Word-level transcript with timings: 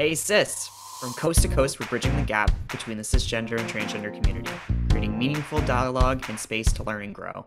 Hey 0.00 0.14
sis! 0.14 0.70
From 0.98 1.12
coast 1.12 1.42
to 1.42 1.48
coast, 1.48 1.78
we're 1.78 1.86
bridging 1.88 2.16
the 2.16 2.22
gap 2.22 2.50
between 2.68 2.96
the 2.96 3.02
cisgender 3.02 3.60
and 3.60 3.68
transgender 3.68 4.10
community, 4.10 4.50
creating 4.88 5.18
meaningful 5.18 5.60
dialogue 5.66 6.24
and 6.30 6.40
space 6.40 6.72
to 6.72 6.82
learn 6.82 7.02
and 7.02 7.14
grow. 7.14 7.46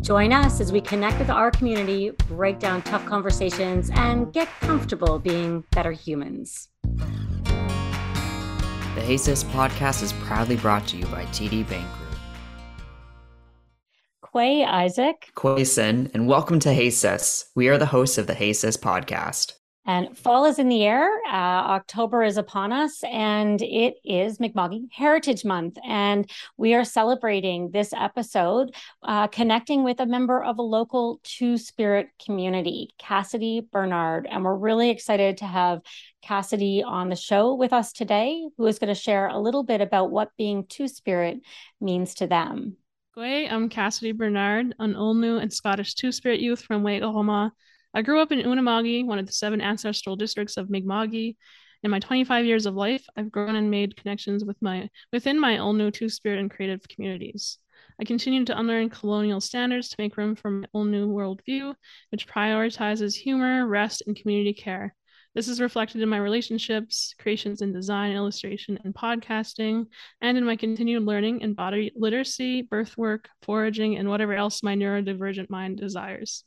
Join 0.00 0.32
us 0.32 0.62
as 0.62 0.72
we 0.72 0.80
connect 0.80 1.18
with 1.18 1.28
our 1.28 1.50
community, 1.50 2.12
break 2.26 2.58
down 2.58 2.80
tough 2.80 3.04
conversations, 3.04 3.90
and 3.92 4.32
get 4.32 4.48
comfortable 4.62 5.18
being 5.18 5.62
better 5.72 5.92
humans. 5.92 6.70
The 6.94 9.02
Hey 9.02 9.18
Sis 9.18 9.44
podcast 9.44 10.02
is 10.02 10.14
proudly 10.14 10.56
brought 10.56 10.86
to 10.86 10.96
you 10.96 11.04
by 11.04 11.26
TD 11.26 11.68
Bank 11.68 11.86
Group. 11.98 12.18
Quay 14.32 14.64
Isaac. 14.64 15.30
Quay 15.38 15.64
Sin, 15.64 16.10
and 16.14 16.26
welcome 16.26 16.60
to 16.60 16.72
Hey 16.72 16.88
Sis. 16.88 17.50
We 17.54 17.68
are 17.68 17.76
the 17.76 17.84
hosts 17.84 18.16
of 18.16 18.26
the 18.26 18.32
Hey 18.32 18.54
Sis 18.54 18.78
podcast. 18.78 19.59
And 19.86 20.16
fall 20.16 20.44
is 20.44 20.58
in 20.58 20.68
the 20.68 20.84
air. 20.84 21.08
Uh, 21.26 21.30
October 21.30 22.22
is 22.22 22.36
upon 22.36 22.70
us, 22.70 23.02
and 23.04 23.60
it 23.62 23.94
is 24.04 24.38
Mi'kma'ki 24.38 24.88
Heritage 24.92 25.44
Month. 25.44 25.78
And 25.84 26.30
we 26.58 26.74
are 26.74 26.84
celebrating 26.84 27.70
this 27.70 27.92
episode, 27.94 28.74
uh, 29.02 29.26
connecting 29.28 29.82
with 29.82 29.98
a 29.98 30.06
member 30.06 30.44
of 30.44 30.58
a 30.58 30.62
local 30.62 31.18
Two 31.24 31.56
Spirit 31.56 32.10
community, 32.24 32.90
Cassidy 32.98 33.66
Bernard. 33.72 34.28
And 34.30 34.44
we're 34.44 34.54
really 34.54 34.90
excited 34.90 35.38
to 35.38 35.46
have 35.46 35.80
Cassidy 36.20 36.82
on 36.82 37.08
the 37.08 37.16
show 37.16 37.54
with 37.54 37.72
us 37.72 37.92
today, 37.92 38.46
who 38.58 38.66
is 38.66 38.78
going 38.78 38.94
to 38.94 38.94
share 38.94 39.28
a 39.28 39.38
little 39.40 39.62
bit 39.62 39.80
about 39.80 40.10
what 40.10 40.36
being 40.36 40.66
Two 40.66 40.88
Spirit 40.88 41.40
means 41.80 42.14
to 42.16 42.26
them. 42.26 42.76
I'm 43.48 43.70
Cassidy 43.70 44.12
Bernard, 44.12 44.74
an 44.78 44.92
L'nu 44.92 45.38
and 45.38 45.52
Scottish 45.52 45.94
Two 45.94 46.12
Spirit 46.12 46.40
youth 46.40 46.62
from 46.62 46.84
Waigahoma. 46.84 47.50
I 47.92 48.02
grew 48.02 48.20
up 48.20 48.30
in 48.30 48.38
Unama'ki, 48.38 49.04
one 49.04 49.18
of 49.18 49.26
the 49.26 49.32
seven 49.32 49.60
ancestral 49.60 50.14
districts 50.14 50.56
of 50.56 50.70
Mi'kma'ki. 50.70 51.36
In 51.82 51.90
my 51.90 51.98
25 51.98 52.44
years 52.44 52.66
of 52.66 52.76
life, 52.76 53.04
I've 53.16 53.32
grown 53.32 53.56
and 53.56 53.70
made 53.70 53.96
connections 53.96 54.44
with 54.44 54.60
my 54.62 54.88
within 55.12 55.40
my 55.40 55.60
L'nu 55.60 55.90
Two 55.90 56.08
Spirit 56.08 56.38
and 56.38 56.50
creative 56.50 56.86
communities. 56.88 57.58
I 58.00 58.04
continue 58.04 58.44
to 58.44 58.58
unlearn 58.58 58.90
colonial 58.90 59.40
standards 59.40 59.88
to 59.88 59.96
make 59.98 60.16
room 60.16 60.36
for 60.36 60.50
my 60.50 60.66
L'nu 60.72 61.08
worldview, 61.08 61.74
which 62.10 62.28
prioritizes 62.28 63.16
humor, 63.16 63.66
rest, 63.66 64.04
and 64.06 64.14
community 64.14 64.52
care. 64.52 64.94
This 65.34 65.48
is 65.48 65.60
reflected 65.60 66.00
in 66.00 66.08
my 66.08 66.18
relationships, 66.18 67.14
creations 67.18 67.60
in 67.60 67.72
design, 67.72 68.12
illustration, 68.12 68.78
and 68.84 68.94
podcasting, 68.94 69.86
and 70.20 70.38
in 70.38 70.44
my 70.44 70.54
continued 70.54 71.04
learning 71.04 71.40
in 71.40 71.54
body 71.54 71.90
literacy, 71.96 72.62
birth 72.62 72.96
work, 72.96 73.28
foraging, 73.42 73.96
and 73.96 74.08
whatever 74.08 74.34
else 74.34 74.62
my 74.62 74.76
neurodivergent 74.76 75.50
mind 75.50 75.78
desires. 75.78 76.44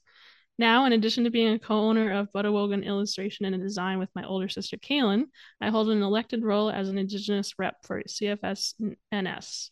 Now, 0.59 0.85
in 0.85 0.93
addition 0.93 1.23
to 1.23 1.31
being 1.31 1.53
a 1.53 1.59
co 1.59 1.75
owner 1.75 2.11
of 2.11 2.31
Buttawogan 2.31 2.85
Illustration 2.85 3.45
and 3.45 3.61
Design 3.61 3.97
with 3.97 4.09
my 4.15 4.23
older 4.23 4.47
sister 4.47 4.77
Kaylin, 4.77 5.25
I 5.59 5.69
hold 5.69 5.89
an 5.89 6.03
elected 6.03 6.43
role 6.43 6.69
as 6.69 6.89
an 6.89 6.97
Indigenous 6.97 7.53
rep 7.57 7.77
for 7.83 8.03
CFS 8.03 8.75
NS. 9.13 9.71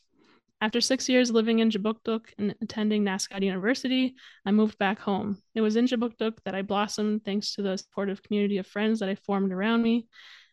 After 0.60 0.80
six 0.80 1.10
years 1.10 1.32
living 1.32 1.60
in 1.60 1.70
Kjipuktuk 1.70 2.22
and 2.38 2.56
attending 2.62 3.04
NSCAD 3.04 3.44
University, 3.44 4.16
I 4.46 4.52
moved 4.52 4.78
back 4.78 5.00
home. 5.00 5.38
It 5.56 5.62
was 5.62 5.76
in 5.76 5.86
Kjipuktuk 5.86 6.38
that 6.46 6.56
I 6.56 6.62
blossomed 6.62 7.26
thanks 7.26 7.56
to 7.56 7.64
the 7.64 7.78
supportive 7.78 8.22
community 8.22 8.60
of 8.60 8.68
friends 8.68 9.00
that 9.00 9.10
I 9.10 9.16
formed 9.16 9.52
around 9.52 9.82
me. 9.82 10.08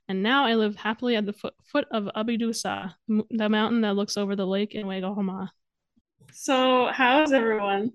And 0.08 0.22
now 0.22 0.46
I 0.46 0.54
live 0.54 0.76
happily 0.76 1.16
at 1.16 1.26
the 1.26 1.34
foot, 1.34 1.52
foot 1.64 1.86
of 1.90 2.08
Abidusa, 2.16 2.94
the 3.08 3.48
mountain 3.50 3.82
that 3.82 3.96
looks 3.96 4.16
over 4.16 4.34
the 4.34 4.46
lake 4.46 4.74
in 4.74 4.86
Waigahoma. 4.86 5.50
So, 6.32 6.86
how's 6.86 7.32
everyone? 7.32 7.92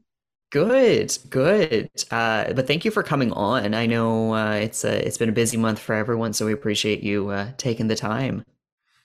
Good, 0.54 1.18
good. 1.32 1.90
Uh, 2.12 2.54
but 2.54 2.68
thank 2.68 2.86
you 2.86 2.92
for 2.92 3.02
coming 3.02 3.32
on. 3.32 3.74
I 3.74 3.88
know 3.88 4.36
uh, 4.36 4.52
it's 4.52 4.84
a, 4.84 5.04
it's 5.04 5.18
been 5.18 5.30
a 5.30 5.32
busy 5.32 5.58
month 5.58 5.80
for 5.80 5.96
everyone, 5.96 6.32
so 6.32 6.46
we 6.46 6.54
appreciate 6.54 7.02
you 7.02 7.30
uh, 7.30 7.54
taking 7.58 7.88
the 7.88 7.96
time. 7.96 8.46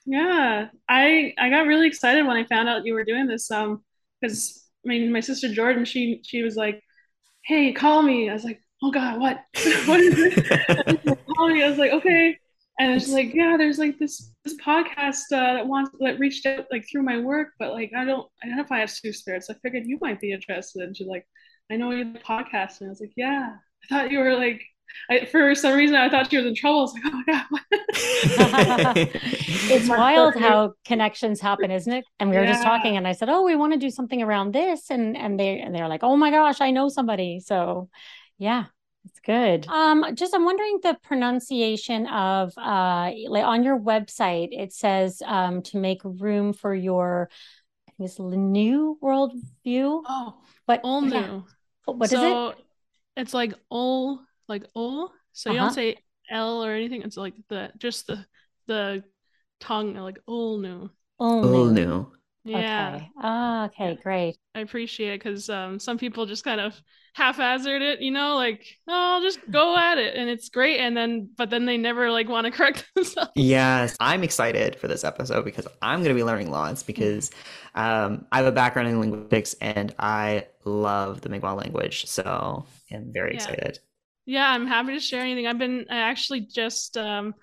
Yeah, 0.05 0.67
I 0.87 1.33
I 1.39 1.49
got 1.49 1.65
really 1.65 1.87
excited 1.87 2.27
when 2.27 2.37
I 2.37 2.43
found 2.43 2.69
out 2.69 2.85
you 2.85 2.93
were 2.93 3.03
doing 3.03 3.25
this. 3.25 3.49
Um, 3.49 3.83
because 4.21 4.63
I 4.85 4.89
mean, 4.89 5.11
my 5.11 5.21
sister 5.21 5.51
Jordan, 5.51 5.85
she 5.85 6.21
she 6.23 6.43
was 6.43 6.55
like, 6.55 6.83
"Hey, 7.43 7.73
call 7.73 8.03
me." 8.03 8.29
I 8.29 8.33
was 8.33 8.43
like, 8.43 8.61
"Oh 8.83 8.91
God, 8.91 9.19
what? 9.19 9.43
what 9.87 9.99
is 10.01 10.19
it?" 10.19 11.19
call 11.35 11.49
me. 11.49 11.63
I 11.63 11.69
was 11.69 11.79
like, 11.79 11.93
"Okay." 11.93 12.37
And 12.79 12.93
it's 12.93 13.09
like, 13.09 13.33
yeah, 13.33 13.55
there's 13.57 13.77
like 13.77 13.99
this 13.99 14.31
this 14.45 14.55
podcast 14.55 15.23
uh, 15.33 15.53
that 15.53 15.67
wants 15.67 15.91
that 15.99 16.17
reached 16.17 16.45
out 16.45 16.65
like 16.71 16.85
through 16.89 17.03
my 17.03 17.19
work, 17.19 17.49
but 17.59 17.73
like 17.73 17.91
I 17.95 18.05
don't 18.05 18.27
identify 18.43 18.81
as 18.81 18.99
two 18.99 19.11
spirits. 19.11 19.49
I 19.49 19.55
figured 19.55 19.83
you 19.85 19.97
might 20.01 20.21
be 20.21 20.31
interested. 20.31 20.83
And 20.83 20.95
she's 20.95 21.07
like, 21.07 21.27
I 21.69 21.75
know 21.75 21.91
you're 21.91 22.05
the 22.05 22.19
podcast. 22.19 22.79
And 22.79 22.87
I 22.87 22.91
was 22.91 23.01
like, 23.01 23.11
yeah, 23.17 23.49
I 23.83 23.87
thought 23.87 24.11
you 24.11 24.19
were 24.19 24.33
like, 24.35 24.61
I, 25.09 25.25
for 25.25 25.53
some 25.55 25.75
reason, 25.75 25.95
I 25.95 26.09
thought 26.09 26.29
she 26.29 26.37
was 26.37 26.45
in 26.45 26.55
trouble. 26.55 26.79
I 26.79 26.81
was 26.83 26.93
like, 26.93 27.03
oh 27.05 27.45
my 27.51 28.83
God. 28.83 28.97
it's 29.13 29.89
wild 29.89 30.35
how 30.35 30.73
connections 30.85 31.41
happen, 31.41 31.71
isn't 31.71 31.91
it? 31.91 32.05
And 32.19 32.29
we 32.29 32.37
were 32.37 32.43
yeah. 32.43 32.53
just 32.53 32.63
talking 32.63 32.97
and 32.97 33.07
I 33.07 33.11
said, 33.11 33.29
oh, 33.29 33.43
we 33.43 33.55
want 33.55 33.73
to 33.73 33.79
do 33.79 33.89
something 33.89 34.21
around 34.21 34.53
this. 34.53 34.89
And, 34.89 35.17
and 35.17 35.39
they, 35.39 35.59
and 35.59 35.75
they're 35.75 35.87
like, 35.87 36.03
oh 36.03 36.15
my 36.15 36.31
gosh, 36.31 36.61
I 36.61 36.71
know 36.71 36.89
somebody. 36.89 37.39
So 37.39 37.89
yeah, 38.37 38.65
it's 39.05 39.19
good. 39.19 39.67
Um, 39.67 40.15
just 40.15 40.33
I'm 40.33 40.45
wondering 40.45 40.79
the 40.83 40.97
pronunciation 41.01 42.07
of 42.07 42.53
uh 42.57 43.11
like 43.27 43.45
on 43.45 43.63
your 43.63 43.79
website, 43.79 44.49
it 44.51 44.73
says 44.73 45.21
um 45.25 45.61
to 45.63 45.77
make 45.77 46.01
room 46.03 46.53
for 46.53 46.73
your 46.73 47.29
I 47.87 47.91
think 47.97 48.09
it's 48.09 48.19
new 48.19 48.97
worldview. 49.01 50.03
Oh, 50.07 50.35
but 50.67 50.81
all 50.83 51.01
new. 51.01 51.15
Yeah. 51.15 51.41
What 51.85 52.09
so, 52.09 52.49
is 52.49 52.55
it? 52.55 52.65
It's 53.21 53.33
like 53.33 53.53
ol, 53.71 54.21
like 54.47 54.65
ol. 54.75 55.11
So 55.33 55.49
uh-huh. 55.49 55.53
you 55.53 55.59
don't 55.59 55.67
uh-huh. 55.67 55.75
say 55.75 55.97
L 56.29 56.63
or 56.63 56.73
anything. 56.73 57.01
It's 57.01 57.17
like 57.17 57.35
the 57.49 57.71
just 57.77 58.07
the 58.07 58.25
the 58.67 59.03
tongue, 59.59 59.95
like 59.95 60.19
ol 60.27 60.57
new. 60.57 60.89
Ol 61.19 61.65
new. 61.65 62.11
Yeah. 62.49 62.95
Okay. 62.95 63.11
Ah, 63.21 63.65
okay, 63.65 63.97
great. 64.01 64.37
I 64.55 64.61
appreciate 64.61 65.13
it 65.13 65.23
because 65.23 65.49
um, 65.49 65.79
some 65.79 65.97
people 65.97 66.25
just 66.25 66.43
kind 66.43 66.59
of 66.59 66.81
haphazard 67.13 67.81
it, 67.81 68.01
you 68.01 68.11
know, 68.11 68.35
like, 68.35 68.65
oh, 68.87 69.15
I'll 69.15 69.21
just 69.21 69.39
go 69.51 69.77
at 69.77 69.97
it 69.97 70.15
and 70.15 70.29
it's 70.29 70.49
great. 70.49 70.79
And 70.79 70.97
then, 70.97 71.29
but 71.37 71.49
then 71.49 71.65
they 71.65 71.77
never 71.77 72.09
like 72.09 72.27
want 72.27 72.45
to 72.45 72.51
correct 72.57 72.89
themselves. 72.95 73.31
Yes. 73.35 73.95
I'm 73.99 74.23
excited 74.23 74.75
for 74.77 74.87
this 74.87 75.03
episode 75.03 75.45
because 75.45 75.67
I'm 75.81 75.99
going 75.99 76.09
to 76.09 76.19
be 76.19 76.23
learning 76.23 76.49
lots 76.49 76.81
because 76.81 77.29
um, 77.75 78.25
I 78.31 78.37
have 78.37 78.47
a 78.47 78.51
background 78.51 78.89
in 78.89 78.99
linguistics 78.99 79.53
and 79.61 79.93
I 79.99 80.47
love 80.65 81.21
the 81.21 81.29
Mi'kmaq 81.29 81.55
language. 81.55 82.07
So 82.07 82.65
I'm 82.91 83.13
very 83.13 83.31
yeah. 83.31 83.35
excited. 83.35 83.79
Yeah, 84.25 84.49
I'm 84.49 84.65
happy 84.65 84.93
to 84.93 84.99
share 84.99 85.21
anything. 85.21 85.45
I've 85.45 85.57
been, 85.57 85.85
I 85.89 85.97
actually 85.97 86.41
just 86.41 86.97
um, 86.97 87.35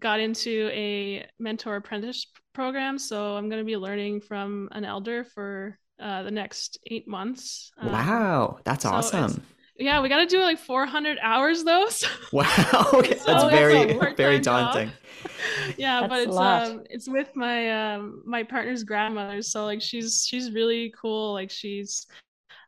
got 0.00 0.20
into 0.20 0.68
a 0.72 1.26
mentor 1.38 1.76
apprentice 1.76 2.26
program. 2.52 2.98
So 2.98 3.36
I'm 3.36 3.48
going 3.48 3.60
to 3.60 3.66
be 3.66 3.76
learning 3.76 4.20
from 4.20 4.68
an 4.72 4.84
elder 4.84 5.24
for 5.24 5.78
uh, 6.00 6.22
the 6.22 6.30
next 6.30 6.78
eight 6.86 7.06
months. 7.06 7.72
Um, 7.78 7.92
wow, 7.92 8.58
that's 8.64 8.84
so 8.84 8.90
awesome. 8.90 9.42
Yeah, 9.78 10.00
we 10.00 10.08
got 10.08 10.18
to 10.18 10.26
do 10.26 10.40
like 10.40 10.58
400 10.58 11.18
hours 11.22 11.64
though. 11.64 11.88
So. 11.90 12.08
Wow, 12.32 12.90
okay. 12.94 13.14
that's 13.14 13.42
so 13.42 13.48
very 13.48 14.14
very 14.14 14.38
daunting. 14.38 14.90
yeah, 15.76 16.00
that's 16.00 16.10
but 16.10 16.20
it's 16.20 16.36
um 16.36 16.82
it's 16.88 17.08
with 17.08 17.34
my 17.34 17.94
um 17.94 18.22
my 18.24 18.42
partner's 18.42 18.84
grandmother, 18.84 19.42
so 19.42 19.64
like 19.64 19.82
she's 19.82 20.26
she's 20.26 20.52
really 20.52 20.92
cool. 20.98 21.32
Like 21.32 21.50
she's 21.50 22.06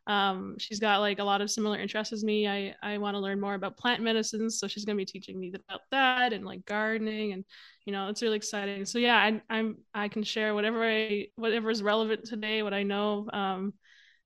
um 0.07 0.55
she's 0.59 0.79
got 0.79 0.99
like 0.99 1.19
a 1.19 1.23
lot 1.23 1.41
of 1.41 1.49
similar 1.49 1.79
interests 1.79 2.13
as 2.13 2.23
me. 2.23 2.47
I 2.47 2.75
I 2.81 2.97
want 2.97 3.15
to 3.15 3.19
learn 3.19 3.41
more 3.41 3.55
about 3.55 3.77
plant 3.77 4.01
medicines, 4.01 4.59
so 4.59 4.67
she's 4.67 4.85
gonna 4.85 4.97
be 4.97 5.05
teaching 5.05 5.39
me 5.39 5.53
about 5.53 5.81
that 5.91 6.33
and 6.33 6.45
like 6.45 6.65
gardening 6.65 7.33
and 7.33 7.43
you 7.85 7.93
know 7.93 8.09
it's 8.09 8.21
really 8.21 8.37
exciting. 8.37 8.85
So 8.85 8.99
yeah 8.99 9.15
I, 9.17 9.41
i'm 9.49 9.77
i 9.93 10.07
can 10.07 10.23
share 10.23 10.53
whatever 10.53 10.83
i 10.83 11.27
whatever 11.35 11.69
is 11.69 11.83
relevant 11.83 12.25
today 12.25 12.63
what 12.63 12.73
i 12.73 12.83
know 12.83 13.27
um 13.31 13.73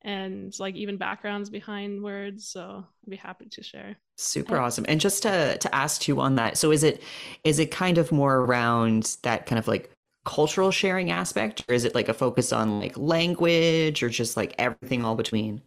and 0.02 0.54
like 0.60 0.76
even 0.76 0.98
backgrounds 0.98 1.50
behind 1.50 2.02
words 2.02 2.48
so 2.48 2.86
i'd 2.86 3.10
be 3.10 3.18
happy 3.18 3.48
to 3.50 3.64
share. 3.64 3.98
Super 4.18 4.58
awesome. 4.58 4.86
And 4.88 5.00
just 5.00 5.24
to 5.24 5.58
to 5.58 5.76
ask 5.76 6.08
you 6.08 6.20
on 6.20 6.36
that 6.36 6.58
so 6.58 6.72
is 6.72 6.84
it 6.84 7.02
is 7.44 7.60
it 7.60 7.72
kind 7.72 7.98
of 7.98 8.12
more 8.12 8.38
around 8.38 9.18
that 9.24 9.46
kind 9.46 9.60
of 9.60 9.68
like 9.68 9.92
cultural 10.30 10.70
sharing 10.70 11.10
aspect 11.10 11.66
or 11.68 11.74
is 11.74 11.86
it 11.86 11.96
like 11.96 12.08
a 12.08 12.14
focus 12.14 12.54
on 12.54 12.80
like 12.80 12.96
language 12.96 14.04
or 14.04 14.10
just 14.10 14.38
like 14.38 14.54
everything 14.60 15.04
all 15.04 15.16
between? 15.16 15.60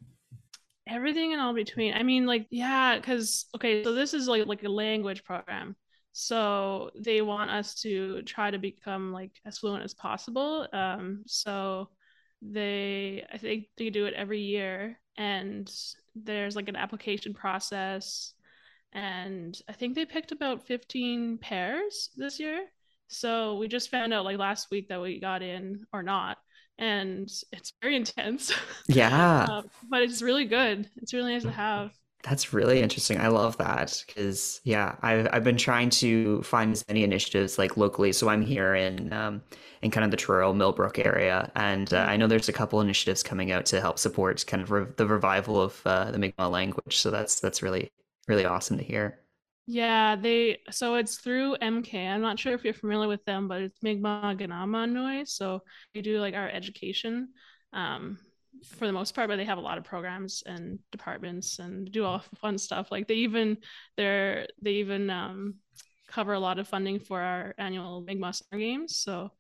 Everything 0.87 1.32
and 1.32 1.43
all 1.43 1.53
between. 1.53 1.94
I 1.94 2.05
mean 2.05 2.26
like 2.26 2.47
yeah 2.49 2.97
because 2.97 3.47
okay 3.56 3.82
so 3.82 3.93
this 3.93 4.14
is 4.14 4.29
like 4.29 4.47
like 4.47 4.62
a 4.62 4.69
language 4.69 5.25
program. 5.25 5.75
So 6.12 6.93
they 6.94 7.23
want 7.23 7.50
us 7.50 7.75
to 7.82 8.23
try 8.23 8.53
to 8.53 8.59
become 8.59 9.12
like 9.12 9.32
as 9.44 9.59
fluent 9.59 9.82
as 9.82 9.94
possible. 9.94 10.69
Um, 10.73 11.25
so 11.26 11.88
they 12.44 13.25
i 13.32 13.38
think 13.38 13.67
they 13.76 13.88
do 13.88 14.06
it 14.06 14.14
every 14.14 14.41
year 14.41 14.99
and 15.17 15.73
there's 16.17 16.56
like 16.56 16.69
an 16.69 16.76
application 16.76 17.35
process. 17.35 18.35
And 18.93 19.61
i 19.69 19.73
think 19.73 19.97
they 19.97 20.05
picked 20.05 20.31
about 20.31 20.69
15 20.69 21.38
pairs 21.38 22.11
this 22.17 22.38
year 22.38 22.69
so 23.12 23.56
we 23.56 23.69
just 23.69 23.91
found 23.91 24.12
out 24.12 24.25
like 24.25 24.38
last 24.38 24.70
week 24.70 24.88
that 24.88 25.00
we 25.00 25.20
got 25.20 25.43
in 25.43 25.85
or 25.93 26.03
not 26.03 26.38
and 26.79 27.31
it's 27.53 27.73
very 27.82 27.97
intense 28.03 28.53
yeah 28.88 29.47
uh, 29.49 29.62
but 29.91 30.03
it's 30.03 30.23
really 30.23 30.44
good 30.44 30.88
it's 30.97 31.12
really 31.14 31.32
nice 31.32 31.44
to 31.44 31.50
have 31.53 31.93
That's 32.23 32.53
really 32.53 32.81
interesting. 32.81 33.20
I 33.20 33.26
love 33.29 33.56
that 33.59 34.05
because 34.06 34.61
yeah, 34.62 34.94
I've 35.03 35.26
I've 35.32 35.43
been 35.43 35.56
trying 35.56 35.91
to 35.91 36.41
find 36.43 36.70
as 36.73 36.87
many 36.87 37.03
initiatives 37.03 37.59
like 37.59 37.76
locally. 37.76 38.12
So 38.12 38.29
I'm 38.29 38.43
here 38.43 38.76
in 38.76 39.12
um, 39.12 39.43
in 39.82 39.91
kind 39.91 40.05
of 40.05 40.12
the 40.12 40.17
Truro 40.17 40.53
Millbrook 40.53 41.00
area, 41.00 41.50
and 41.56 41.93
uh, 41.93 41.99
I 42.09 42.17
know 42.17 42.29
there's 42.29 42.49
a 42.49 42.53
couple 42.53 42.81
initiatives 42.81 43.25
coming 43.25 43.50
out 43.50 43.67
to 43.67 43.81
help 43.81 43.99
support 43.99 44.44
kind 44.47 44.62
of 44.62 44.70
re- 44.70 44.87
the 44.97 45.06
revival 45.06 45.61
of 45.61 45.82
uh, 45.85 46.12
the 46.12 46.19
Mi'kmaq 46.19 46.50
language. 46.53 46.99
So 46.99 47.11
that's 47.11 47.41
that's 47.41 47.61
really 47.61 47.91
really 48.29 48.44
awesome 48.44 48.79
to 48.79 48.85
hear. 48.85 49.19
Yeah, 49.67 50.17
they 50.17 50.59
so 50.70 50.97
it's 50.97 51.19
through 51.19 51.56
MK. 51.56 51.94
I'm 51.94 52.20
not 52.20 52.38
sure 52.38 52.53
if 52.53 52.64
you're 52.64 52.75
familiar 52.75 53.09
with 53.09 53.25
them, 53.25 53.47
but 53.49 53.62
it's 53.62 53.82
Mi'kmaq 53.82 54.41
Kina'matnewey. 54.41 55.29
So 55.29 55.62
we 55.94 56.03
do 56.03 56.19
like 56.19 56.35
our 56.35 56.49
education. 56.49 57.29
Um, 57.73 58.19
for 58.62 58.87
the 58.87 58.93
most 58.93 59.14
part, 59.14 59.29
but 59.29 59.37
they 59.37 59.44
have 59.44 59.59
a 59.59 59.62
lot 59.62 59.79
of 59.79 59.85
programs 59.85 60.43
and 60.47 60.79
departments 60.91 61.59
and 61.59 61.91
do 61.91 62.05
all 62.05 62.23
fun 62.37 62.59
stuff. 62.59 62.91
Like 62.91 63.09
they 63.09 63.14
even 63.14 63.59
they're 63.97 64.47
they 64.61 64.73
even 64.73 65.11
um, 65.11 65.55
cover 66.09 66.32
a 66.32 66.41
lot 66.41 66.59
of 66.59 66.69
funding 66.69 67.00
for 67.00 67.20
our 67.20 67.55
annual 67.59 68.03
Mi'kmaq 68.03 68.35
Summer 68.35 68.61
Games. 68.61 68.97
So 68.97 69.31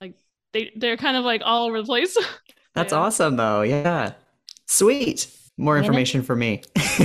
like 0.00 0.16
they 0.52 0.70
they're 0.76 0.96
kind 0.96 1.16
of 1.16 1.24
like 1.24 1.42
all 1.44 1.66
over 1.66 1.80
the 1.80 1.86
place. 1.86 2.16
That's 2.74 2.92
yeah. 2.92 2.98
awesome 2.98 3.36
though. 3.36 3.62
Yeah. 3.62 4.12
Sweet. 4.66 5.30
More 5.56 5.76
information 5.76 6.22
for 6.22 6.34
me. 6.34 6.62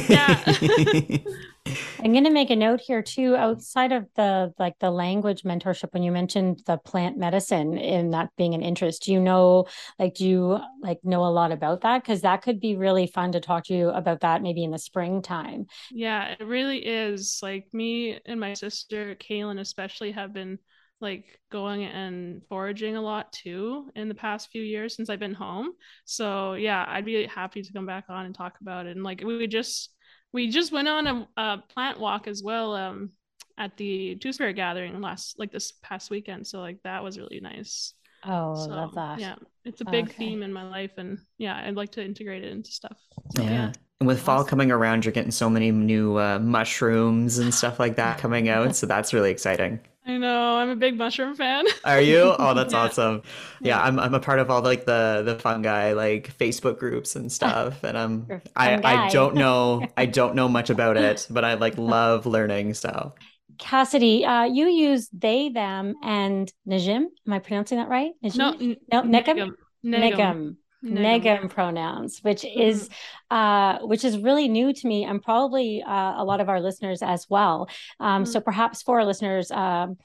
yeah. 0.07 0.55
I'm 1.99 2.11
going 2.11 2.25
to 2.25 2.29
make 2.29 2.49
a 2.49 2.55
note 2.55 2.81
here 2.81 3.01
too 3.01 3.35
outside 3.35 3.91
of 3.91 4.07
the 4.15 4.53
like 4.59 4.77
the 4.79 4.91
language 4.91 5.43
mentorship 5.43 5.93
when 5.93 6.03
you 6.03 6.11
mentioned 6.11 6.61
the 6.65 6.77
plant 6.77 7.17
medicine 7.17 7.77
and 7.77 8.13
that 8.13 8.29
being 8.37 8.53
an 8.53 8.61
interest 8.61 9.03
do 9.03 9.13
you 9.13 9.19
know 9.19 9.65
like 9.97 10.15
do 10.15 10.27
you 10.27 10.59
like 10.81 10.99
know 11.03 11.25
a 11.25 11.27
lot 11.27 11.51
about 11.51 11.81
that 11.81 12.01
because 12.01 12.21
that 12.21 12.41
could 12.41 12.59
be 12.59 12.75
really 12.75 13.07
fun 13.07 13.31
to 13.31 13.39
talk 13.39 13.65
to 13.65 13.73
you 13.73 13.89
about 13.89 14.21
that 14.21 14.41
maybe 14.41 14.63
in 14.63 14.71
the 14.71 14.79
springtime 14.79 15.65
yeah 15.91 16.35
it 16.39 16.43
really 16.45 16.79
is 16.79 17.39
like 17.41 17.67
me 17.73 18.19
and 18.25 18.39
my 18.39 18.53
sister 18.53 19.15
Kaylin 19.15 19.59
especially 19.59 20.11
have 20.11 20.33
been 20.33 20.59
like 21.01 21.39
going 21.51 21.83
and 21.83 22.41
foraging 22.47 22.95
a 22.95 23.01
lot 23.01 23.31
too 23.31 23.89
in 23.95 24.07
the 24.07 24.15
past 24.15 24.49
few 24.51 24.61
years 24.61 24.95
since 24.95 25.09
I've 25.09 25.19
been 25.19 25.33
home. 25.33 25.71
So 26.05 26.53
yeah, 26.53 26.85
I'd 26.87 27.05
be 27.05 27.25
happy 27.25 27.61
to 27.61 27.73
come 27.73 27.85
back 27.85 28.05
on 28.09 28.25
and 28.25 28.33
talk 28.33 28.55
about 28.61 28.85
it. 28.85 28.95
And 28.95 29.03
like 29.03 29.21
we 29.23 29.45
just 29.45 29.91
we 30.35 30.49
just 30.49 30.73
went 30.73 30.89
on 30.89 31.07
a, 31.07 31.27
a 31.37 31.63
plant 31.73 31.97
walk 31.97 32.27
as 32.27 32.43
well 32.43 32.75
um, 32.75 33.11
at 33.57 33.77
the 33.77 34.15
Two 34.15 34.33
Spirit 34.33 34.57
Gathering 34.57 34.99
last 34.99 35.39
like 35.39 35.49
this 35.49 35.71
past 35.81 36.11
weekend. 36.11 36.45
So 36.45 36.59
like 36.59 36.83
that 36.83 37.01
was 37.01 37.17
really 37.17 37.39
nice. 37.39 37.93
Oh, 38.25 38.53
so, 38.55 38.69
love 38.69 38.93
that. 38.95 39.19
Yeah, 39.19 39.35
it's 39.63 39.79
a 39.79 39.85
big 39.85 40.05
okay. 40.05 40.13
theme 40.17 40.43
in 40.43 40.51
my 40.51 40.67
life, 40.67 40.91
and 40.97 41.19
yeah, 41.37 41.63
I'd 41.65 41.75
like 41.75 41.91
to 41.93 42.03
integrate 42.03 42.43
it 42.43 42.51
into 42.51 42.69
stuff. 42.69 42.97
So, 43.35 43.43
yeah. 43.43 43.49
yeah. 43.49 43.71
And 44.01 44.07
with 44.07 44.17
awesome. 44.17 44.25
fall 44.25 44.43
coming 44.43 44.71
around, 44.71 45.05
you're 45.05 45.13
getting 45.13 45.31
so 45.31 45.49
many 45.49 45.71
new 45.71 46.17
uh, 46.17 46.39
mushrooms 46.39 47.37
and 47.37 47.53
stuff 47.53 47.79
like 47.79 47.95
that 47.95 48.17
coming 48.17 48.49
out. 48.49 48.75
So 48.75 48.87
that's 48.87 49.13
really 49.13 49.31
exciting. 49.31 49.79
I 50.07 50.17
know. 50.17 50.57
I'm 50.57 50.69
a 50.69 50.75
big 50.75 50.97
mushroom 50.97 51.35
fan. 51.35 51.65
Are 51.83 51.99
you? 51.99 52.35
Oh, 52.37 52.53
that's 52.53 52.73
yeah. 52.73 52.79
awesome. 52.81 53.23
Yeah, 53.63 53.81
I'm 53.81 53.99
I'm 53.99 54.13
a 54.13 54.19
part 54.19 54.39
of 54.39 54.51
all 54.51 54.61
like 54.61 54.85
the 54.85 55.23
the 55.25 55.39
fungi 55.39 55.93
like 55.93 56.37
Facebook 56.37 56.77
groups 56.77 57.15
and 57.15 57.31
stuff. 57.39 57.83
And 57.83 57.97
I'm 57.97 58.31
I, 58.55 58.79
I 58.83 58.97
don't 59.11 59.35
know 59.35 59.91
I 59.97 60.05
don't 60.05 60.35
know 60.35 60.47
much 60.47 60.69
about 60.69 60.97
it, 60.97 61.25
but 61.29 61.43
I 61.43 61.55
like 61.55 61.77
love 61.77 62.25
learning. 62.27 62.75
So 62.75 63.15
Cassidy, 63.57 64.25
uh, 64.25 64.43
you 64.43 64.67
use 64.67 65.09
they, 65.13 65.49
them, 65.49 65.95
and 66.03 66.51
Najim. 66.67 67.05
Am 67.25 67.33
I 67.33 67.39
pronouncing 67.39 67.77
that 67.77 67.89
right? 67.89 68.11
Najim? 68.23 68.35
No, 68.35 68.53
n- 68.59 68.77
no, 68.91 69.01
Negum. 69.01 69.51
Negum. 69.83 70.57
Negum 70.85 71.49
pronouns, 71.49 72.19
which 72.21 72.43
mm-hmm. 72.43 72.61
is 72.61 72.89
uh, 73.31 73.79
which 73.79 74.03
is 74.03 74.17
really 74.17 74.47
new 74.47 74.73
to 74.73 74.87
me 74.87 75.03
and 75.03 75.21
probably 75.21 75.83
uh, 75.83 76.21
a 76.21 76.23
lot 76.23 76.41
of 76.41 76.49
our 76.49 76.61
listeners 76.61 77.01
as 77.01 77.25
well. 77.29 77.67
Um, 77.99 78.23
mm-hmm. 78.23 78.31
So 78.31 78.39
perhaps 78.39 78.81
for 78.81 78.99
our 78.99 79.05
listeners 79.05 79.51
um, 79.51 79.97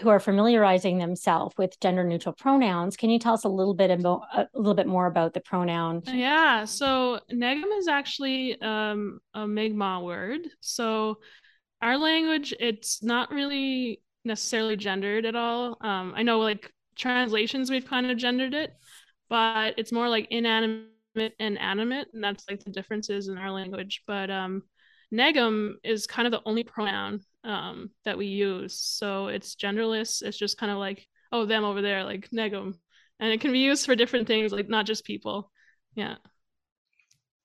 who 0.00 0.10
are 0.10 0.20
familiarizing 0.20 0.98
themselves 0.98 1.54
with 1.56 1.80
gender 1.80 2.04
neutral 2.04 2.34
pronouns, 2.34 2.96
can 2.96 3.10
you 3.10 3.18
tell 3.18 3.34
us 3.34 3.44
a 3.44 3.48
little 3.48 3.74
bit 3.74 3.90
about 3.90 4.22
a 4.34 4.46
little 4.54 4.74
bit 4.74 4.86
more 4.86 5.06
about 5.06 5.34
the 5.34 5.40
pronoun? 5.40 6.02
Yeah, 6.06 6.64
so 6.64 7.20
negum 7.32 7.76
is 7.78 7.88
actually 7.88 8.60
um, 8.60 9.20
a 9.34 9.46
Mi'kmaq 9.46 10.04
word. 10.04 10.40
So 10.60 11.18
our 11.80 11.96
language, 11.96 12.52
it's 12.60 13.02
not 13.02 13.30
really 13.30 14.02
necessarily 14.24 14.76
gendered 14.76 15.24
at 15.24 15.36
all. 15.36 15.78
Um, 15.80 16.12
I 16.14 16.22
know 16.22 16.40
like 16.40 16.72
translations 16.96 17.70
we've 17.70 17.86
kind 17.86 18.10
of 18.10 18.18
gendered 18.18 18.54
it 18.54 18.74
but 19.28 19.74
it's 19.78 19.92
more 19.92 20.08
like 20.08 20.28
inanimate 20.30 21.34
and 21.38 21.58
animate, 21.58 22.08
and 22.12 22.22
that's 22.22 22.44
like 22.50 22.64
the 22.64 22.70
differences 22.70 23.28
in 23.28 23.38
our 23.38 23.50
language. 23.50 24.02
But 24.06 24.30
um, 24.30 24.62
negum 25.12 25.74
is 25.84 26.06
kind 26.06 26.26
of 26.26 26.32
the 26.32 26.42
only 26.46 26.64
pronoun 26.64 27.20
um, 27.44 27.90
that 28.04 28.18
we 28.18 28.26
use, 28.26 28.78
so 28.80 29.28
it's 29.28 29.54
genderless. 29.56 30.22
It's 30.22 30.38
just 30.38 30.58
kind 30.58 30.72
of 30.72 30.78
like 30.78 31.06
oh 31.32 31.44
them 31.46 31.64
over 31.64 31.82
there, 31.82 32.04
like 32.04 32.30
negum, 32.30 32.74
and 33.20 33.32
it 33.32 33.40
can 33.40 33.52
be 33.52 33.60
used 33.60 33.86
for 33.86 33.94
different 33.94 34.26
things, 34.26 34.52
like 34.52 34.68
not 34.68 34.86
just 34.86 35.04
people. 35.04 35.50
Yeah, 35.94 36.16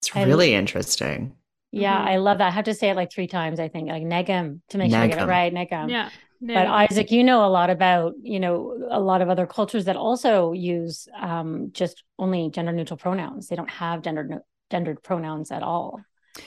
it's 0.01 0.15
really 0.15 0.53
interesting. 0.53 1.35
Yeah, 1.73 1.97
mm-hmm. 1.97 2.07
I 2.07 2.15
love 2.17 2.37
that. 2.37 2.47
I 2.47 2.51
have 2.51 2.65
to 2.65 2.73
say 2.73 2.91
it 2.91 2.95
like 2.95 3.11
three 3.11 3.25
times, 3.25 3.59
I 3.59 3.67
think, 3.67 3.89
like 3.89 4.03
negum 4.03 4.61
to 4.69 4.77
make 4.77 4.91
negum. 4.91 4.93
sure 4.93 5.01
I 5.01 5.07
get 5.07 5.21
it 5.23 5.25
right. 5.25 5.53
Negum. 5.53 5.89
Yeah. 5.89 6.09
But 6.39 6.67
Isaac, 6.67 7.09
you 7.09 7.23
know 7.23 7.45
a 7.45 7.47
lot 7.47 7.69
about, 7.69 8.13
you 8.21 8.39
know, 8.39 8.77
a 8.91 8.99
lot 8.99 9.21
of 9.21 9.29
other 9.29 9.47
cultures 9.47 9.85
that 9.85 9.95
also 9.95 10.51
use 10.51 11.07
um, 11.19 11.71
just 11.71 12.03
only 12.19 12.49
gender 12.49 12.73
neutral 12.73 12.97
pronouns. 12.97 13.47
They 13.47 13.55
don't 13.55 13.69
have 13.69 14.01
gender 14.01 14.43
gendered 14.69 15.01
pronouns 15.01 15.51
at 15.51 15.63
all. 15.63 16.01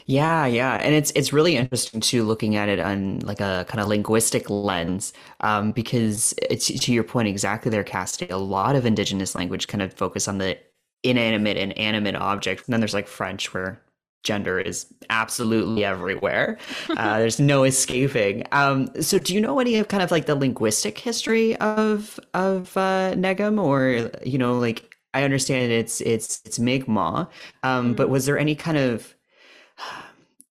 Yeah, 0.05 0.47
yeah, 0.47 0.75
and 0.75 0.95
it's 0.95 1.13
it's 1.13 1.33
really 1.33 1.57
interesting 1.57 2.01
too, 2.01 2.25
looking 2.25 2.57
at 2.57 2.69
it 2.69 2.79
on 2.79 3.21
like 3.21 3.41
a 3.41 3.65
kind 3.69 3.81
of 3.81 3.89
linguistic 3.89 4.51
lens, 4.51 5.13
um, 5.41 5.73
because 5.73 6.35
it's 6.51 6.67
to 6.67 6.93
your 6.93 7.05
point 7.05 7.29
exactly 7.29 7.71
there, 7.71 7.85
Cassidy. 7.85 8.31
A 8.31 8.37
lot 8.37 8.77
of 8.77 8.85
Indigenous 8.85 9.35
language 9.35 9.67
kind 9.67 9.83
of 9.83 9.95
focus 9.95 10.29
on 10.29 10.39
the 10.39 10.59
inanimate 11.05 11.57
and 11.57 11.77
animate 11.79 12.17
object. 12.17 12.67
And 12.67 12.73
then 12.73 12.81
there's 12.81 12.95
like 12.95 13.09
French, 13.09 13.55
where 13.55 13.81
gender 14.27 14.59
is 14.59 14.87
absolutely 15.09 15.85
everywhere. 15.85 16.59
Uh, 16.91 17.19
there's 17.19 17.41
no 17.41 17.65
escaping. 17.65 18.45
Um, 18.53 18.89
so, 19.01 19.19
do 19.19 19.35
you 19.35 19.41
know 19.41 19.59
any 19.61 19.77
of 19.77 19.89
kind 19.89 20.03
of 20.03 20.11
like 20.11 20.27
the 20.27 20.35
linguistic 20.35 20.99
history 20.99 21.57
of 21.57 22.19
of 22.35 22.77
uh, 22.77 23.15
Negum, 23.15 23.63
or 23.63 24.11
you 24.25 24.39
know, 24.39 24.59
like 24.59 24.95
I 25.15 25.23
understand 25.23 25.73
it's 25.73 26.01
it's 26.01 26.43
it's 26.45 26.59
Mi'kmaq, 26.59 27.29
um, 27.63 27.95
but 27.95 28.05
mm-hmm. 28.05 28.13
was 28.13 28.27
there 28.27 28.39
any 28.39 28.55
kind 28.55 28.77
of 28.77 29.15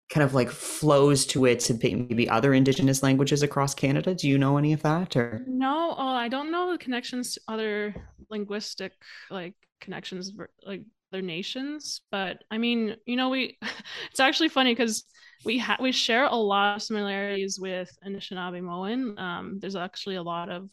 kind 0.09 0.23
of 0.23 0.35
like 0.35 0.51
flows 0.51 1.25
to 1.25 1.45
it 1.45 1.59
to 1.59 1.73
maybe 1.73 2.29
other 2.29 2.53
indigenous 2.53 3.01
languages 3.01 3.41
across 3.41 3.73
Canada? 3.73 4.13
Do 4.13 4.29
you 4.29 4.37
know 4.37 4.57
any 4.57 4.71
of 4.71 4.83
that 4.83 5.15
or 5.15 5.43
no? 5.47 5.95
Oh, 5.97 6.07
I 6.07 6.29
don't 6.29 6.51
know 6.51 6.71
the 6.71 6.77
connections 6.77 7.33
to 7.33 7.41
other 7.47 7.95
linguistic 8.29 8.93
like 9.29 9.55
connections 9.81 10.31
like 10.65 10.83
other 11.13 11.21
nations. 11.21 12.01
But 12.11 12.43
I 12.49 12.57
mean, 12.57 12.95
you 13.05 13.15
know, 13.15 13.29
we 13.29 13.57
it's 14.11 14.19
actually 14.19 14.49
funny 14.49 14.71
because 14.71 15.05
we 15.45 15.57
ha- 15.57 15.77
we 15.79 15.91
share 15.91 16.25
a 16.25 16.35
lot 16.35 16.77
of 16.77 16.81
similarities 16.81 17.59
with 17.59 17.89
Anishinaabe 18.05 19.19
Um, 19.19 19.59
there's 19.59 19.75
actually 19.75 20.15
a 20.15 20.23
lot 20.23 20.49
of 20.49 20.69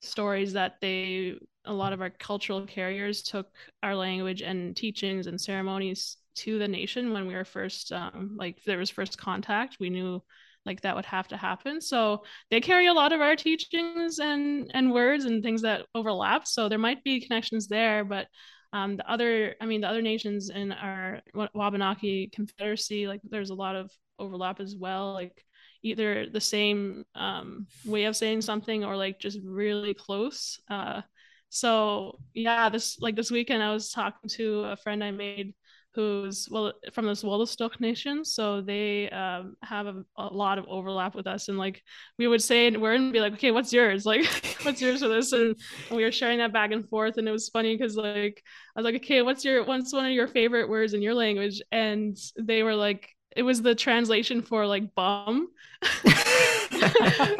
stories 0.00 0.52
that 0.52 0.74
they 0.80 1.34
a 1.64 1.72
lot 1.72 1.92
of 1.92 2.00
our 2.00 2.10
cultural 2.10 2.64
carriers 2.66 3.22
took 3.22 3.48
our 3.82 3.96
language 3.96 4.40
and 4.42 4.76
teachings 4.76 5.26
and 5.26 5.40
ceremonies 5.40 6.16
to 6.36 6.58
the 6.58 6.68
nation 6.68 7.12
when 7.12 7.26
we 7.26 7.34
were 7.34 7.44
first 7.44 7.92
um, 7.92 8.36
like 8.38 8.58
there 8.66 8.78
was 8.78 8.90
first 8.90 9.18
contact. 9.18 9.78
We 9.80 9.90
knew 9.90 10.22
like 10.64 10.80
that 10.82 10.96
would 10.96 11.06
have 11.06 11.28
to 11.28 11.36
happen. 11.36 11.80
So 11.80 12.24
they 12.50 12.60
carry 12.60 12.86
a 12.86 12.92
lot 12.92 13.12
of 13.12 13.20
our 13.20 13.36
teachings 13.36 14.18
and 14.20 14.70
and 14.74 14.92
words 14.92 15.24
and 15.24 15.42
things 15.42 15.62
that 15.62 15.86
overlap. 15.94 16.46
So 16.46 16.68
there 16.68 16.78
might 16.78 17.02
be 17.04 17.20
connections 17.20 17.68
there 17.68 18.04
but 18.04 18.28
um, 18.76 18.96
the 18.96 19.10
other, 19.10 19.54
I 19.60 19.64
mean, 19.64 19.80
the 19.80 19.88
other 19.88 20.02
nations 20.02 20.50
in 20.50 20.70
our 20.70 21.20
Wabanaki 21.54 22.30
Confederacy, 22.34 23.06
like 23.06 23.22
there's 23.24 23.50
a 23.50 23.54
lot 23.54 23.74
of 23.74 23.90
overlap 24.18 24.60
as 24.60 24.76
well. 24.78 25.14
Like 25.14 25.42
either 25.82 26.28
the 26.28 26.40
same 26.40 27.04
um, 27.14 27.66
way 27.86 28.04
of 28.04 28.16
saying 28.16 28.42
something 28.42 28.84
or 28.84 28.94
like 28.94 29.18
just 29.18 29.38
really 29.42 29.94
close. 29.94 30.60
Uh, 30.68 31.00
so 31.48 32.18
yeah, 32.34 32.68
this 32.68 32.98
like 33.00 33.16
this 33.16 33.30
weekend 33.30 33.62
I 33.62 33.72
was 33.72 33.90
talking 33.90 34.28
to 34.30 34.64
a 34.64 34.76
friend 34.76 35.02
I 35.02 35.10
made 35.10 35.54
who's 35.96 36.48
well 36.50 36.72
from 36.92 37.06
this 37.06 37.24
Wolastoq 37.24 37.80
nation, 37.80 38.24
so 38.24 38.60
they 38.60 39.10
um, 39.10 39.56
have 39.62 39.86
a, 39.86 40.04
a, 40.16 40.26
lot 40.26 40.58
of 40.58 40.66
overlap 40.68 41.14
with 41.14 41.26
us. 41.26 41.48
And 41.48 41.58
like 41.58 41.82
we 42.18 42.28
would 42.28 42.42
say 42.42 42.70
word 42.70 43.00
and 43.00 43.12
be 43.12 43.20
like, 43.20 43.32
okay, 43.32 43.50
what's 43.50 43.72
yours? 43.72 44.06
Like, 44.16 44.26
what's 44.62 44.80
yours 44.80 45.00
for 45.00 45.08
this? 45.08 45.32
And, 45.32 45.56
and 45.88 45.96
we 45.96 46.04
were 46.04 46.12
sharing 46.12 46.38
that 46.38 46.52
back 46.52 46.70
and 46.70 46.88
forth, 46.88 47.16
and 47.16 47.26
it 47.28 47.32
was 47.32 47.48
funny 47.48 47.76
because 47.76 47.96
like 47.96 48.42
I 48.76 48.80
was 48.80 48.84
like, 48.84 48.96
okay, 48.96 49.22
what's 49.22 49.44
your 49.44 49.64
what's 49.64 49.92
one 49.92 50.06
of 50.06 50.12
your 50.12 50.28
favorite 50.28 50.68
words 50.68 50.94
in 50.94 51.02
your 51.02 51.14
language? 51.14 51.60
And 51.72 52.16
they 52.38 52.62
were 52.62 52.74
like, 52.76 53.08
it 53.34 53.42
was 53.42 53.62
the 53.62 53.74
translation 53.74 54.42
for 54.42 54.66
like 54.66 54.94
bum. 54.94 55.48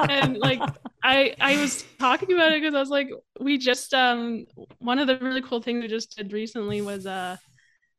and 0.08 0.36
like 0.38 0.60
I 1.02 1.34
I 1.40 1.60
was 1.60 1.84
talking 1.98 2.32
about 2.32 2.52
it 2.52 2.60
because 2.60 2.74
I 2.74 2.80
was 2.80 2.90
like, 2.90 3.10
we 3.40 3.58
just 3.58 3.94
um 3.94 4.46
one 4.78 4.98
of 4.98 5.06
the 5.06 5.18
really 5.18 5.42
cool 5.42 5.62
things 5.62 5.82
we 5.82 5.88
just 5.88 6.16
did 6.16 6.32
recently 6.32 6.80
was 6.82 7.06
uh 7.06 7.36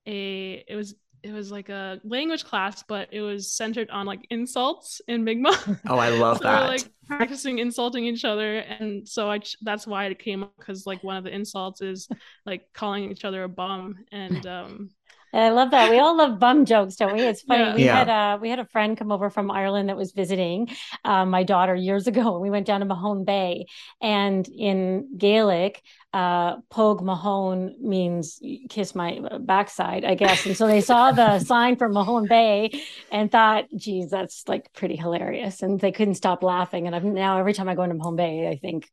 a 0.08 0.64
it 0.68 0.76
was 0.76 0.96
it 1.24 1.34
was 1.34 1.52
like 1.52 1.70
a 1.70 2.00
language 2.04 2.46
class, 2.46 2.84
but 2.88 3.10
it 3.12 3.22
was 3.22 3.52
centered 3.52 3.90
on 3.90 4.06
like 4.06 4.26
insults 4.30 5.02
in 5.08 5.24
Mi'kmaq. 5.24 5.80
Oh, 5.90 5.98
I 5.98 6.10
love 6.10 6.38
so 6.42 6.44
that. 6.44 6.62
We're, 6.64 6.68
like 6.68 6.92
practicing 7.08 7.60
insulting 7.60 8.06
each 8.06 8.26
other, 8.26 8.58
and 8.60 9.08
so 9.08 9.30
I 9.30 9.40
that's 9.62 9.88
why 9.88 10.06
it 10.06 10.20
came 10.20 10.44
up 10.44 10.54
because 10.58 10.86
like 10.86 11.04
one 11.04 11.18
of 11.18 11.24
the 11.24 11.32
insults 11.34 11.82
is 11.82 12.10
like 12.46 12.68
calling 12.74 13.12
each 13.12 13.26
other 13.26 13.44
a 13.44 13.50
bum, 13.50 13.98
and 14.12 14.46
um, 14.46 14.90
I 15.34 15.50
love 15.50 15.72
that. 15.72 15.90
We 15.90 16.00
all 16.00 16.18
love 16.18 16.40
bum 16.40 16.66
jokes, 16.66 16.96
don't 16.96 17.14
we? 17.14 17.28
It's 17.28 17.42
funny. 17.42 17.70
Yeah. 17.70 17.74
We 17.74 17.84
Yeah. 17.84 18.06
had 18.06 18.08
a 18.10 18.40
we 18.40 18.50
had 18.50 18.60
a 18.60 18.66
friend 18.66 18.98
come 18.98 19.12
over 19.12 19.30
from 19.30 19.52
Ireland 19.52 19.90
that 19.90 19.98
was 19.98 20.14
visiting 20.14 20.70
um, 21.04 21.30
my 21.30 21.44
daughter 21.44 21.76
years 21.76 22.08
ago. 22.08 22.34
and 22.36 22.42
We 22.42 22.50
went 22.50 22.66
down 22.66 22.80
to 22.80 22.86
Mahone 22.86 23.26
Bay, 23.26 23.66
and 24.02 24.48
in 24.48 25.18
Gaelic, 25.18 25.82
uh, 26.18 26.58
"Pogue 26.70 27.02
Mahone" 27.04 27.76
means 27.82 28.40
kiss 28.70 28.96
my 28.96 29.20
backside, 29.40 30.04
I 30.06 30.16
guess. 30.16 30.46
And 30.46 30.58
so 30.58 30.68
they 30.68 30.82
saw 30.82 31.12
the 31.12 31.40
sign 31.52 31.76
for 31.78 31.90
Mahone 31.90 32.28
Bay 32.28 32.72
and 33.12 33.32
thought, 33.32 33.66
"Geez, 33.76 34.10
that's 34.10 34.48
like 34.48 34.74
pretty 34.74 34.96
hilarious," 34.96 35.62
and 35.64 35.80
they 35.80 35.92
couldn't 35.92 36.16
stop 36.16 36.44
laughing. 36.44 36.88
And 36.88 36.96
I've 36.96 37.04
now 37.04 37.38
every 37.40 37.54
time 37.54 37.70
I 37.70 37.76
go 37.76 37.84
into 37.84 37.96
Mahone 37.96 38.16
Bay, 38.16 38.48
I 38.50 38.58
think. 38.58 38.90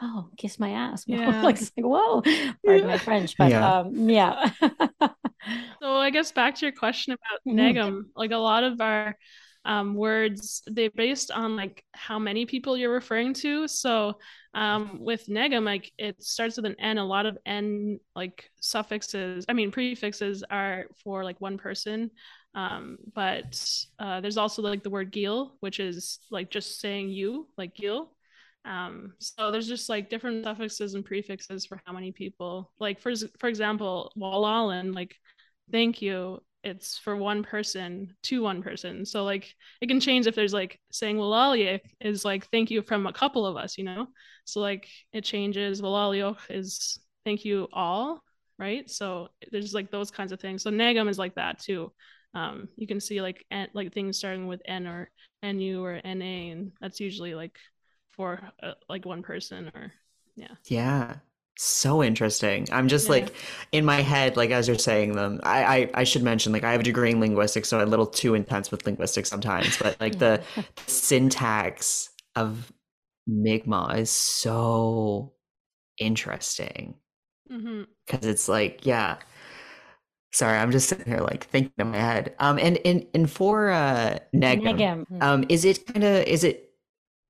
Oh, 0.00 0.28
kiss 0.36 0.60
my 0.60 0.70
ass! 0.70 1.04
Yeah. 1.08 1.42
like, 1.42 1.56
it's 1.60 1.72
like, 1.76 1.84
whoa, 1.84 2.22
pardon 2.64 2.86
my 2.86 2.98
French, 2.98 3.36
but 3.36 3.50
Yeah. 3.50 3.80
um, 3.80 4.08
yeah. 4.08 4.50
So 5.82 5.96
I 5.96 6.10
guess 6.10 6.32
back 6.32 6.56
to 6.56 6.66
your 6.66 6.74
question 6.74 7.14
about 7.14 7.40
Mhm. 7.46 7.74
negum, 7.74 8.02
like 8.16 8.32
a 8.32 8.36
lot 8.36 8.64
of 8.64 8.80
our 8.80 9.16
um, 9.68 9.94
words, 9.94 10.62
they're 10.66 10.90
based 10.90 11.30
on 11.30 11.54
like 11.54 11.84
how 11.92 12.18
many 12.18 12.46
people 12.46 12.74
you're 12.74 12.92
referring 12.92 13.34
to. 13.34 13.68
So 13.68 14.18
um, 14.54 14.98
with 15.00 15.26
negum, 15.26 15.64
like 15.64 15.92
it 15.98 16.22
starts 16.22 16.56
with 16.56 16.64
an 16.64 16.76
N. 16.80 16.96
A 16.96 17.04
lot 17.04 17.26
of 17.26 17.36
N 17.44 18.00
like 18.16 18.50
suffixes, 18.60 19.44
I 19.46 19.52
mean 19.52 19.70
prefixes 19.70 20.42
are 20.50 20.86
for 21.04 21.22
like 21.22 21.38
one 21.42 21.58
person. 21.58 22.10
Um, 22.54 22.96
but 23.14 23.62
uh, 23.98 24.22
there's 24.22 24.38
also 24.38 24.62
like 24.62 24.82
the 24.82 24.90
word 24.90 25.12
gil, 25.12 25.56
which 25.60 25.80
is 25.80 26.18
like 26.30 26.50
just 26.50 26.80
saying 26.80 27.10
you, 27.10 27.46
like 27.58 27.74
gil. 27.74 28.10
Um, 28.64 29.12
so 29.18 29.50
there's 29.50 29.68
just 29.68 29.90
like 29.90 30.08
different 30.08 30.44
suffixes 30.44 30.94
and 30.94 31.04
prefixes 31.04 31.66
for 31.66 31.78
how 31.84 31.92
many 31.92 32.10
people. 32.10 32.72
Like 32.80 33.00
for 33.00 33.12
for 33.38 33.48
example, 33.48 34.12
Wela'lin, 34.16 34.94
like 34.94 35.14
thank 35.70 36.00
you 36.00 36.40
it's 36.64 36.98
for 36.98 37.16
one 37.16 37.42
person 37.42 38.14
to 38.24 38.42
one 38.42 38.62
person. 38.62 39.06
So 39.06 39.24
like 39.24 39.54
it 39.80 39.88
can 39.88 40.00
change 40.00 40.26
if 40.26 40.34
there's 40.34 40.52
like 40.52 40.80
saying 40.90 41.16
Walalia 41.16 41.80
is 42.00 42.24
like 42.24 42.46
thank 42.50 42.70
you 42.70 42.82
from 42.82 43.06
a 43.06 43.12
couple 43.12 43.46
of 43.46 43.56
us 43.56 43.78
you 43.78 43.84
know? 43.84 44.08
So 44.44 44.60
like 44.60 44.88
it 45.12 45.24
changes 45.24 45.80
Wela'lioq 45.80 46.36
is 46.50 46.98
thank 47.24 47.44
you 47.44 47.68
all 47.72 48.22
right? 48.58 48.90
So 48.90 49.28
there's 49.52 49.74
like 49.74 49.90
those 49.90 50.10
kinds 50.10 50.32
of 50.32 50.40
things. 50.40 50.62
So 50.62 50.70
Nagam 50.70 51.08
is 51.08 51.18
like 51.18 51.34
that 51.36 51.60
too. 51.60 51.92
Um 52.34 52.68
you 52.76 52.86
can 52.86 53.00
see 53.00 53.22
like 53.22 53.44
N, 53.50 53.68
like 53.72 53.92
things 53.92 54.18
starting 54.18 54.46
with 54.46 54.62
N 54.64 54.86
or 54.86 55.10
NU 55.42 55.82
or 55.82 56.00
NA 56.04 56.50
and 56.50 56.72
that's 56.80 57.00
usually 57.00 57.34
like 57.34 57.56
for 58.10 58.40
uh, 58.62 58.72
like 58.88 59.06
one 59.06 59.22
person 59.22 59.70
or 59.74 59.92
yeah. 60.34 60.54
Yeah. 60.66 61.16
So 61.60 62.04
interesting. 62.04 62.68
I'm 62.70 62.86
just 62.86 63.08
Yeah. 63.08 63.08
like 63.08 63.34
in 63.72 63.84
my 63.84 64.00
head, 64.00 64.36
like 64.36 64.50
as 64.50 64.68
you're 64.68 64.78
saying 64.78 65.14
them, 65.16 65.40
I, 65.42 65.64
I 65.78 65.90
I 65.94 66.04
should 66.04 66.22
mention 66.22 66.52
like 66.52 66.62
I 66.62 66.70
have 66.70 66.80
a 66.80 66.84
degree 66.84 67.10
in 67.10 67.18
linguistics, 67.20 67.68
so 67.68 67.80
I'm 67.80 67.88
a 67.88 67.90
little 67.90 68.06
too 68.06 68.34
intense 68.34 68.70
with 68.70 68.86
linguistics 68.86 69.28
sometimes. 69.28 69.76
But 69.76 70.00
like 70.00 70.18
the 70.18 70.40
syntax 70.86 72.10
of 72.36 72.72
Mi'kmaq 73.26 73.98
is 73.98 74.10
so 74.10 75.34
interesting 75.98 76.96
hmm 77.48 77.82
because 78.06 78.26
it's 78.26 78.48
like, 78.48 78.84
yeah. 78.86 79.18
Sorry, 80.32 80.58
I'm 80.58 80.70
just 80.70 80.88
sitting 80.88 81.06
here 81.06 81.20
like 81.20 81.44
thinking 81.44 81.72
in 81.78 81.90
my 81.90 81.96
head. 81.98 82.34
Um, 82.38 82.58
and 82.58 82.78
and 82.84 83.06
and 83.14 83.30
for 83.30 83.70
uh 83.70 84.18
Negum, 84.34 84.84
Negam. 84.84 85.06
um, 85.20 85.44
is 85.48 85.64
it 85.64 85.86
kind 85.86 86.04
of 86.04 86.24
is 86.26 86.44
it 86.44 86.67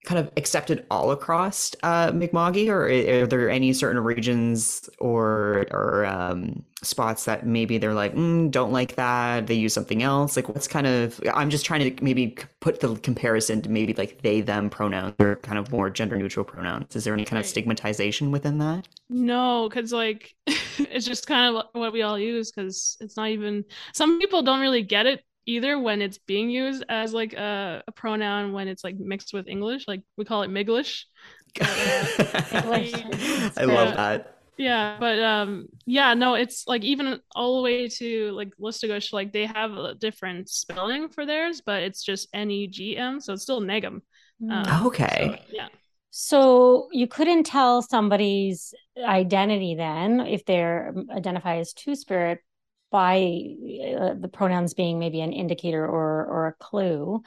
kind 0.09 0.19
of 0.19 0.33
accepted 0.39 0.87
all 0.91 1.11
across 1.11 1.75
uh 1.83 2.11
Mi'kma'ki, 2.13 2.69
or 2.71 2.89
are 3.23 3.27
there 3.27 3.51
any 3.51 3.75
certain 3.75 4.03
regions 4.03 4.89
or 4.99 5.67
or 5.71 6.07
um 6.07 6.65
spots 6.83 7.27
that 7.27 7.45
maybe 7.45 7.77
they're 7.77 7.93
like 7.93 8.15
mm, 8.15 8.51
don't 8.51 8.73
like 8.73 8.95
that 8.95 9.47
they 9.47 9.55
use 9.55 9.75
something 9.75 10.03
else? 10.03 10.35
Like 10.35 10.49
what's 10.49 10.67
kind 10.67 10.87
of 10.87 11.21
i'm 11.35 11.51
just 11.51 11.67
trying 11.67 11.95
to 11.95 12.03
maybe 12.03 12.37
put 12.61 12.81
the 12.81 12.97
comparison 12.97 13.61
to 13.63 13.69
maybe 13.69 13.93
like 13.93 14.23
they 14.23 14.41
them 14.41 14.71
pronouns 14.71 15.15
or 15.19 15.37
kind 15.37 15.59
of 15.59 15.71
more 15.71 15.91
gender 15.91 16.17
neutral 16.17 16.45
pronouns. 16.45 16.97
Is 16.97 17.05
there 17.05 17.13
any 17.13 17.27
kind 17.27 17.39
of 17.39 17.45
stigmatization 17.45 18.31
within 18.31 18.57
that? 18.59 18.89
No, 19.11 19.69
because 19.69 19.93
like 19.93 20.35
it's 20.47 21.05
just 21.05 21.27
kind 21.27 21.55
of 21.55 21.67
what 21.73 21.93
we 21.93 22.01
all 22.01 22.19
use 22.19 22.51
because 22.51 22.97
it's 23.01 23.17
not 23.19 23.29
even 23.29 23.63
some 23.93 24.19
people 24.19 24.41
don't 24.43 24.61
really 24.61 24.83
get 24.83 25.05
it 25.05 25.23
either 25.49 25.79
when 25.79 26.03
it's 26.03 26.19
being 26.19 26.51
used 26.51 26.85
as 26.91 27.15
like 27.15 27.33
a, 27.33 27.83
a 27.89 27.93
pronoun 27.93 28.53
when 28.53 28.69
it's 28.69 28.85
like 28.85 28.97
mixed 28.99 29.33
with 29.33 29.49
English. 29.49 29.89
Like 29.89 30.03
we 30.17 30.25
call 30.25 30.43
it 30.43 30.51
Miglish. 30.51 31.05
English. 31.59 32.93
i 33.57 33.65
love 33.65 33.97
that 33.97 34.37
Yeah, 34.59 34.99
but 35.01 35.19
um 35.21 35.69
yeah, 35.87 36.13
no, 36.15 36.35
it's 36.35 36.67
like 36.67 36.85
even 36.85 37.21
all 37.35 37.57
the 37.57 37.63
way 37.63 37.89
to 37.89 38.31
like 38.33 38.51
Listuguj, 38.61 39.13
like 39.13 39.33
they 39.33 39.47
have 39.47 39.73
a 39.73 39.95
different 39.95 40.51
spelling 40.51 41.09
for 41.09 41.25
theirs, 41.25 41.63
but 41.65 41.83
it's 41.83 42.05
just 42.05 42.29
N 42.35 42.51
E 42.51 42.67
G 42.67 42.97
M, 42.97 43.21
so 43.21 43.33
it's 43.33 43.43
still 43.43 43.63
Negum. 43.63 44.03
Mm. 44.43 44.53
Um, 44.53 44.87
okay 44.87 45.43
so, 45.49 45.55
yeah. 45.57 45.69
So 46.11 46.89
you 46.93 47.07
couldn't 47.07 47.45
tell 47.45 47.81
somebody's 47.81 48.75
identity 49.03 49.75
then 49.75 50.21
if 50.21 50.45
they're 50.45 50.93
identified 51.15 51.61
as 51.61 51.73
two 51.73 51.95
spirit 51.95 52.41
by 52.91 53.17
uh, 53.99 54.15
the 54.15 54.31
pronouns 54.33 54.75
being 54.75 54.99
maybe 54.99 55.21
an 55.21 55.33
indicator 55.33 55.85
or 55.85 56.25
or 56.27 56.47
a 56.49 56.53
clue. 56.55 57.23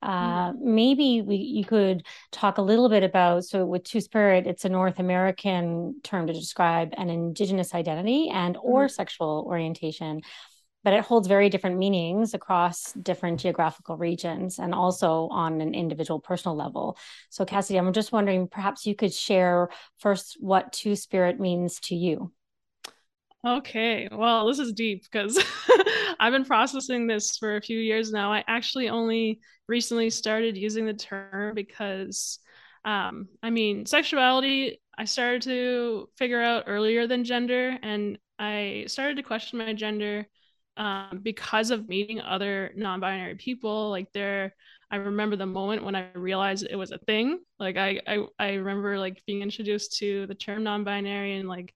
Uh, 0.00 0.52
maybe 0.60 1.22
we 1.22 1.36
you 1.36 1.64
could 1.64 2.06
talk 2.30 2.58
a 2.58 2.62
little 2.62 2.88
bit 2.88 3.02
about 3.02 3.44
so 3.44 3.66
with 3.66 3.82
two 3.82 4.00
spirit 4.00 4.46
it's 4.46 4.64
a 4.64 4.68
North 4.68 5.00
American 5.00 6.00
term 6.04 6.28
to 6.28 6.32
describe 6.32 6.94
an 6.96 7.10
indigenous 7.10 7.74
identity 7.74 8.28
and 8.32 8.56
or 8.62 8.88
sexual 8.88 9.44
orientation 9.48 10.20
but 10.84 10.94
it 10.94 11.04
holds 11.04 11.28
very 11.28 11.50
different 11.50 11.78
meanings 11.78 12.34
across 12.34 12.92
different 12.92 13.40
geographical 13.40 13.96
regions 13.96 14.58
and 14.58 14.74
also 14.74 15.28
on 15.30 15.60
an 15.60 15.74
individual 15.74 16.20
personal 16.20 16.56
level. 16.56 16.96
So, 17.30 17.44
Cassidy, 17.44 17.78
I'm 17.78 17.92
just 17.92 18.12
wondering 18.12 18.48
perhaps 18.48 18.86
you 18.86 18.94
could 18.94 19.12
share 19.12 19.68
first 19.98 20.36
what 20.40 20.72
two 20.72 20.94
spirit 20.96 21.40
means 21.40 21.80
to 21.80 21.94
you. 21.94 22.32
Okay, 23.46 24.08
well, 24.10 24.46
this 24.48 24.58
is 24.58 24.72
deep 24.72 25.04
because 25.04 25.38
I've 26.20 26.32
been 26.32 26.44
processing 26.44 27.06
this 27.06 27.36
for 27.36 27.56
a 27.56 27.62
few 27.62 27.78
years 27.78 28.10
now. 28.10 28.32
I 28.32 28.42
actually 28.48 28.88
only 28.88 29.40
recently 29.68 30.10
started 30.10 30.56
using 30.56 30.86
the 30.86 30.94
term 30.94 31.54
because, 31.54 32.40
um, 32.84 33.28
I 33.42 33.50
mean, 33.50 33.86
sexuality, 33.86 34.80
I 34.96 35.04
started 35.04 35.42
to 35.42 36.08
figure 36.18 36.42
out 36.42 36.64
earlier 36.66 37.06
than 37.06 37.22
gender, 37.22 37.78
and 37.80 38.18
I 38.40 38.84
started 38.88 39.16
to 39.18 39.22
question 39.22 39.58
my 39.60 39.72
gender 39.72 40.26
um, 40.76 41.20
because 41.22 41.70
of 41.70 41.88
meeting 41.88 42.20
other 42.20 42.72
non 42.76 42.98
binary 42.98 43.36
people. 43.36 43.90
Like, 43.90 44.12
there, 44.12 44.52
I 44.90 44.96
remember 44.96 45.36
the 45.36 45.46
moment 45.46 45.84
when 45.84 45.94
I 45.94 46.10
realized 46.14 46.66
it 46.68 46.76
was 46.76 46.90
a 46.90 46.98
thing. 46.98 47.38
Like, 47.60 47.76
I, 47.76 48.00
I, 48.04 48.26
I 48.38 48.52
remember 48.54 48.98
like 48.98 49.22
being 49.26 49.42
introduced 49.42 49.98
to 49.98 50.26
the 50.26 50.34
term 50.34 50.64
non 50.64 50.82
binary 50.82 51.36
and 51.36 51.48
like, 51.48 51.72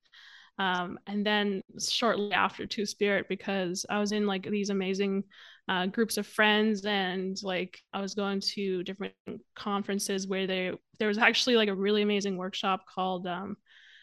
um, 0.58 0.98
and 1.06 1.24
then 1.24 1.62
shortly 1.80 2.32
after 2.32 2.66
two 2.66 2.86
spirit 2.86 3.26
because 3.28 3.86
i 3.88 3.98
was 3.98 4.12
in 4.12 4.26
like 4.26 4.48
these 4.48 4.70
amazing 4.70 5.24
uh, 5.68 5.86
groups 5.86 6.16
of 6.16 6.26
friends 6.26 6.84
and 6.84 7.42
like 7.42 7.78
i 7.92 8.00
was 8.00 8.14
going 8.14 8.40
to 8.40 8.82
different 8.82 9.14
conferences 9.54 10.26
where 10.26 10.46
they 10.46 10.72
there 10.98 11.08
was 11.08 11.18
actually 11.18 11.56
like 11.56 11.68
a 11.68 11.74
really 11.74 12.02
amazing 12.02 12.36
workshop 12.36 12.84
called 12.92 13.26
um, 13.26 13.56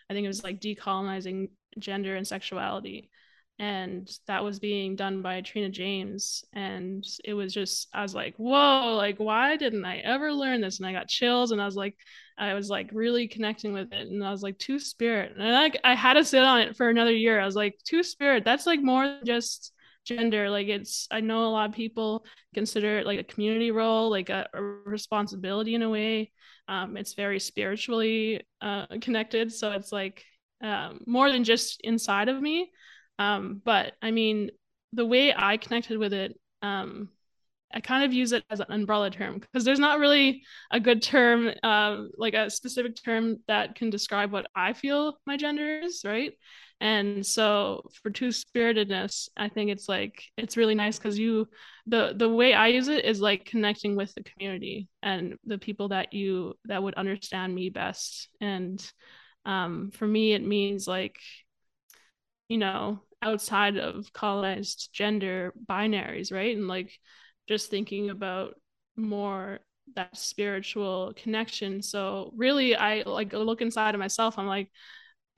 i 0.10 0.14
think 0.14 0.26
it 0.26 0.30
was 0.30 0.44
like 0.44 0.62
decolonizing 0.62 1.50
gender 1.78 2.16
and 2.16 2.28
sexuality 2.28 3.10
and 3.60 4.10
that 4.26 4.42
was 4.42 4.58
being 4.58 4.96
done 4.96 5.22
by 5.22 5.42
Trina 5.42 5.68
James. 5.70 6.46
And 6.54 7.06
it 7.26 7.34
was 7.34 7.54
just 7.54 7.90
I 7.94 8.02
was 8.02 8.16
like 8.16 8.36
whoa 8.38 8.96
like 8.96 9.18
why 9.18 9.58
didn't 9.58 9.84
I 9.86 9.98
ever 9.98 10.32
learn 10.32 10.62
this? 10.62 10.80
And 10.80 10.88
I 10.88 10.94
got 10.94 11.10
chills 11.10 11.52
and 11.52 11.62
I 11.62 11.66
was 11.66 11.76
like 11.76 11.98
I 12.38 12.54
was 12.54 12.70
like 12.70 12.90
really 12.94 13.28
connecting 13.28 13.74
with 13.74 13.92
it. 13.92 14.08
And 14.08 14.24
I 14.24 14.32
was 14.32 14.42
like 14.42 14.58
two 14.58 14.80
spirit. 14.80 15.34
And 15.38 15.52
like 15.52 15.78
I 15.84 15.94
had 15.94 16.14
to 16.14 16.24
sit 16.24 16.42
on 16.42 16.62
it 16.62 16.78
for 16.78 16.88
another 16.88 17.12
year. 17.12 17.40
I 17.40 17.46
was 17.46 17.56
like 17.56 17.78
two 17.84 18.02
spirit. 18.02 18.46
That's 18.46 18.66
like 18.66 18.82
more 18.82 19.06
than 19.06 19.26
just 19.26 19.74
gender. 20.06 20.50
Like 20.50 20.70
it's 20.70 21.08
I 21.12 21.20
know 21.20 21.46
a 21.46 21.52
lot 21.52 21.70
of 21.70 21.76
people 21.76 22.26
consider 22.54 23.00
it 23.00 23.06
like 23.06 23.20
a 23.20 23.26
community 23.26 23.72
role 23.72 24.10
like 24.10 24.30
a, 24.30 24.48
a 24.54 24.62
responsibility 24.62 25.76
in 25.76 25.84
a 25.84 25.90
way. 25.90 26.32
Um, 26.70 26.96
it's 26.96 27.14
very 27.14 27.42
spiritually 27.42 28.42
uh, 28.62 28.86
connected. 29.02 29.52
So 29.52 29.74
it's 29.74 29.92
like 29.92 30.24
um, 30.62 31.02
more 31.06 31.30
than 31.30 31.44
just 31.44 31.82
inside 31.82 32.30
of 32.30 32.42
me 32.42 32.72
um, 33.20 33.62
but 33.64 33.94
I 34.02 34.12
mean, 34.12 34.50
the 34.94 35.06
way 35.06 35.34
I 35.36 35.58
connected 35.58 36.00
with 36.00 36.14
it, 36.14 36.40
um, 36.64 37.10
I 37.72 37.82
kind 37.82 38.04
of 38.04 38.14
use 38.14 38.32
it 38.32 38.44
as 38.50 38.62
an 38.62 38.72
umbrella 38.72 39.12
term 39.12 39.38
because 39.38 39.64
there's 39.64 39.80
not 39.80 40.00
really 40.00 40.42
a 40.72 40.80
good 40.80 41.04
term, 41.04 41.52
uh, 41.62 42.06
like 42.18 42.34
a 42.34 42.50
specific 42.50 42.96
term 43.04 43.38
that 43.48 43.76
can 43.76 43.92
describe 43.92 44.32
what 44.32 44.48
I 44.56 44.74
feel 44.74 45.20
my 45.28 45.38
gender 45.38 45.82
is, 45.82 46.02
right? 46.04 46.34
and 46.82 47.26
so 47.26 47.82
for 48.02 48.10
two 48.10 48.30
spiritedness 48.30 49.28
i 49.36 49.50
think 49.50 49.70
it's 49.70 49.90
like 49.90 50.24
it's 50.38 50.56
really 50.56 50.76
nice 50.76 50.98
because 50.98 51.20
you 51.20 51.48
the 51.88 52.14
the 52.16 52.30
way 52.30 52.54
i 52.54 52.68
use 52.68 52.88
it 52.88 53.04
is 53.06 53.20
like 53.20 53.46
connecting 53.46 53.96
with 53.96 54.14
the 54.16 54.24
community 54.24 54.88
and 55.04 55.36
the 55.46 55.58
people 55.58 55.90
that 55.90 56.14
you 56.14 56.54
that 56.66 56.82
would 56.82 56.94
understand 56.96 57.54
me 57.54 57.70
best 57.70 58.30
and 58.40 58.92
um 59.46 59.92
for 59.92 60.08
me 60.08 60.34
it 60.34 60.46
means 60.46 60.88
like 60.88 61.18
you 62.48 62.58
know 62.58 63.00
outside 63.22 63.78
of 63.78 64.12
colonized 64.14 64.90
gender 64.94 65.54
binaries 65.70 66.32
right 66.32 66.56
and 66.56 66.68
like 66.68 66.92
just 67.48 67.70
thinking 67.70 68.10
about 68.10 68.56
more 68.96 69.60
that 69.96 70.16
spiritual 70.16 71.14
connection 71.16 71.82
so 71.82 72.32
really 72.36 72.76
i 72.76 73.02
like 73.06 73.34
look 73.34 73.62
inside 73.62 73.96
of 73.96 74.00
myself 74.00 74.38
i'm 74.38 74.48
like 74.48 74.70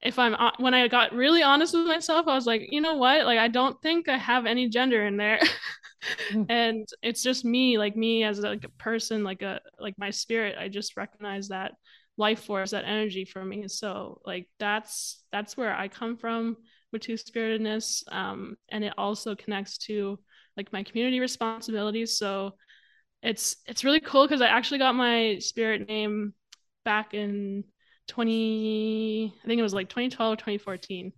if 0.02 0.18
I'm 0.18 0.34
uh, 0.34 0.52
when 0.58 0.74
I 0.74 0.88
got 0.88 1.14
really 1.14 1.44
honest 1.44 1.74
with 1.74 1.86
myself, 1.86 2.28
I 2.28 2.36
was 2.36 2.48
like, 2.48 2.68
you 2.72 2.82
know 2.82 2.96
what? 2.96 3.26
Like 3.26 3.38
I 3.38 3.48
don't 3.48 3.80
think 3.82 4.10
I 4.10 4.18
have 4.18 4.46
any 4.46 4.70
gender 4.70 5.06
in 5.06 5.18
there. 5.18 5.40
And 6.50 6.88
it's 7.04 7.22
just 7.22 7.46
me, 7.46 7.78
like 7.78 7.96
me 7.96 8.24
as 8.24 8.40
a, 8.40 8.42
like 8.42 8.64
a 8.64 8.70
person, 8.70 9.24
like 9.24 9.44
a 9.44 9.62
like 9.80 9.94
my 10.00 10.10
spirit. 10.10 10.56
I 10.58 10.68
just 10.68 10.98
recognize 10.98 11.50
that 11.50 11.74
life 12.18 12.44
force, 12.44 12.72
that 12.72 12.86
energy 12.86 13.24
for 13.24 13.46
me. 13.46 13.68
So 13.68 14.20
like 14.26 14.50
that's 14.58 15.24
that's 15.32 15.56
where 15.56 15.76
I 15.76 15.90
come 15.90 16.18
from 16.18 16.58
with 16.92 17.02
two 17.02 17.16
spiritedness. 17.16 18.04
Um, 18.12 18.56
and 18.70 18.84
it 18.84 18.94
also 18.98 19.36
connects 19.36 19.78
to 19.80 20.20
like 20.58 20.72
my 20.74 20.84
community 20.84 21.20
responsibilities. 21.20 22.18
So 22.18 22.54
it's 23.22 23.58
it's 23.68 23.84
really 23.84 24.00
cool 24.00 24.26
because 24.26 24.42
I 24.42 24.48
actually 24.48 24.80
got 24.80 24.96
my 24.96 25.38
spirit 25.40 25.88
name 25.88 26.34
back 26.84 27.14
in 27.14 27.64
20 28.08 29.34
i 29.42 29.48
think 29.48 29.60
it 29.60 29.64
was 29.64 29.74
like 29.74 29.88
2012 29.90 30.34
or 30.34 30.36
2014 30.36 31.14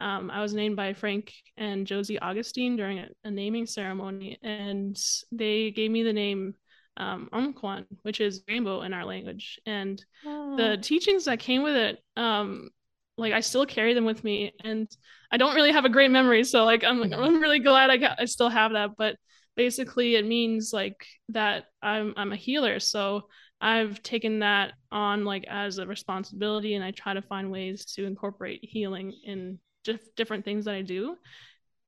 um, 0.00 0.30
i 0.30 0.40
was 0.40 0.54
named 0.54 0.76
by 0.76 0.92
frank 0.92 1.32
and 1.56 1.86
josie 1.86 2.18
augustine 2.18 2.76
during 2.76 2.98
a, 2.98 3.08
a 3.24 3.30
naming 3.30 3.66
ceremony 3.66 4.38
and 4.42 4.96
they 5.32 5.70
gave 5.70 5.90
me 5.90 6.02
the 6.02 6.12
name 6.12 6.54
um, 6.98 7.28
Omkwan, 7.30 7.84
which 8.04 8.22
is 8.22 8.42
rainbow 8.48 8.80
in 8.80 8.94
our 8.94 9.04
language 9.04 9.60
and 9.66 10.02
oh. 10.24 10.56
the 10.56 10.78
teachings 10.78 11.26
that 11.26 11.40
came 11.40 11.62
with 11.62 11.76
it 11.76 11.98
um, 12.16 12.70
like 13.18 13.32
I 13.32 13.40
still 13.40 13.66
carry 13.66 13.94
them 13.94 14.04
with 14.04 14.22
me 14.24 14.52
and 14.62 14.88
I 15.30 15.36
don't 15.36 15.54
really 15.54 15.72
have 15.72 15.84
a 15.84 15.90
great 15.90 16.10
memory 16.10 16.44
so 16.44 16.64
like 16.64 16.84
I'm 16.84 16.98
mm-hmm. 16.98 17.14
I'm 17.14 17.40
really 17.40 17.60
glad 17.60 17.90
I 17.90 17.96
got 17.96 18.20
I 18.20 18.26
still 18.26 18.48
have 18.48 18.72
that 18.72 18.90
but 18.96 19.16
basically 19.56 20.16
it 20.16 20.26
means 20.26 20.72
like 20.72 21.06
that 21.30 21.64
I'm 21.82 22.14
I'm 22.16 22.32
a 22.32 22.36
healer 22.36 22.78
so 22.80 23.22
I've 23.60 24.02
taken 24.02 24.40
that 24.40 24.72
on 24.92 25.24
like 25.24 25.46
as 25.48 25.78
a 25.78 25.86
responsibility 25.86 26.74
and 26.74 26.84
I 26.84 26.90
try 26.90 27.14
to 27.14 27.22
find 27.22 27.50
ways 27.50 27.86
to 27.94 28.04
incorporate 28.04 28.60
healing 28.62 29.14
in 29.24 29.58
dif- 29.84 30.14
different 30.14 30.44
things 30.44 30.66
that 30.66 30.74
I 30.74 30.82
do. 30.82 31.16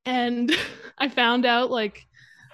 And 0.06 0.50
I 0.99 1.08
found 1.08 1.44
out 1.44 1.70
like 1.70 2.06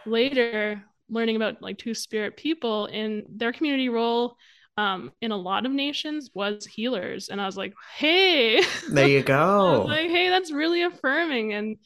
later 0.04 0.83
learning 1.09 1.37
about 1.37 1.62
like 1.62 1.78
two 1.78 1.95
spirit 1.95 2.37
people 2.37 2.87
in 2.87 3.25
their 3.28 3.52
community 3.52 3.88
role 3.88 4.37
um, 4.76 5.12
in 5.21 5.31
a 5.31 5.37
lot 5.37 5.66
of 5.66 5.73
nations 5.73 6.31
was 6.35 6.66
healers. 6.66 7.28
And 7.28 7.40
i 7.40 7.47
was 7.47 7.57
like 7.57 7.75
hey. 7.97 8.62
There 8.90 9.09
you 9.09 9.23
go. 9.23 9.85
Like 9.87 10.11
hey 10.11 10.28
that's 10.28 10.52
really 10.52 10.83
affirming. 10.83 11.52
And 11.52 11.76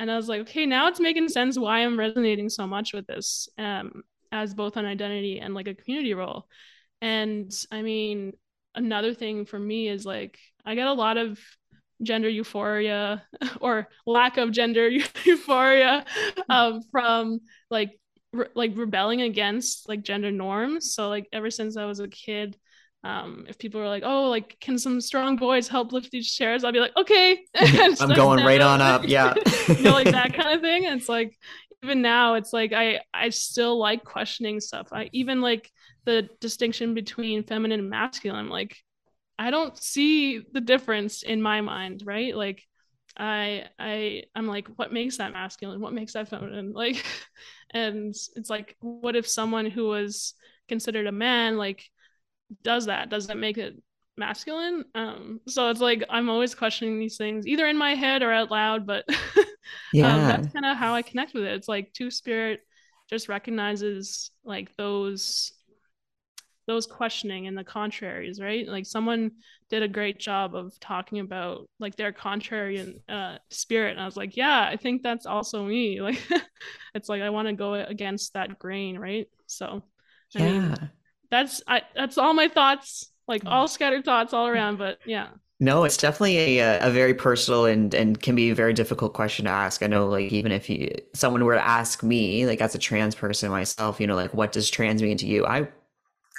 and 0.00 0.10
i 0.10 0.16
was 0.16 0.28
like 0.28 0.42
okay 0.42 0.64
now 0.64 0.86
it's 0.86 1.00
making 1.00 1.28
sense 1.28 1.58
why 1.58 1.80
i'm 1.80 1.98
resonating 1.98 2.48
so 2.48 2.68
much 2.68 2.92
with 2.92 3.04
this 3.08 3.48
um, 3.58 4.04
as 4.32 4.54
both 4.54 4.76
an 4.76 4.86
identity 4.86 5.40
and 5.40 5.54
like 5.54 5.68
a 5.68 5.74
community 5.74 6.14
role. 6.14 6.46
And 7.00 7.52
I 7.70 7.82
mean, 7.82 8.32
another 8.74 9.14
thing 9.14 9.44
for 9.44 9.58
me 9.58 9.88
is 9.88 10.04
like, 10.04 10.38
I 10.64 10.74
get 10.74 10.86
a 10.86 10.92
lot 10.92 11.16
of 11.16 11.38
gender 12.02 12.28
euphoria 12.28 13.24
or 13.60 13.88
lack 14.06 14.36
of 14.36 14.52
gender 14.52 14.88
euphoria 15.24 16.04
um, 16.48 16.82
from 16.90 17.40
like 17.70 17.98
re- 18.32 18.48
like 18.54 18.72
rebelling 18.76 19.22
against 19.22 19.88
like 19.88 20.02
gender 20.02 20.30
norms. 20.30 20.94
So 20.94 21.08
like 21.08 21.28
ever 21.32 21.50
since 21.50 21.76
i 21.76 21.84
was 21.84 22.00
a 22.00 22.08
kid 22.08 22.56
um, 23.04 23.46
if 23.48 23.58
people 23.58 23.80
were 23.80 23.86
like 23.86 24.02
oh 24.04 24.28
like 24.28 24.56
can 24.60 24.76
some 24.76 25.00
strong 25.00 25.36
boys 25.36 25.68
help 25.68 25.92
lift 25.92 26.10
these 26.10 26.30
chairs? 26.30 26.64
I'll 26.64 26.72
be 26.72 26.80
like 26.80 26.96
okay. 26.96 27.40
I'm 27.54 27.94
going 28.14 28.44
right 28.44 28.60
on 28.60 28.80
up. 28.80 29.06
yeah. 29.06 29.34
you 29.68 29.82
know 29.82 29.92
like 29.92 30.10
that 30.10 30.34
kind 30.34 30.54
of 30.54 30.60
thing. 30.60 30.86
And 30.86 31.00
it's 31.00 31.08
like 31.08 31.36
even 31.84 32.02
now 32.02 32.34
it's 32.34 32.52
like 32.52 32.72
i 32.72 33.00
i 33.14 33.30
still 33.30 33.78
like 33.78 34.04
questioning 34.04 34.60
stuff. 34.60 34.88
I 34.92 35.10
even 35.12 35.40
like 35.40 35.70
the 36.04 36.28
distinction 36.40 36.94
between 36.94 37.44
feminine 37.44 37.80
and 37.80 37.90
masculine 37.90 38.48
like 38.48 38.74
i 39.38 39.50
don't 39.50 39.76
see 39.76 40.40
the 40.52 40.60
difference 40.60 41.22
in 41.22 41.40
my 41.42 41.60
mind 41.60 42.02
right? 42.04 42.34
Like 42.34 42.64
i 43.16 43.64
i 43.78 44.22
i'm 44.34 44.46
like 44.46 44.68
what 44.76 44.92
makes 44.92 45.18
that 45.18 45.32
masculine? 45.32 45.80
What 45.80 45.92
makes 45.92 46.12
that 46.12 46.28
feminine? 46.28 46.72
Like 46.74 47.04
and 47.70 48.14
it's 48.36 48.50
like 48.50 48.76
what 48.80 49.16
if 49.16 49.26
someone 49.26 49.66
who 49.66 49.88
was 49.88 50.34
considered 50.68 51.06
a 51.06 51.12
man 51.12 51.56
like 51.56 51.84
does 52.62 52.86
that? 52.86 53.10
Does 53.10 53.26
that 53.26 53.36
make 53.36 53.58
it 53.58 53.76
masculine? 54.16 54.84
Um 54.94 55.40
so 55.46 55.70
it's 55.70 55.80
like 55.80 56.04
i'm 56.10 56.28
always 56.28 56.54
questioning 56.54 56.98
these 56.98 57.16
things 57.16 57.46
either 57.46 57.66
in 57.66 57.76
my 57.78 57.94
head 57.94 58.22
or 58.22 58.32
out 58.32 58.50
loud 58.50 58.86
but 58.86 59.04
yeah. 59.92 60.14
um, 60.14 60.28
that's 60.28 60.52
kind 60.52 60.66
of 60.66 60.76
how 60.76 60.94
i 60.94 61.02
connect 61.02 61.34
with 61.34 61.44
it. 61.44 61.54
It's 61.54 61.68
like 61.68 61.92
two 61.92 62.10
spirit 62.10 62.60
just 63.08 63.28
recognizes 63.28 64.30
like 64.44 64.74
those 64.76 65.52
those 66.68 66.86
questioning 66.86 67.48
and 67.48 67.58
the 67.58 67.64
contraries, 67.64 68.40
right? 68.40 68.68
Like 68.68 68.86
someone 68.86 69.32
did 69.70 69.82
a 69.82 69.88
great 69.88 70.20
job 70.20 70.54
of 70.54 70.78
talking 70.80 71.18
about 71.18 71.68
like 71.80 71.96
their 71.96 72.12
contrarian 72.12 73.00
uh, 73.08 73.38
spirit, 73.50 73.92
and 73.92 74.00
I 74.00 74.04
was 74.04 74.18
like, 74.18 74.36
yeah, 74.36 74.68
I 74.70 74.76
think 74.76 75.02
that's 75.02 75.26
also 75.26 75.64
me. 75.64 76.00
Like, 76.02 76.22
it's 76.94 77.08
like 77.08 77.22
I 77.22 77.30
want 77.30 77.48
to 77.48 77.54
go 77.54 77.74
against 77.74 78.34
that 78.34 78.58
grain, 78.58 78.98
right? 78.98 79.28
So, 79.46 79.82
I 80.36 80.40
yeah, 80.40 80.42
mean, 80.42 80.78
that's 81.30 81.62
I 81.66 81.82
that's 81.94 82.18
all 82.18 82.34
my 82.34 82.48
thoughts, 82.48 83.10
like 83.26 83.42
all 83.46 83.66
scattered 83.66 84.04
thoughts 84.04 84.34
all 84.34 84.46
around. 84.46 84.76
But 84.78 84.98
yeah. 85.06 85.28
No, 85.60 85.82
it's 85.82 85.96
definitely 85.96 86.60
a, 86.60 86.86
a 86.86 86.90
very 86.90 87.14
personal 87.14 87.64
and 87.66 87.92
and 87.92 88.20
can 88.20 88.36
be 88.36 88.50
a 88.50 88.54
very 88.54 88.72
difficult 88.72 89.12
question 89.14 89.46
to 89.46 89.50
ask. 89.50 89.82
I 89.82 89.88
know, 89.88 90.06
like 90.08 90.30
even 90.30 90.52
if 90.52 90.70
you 90.70 90.94
someone 91.14 91.44
were 91.44 91.54
to 91.54 91.66
ask 91.66 92.02
me, 92.04 92.46
like 92.46 92.60
as 92.60 92.76
a 92.76 92.78
trans 92.78 93.16
person 93.16 93.50
myself, 93.50 93.98
you 94.00 94.06
know, 94.06 94.14
like 94.14 94.32
what 94.32 94.52
does 94.52 94.70
trans 94.70 95.02
mean 95.02 95.16
to 95.18 95.26
you? 95.26 95.44
I 95.46 95.68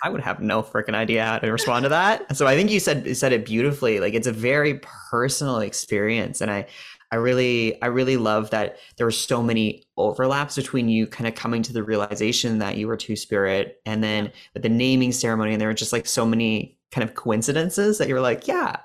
I 0.03 0.09
would 0.09 0.21
have 0.21 0.39
no 0.41 0.63
freaking 0.63 0.95
idea 0.95 1.25
how 1.25 1.39
to 1.39 1.51
respond 1.51 1.83
to 1.83 1.89
that. 1.89 2.35
So 2.35 2.47
I 2.47 2.55
think 2.55 2.71
you 2.71 2.79
said 2.79 3.15
said 3.17 3.33
it 3.33 3.45
beautifully. 3.45 3.99
Like 3.99 4.13
it's 4.13 4.27
a 4.27 4.31
very 4.31 4.79
personal 5.09 5.59
experience, 5.59 6.41
and 6.41 6.49
I 6.49 6.67
I 7.11 7.15
really 7.15 7.81
I 7.81 7.87
really 7.87 8.17
love 8.17 8.49
that 8.51 8.77
there 8.97 9.05
were 9.05 9.11
so 9.11 9.41
many 9.41 9.83
overlaps 9.97 10.55
between 10.55 10.89
you 10.89 11.07
kind 11.07 11.27
of 11.27 11.35
coming 11.35 11.63
to 11.63 11.73
the 11.73 11.83
realization 11.83 12.59
that 12.59 12.77
you 12.77 12.87
were 12.87 12.97
two 12.97 13.15
spirit, 13.15 13.81
and 13.85 14.03
then 14.03 14.31
with 14.53 14.63
the 14.63 14.69
naming 14.69 15.11
ceremony, 15.11 15.53
and 15.53 15.61
there 15.61 15.69
were 15.69 15.73
just 15.73 15.93
like 15.93 16.05
so 16.05 16.25
many 16.25 16.77
kind 16.91 17.07
of 17.07 17.15
coincidences 17.15 17.97
that 17.97 18.07
you 18.07 18.15
were 18.15 18.21
like, 18.21 18.47
yeah, 18.47 18.77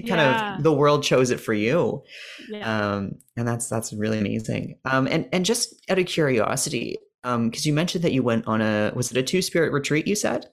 kind 0.00 0.20
yeah. 0.20 0.56
of 0.56 0.62
the 0.62 0.72
world 0.72 1.02
chose 1.02 1.30
it 1.30 1.40
for 1.40 1.54
you 1.54 2.02
yeah. 2.48 2.94
um 2.94 3.16
and 3.36 3.46
that's 3.46 3.68
that's 3.68 3.92
really 3.92 4.18
amazing 4.18 4.78
um 4.84 5.06
and 5.06 5.28
and 5.32 5.44
just 5.44 5.74
out 5.88 5.98
of 5.98 6.06
curiosity 6.06 6.96
um 7.26 7.50
because 7.50 7.66
you 7.66 7.72
mentioned 7.72 8.04
that 8.04 8.12
you 8.12 8.22
went 8.22 8.46
on 8.46 8.62
a 8.62 8.92
was 8.94 9.10
it 9.10 9.18
a 9.18 9.22
two 9.22 9.42
spirit 9.42 9.72
retreat 9.72 10.06
you 10.06 10.14
said 10.14 10.46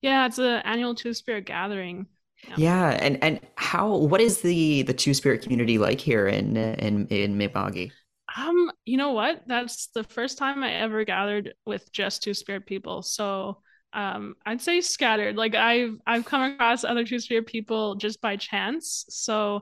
yeah 0.00 0.26
it's 0.26 0.38
an 0.38 0.60
annual 0.64 0.94
two 0.94 1.14
spirit 1.14 1.44
gathering 1.44 2.06
yeah. 2.48 2.54
yeah. 2.56 2.98
and 3.00 3.22
and 3.22 3.40
how 3.56 3.94
what 3.94 4.20
is 4.20 4.40
the 4.40 4.82
the 4.82 4.94
two 4.94 5.14
spirit 5.14 5.42
community 5.42 5.78
like 5.78 6.00
here 6.00 6.26
in 6.26 6.56
in 6.56 7.06
in 7.08 7.38
Mi'kma'ki? 7.38 7.92
um 8.36 8.70
you 8.84 8.96
know 8.96 9.12
what 9.12 9.42
that's 9.46 9.88
the 9.88 10.02
first 10.02 10.38
time 10.38 10.62
i 10.62 10.72
ever 10.72 11.04
gathered 11.04 11.54
with 11.66 11.92
just 11.92 12.22
two 12.22 12.34
spirit 12.34 12.66
people 12.66 13.02
so 13.02 13.58
um 13.92 14.34
i'd 14.46 14.60
say 14.60 14.80
scattered 14.80 15.36
like 15.36 15.54
i've 15.54 15.96
i've 16.06 16.24
come 16.24 16.52
across 16.52 16.84
other 16.84 17.04
two 17.04 17.20
spirit 17.20 17.46
people 17.46 17.94
just 17.94 18.20
by 18.20 18.34
chance 18.34 19.04
so 19.08 19.60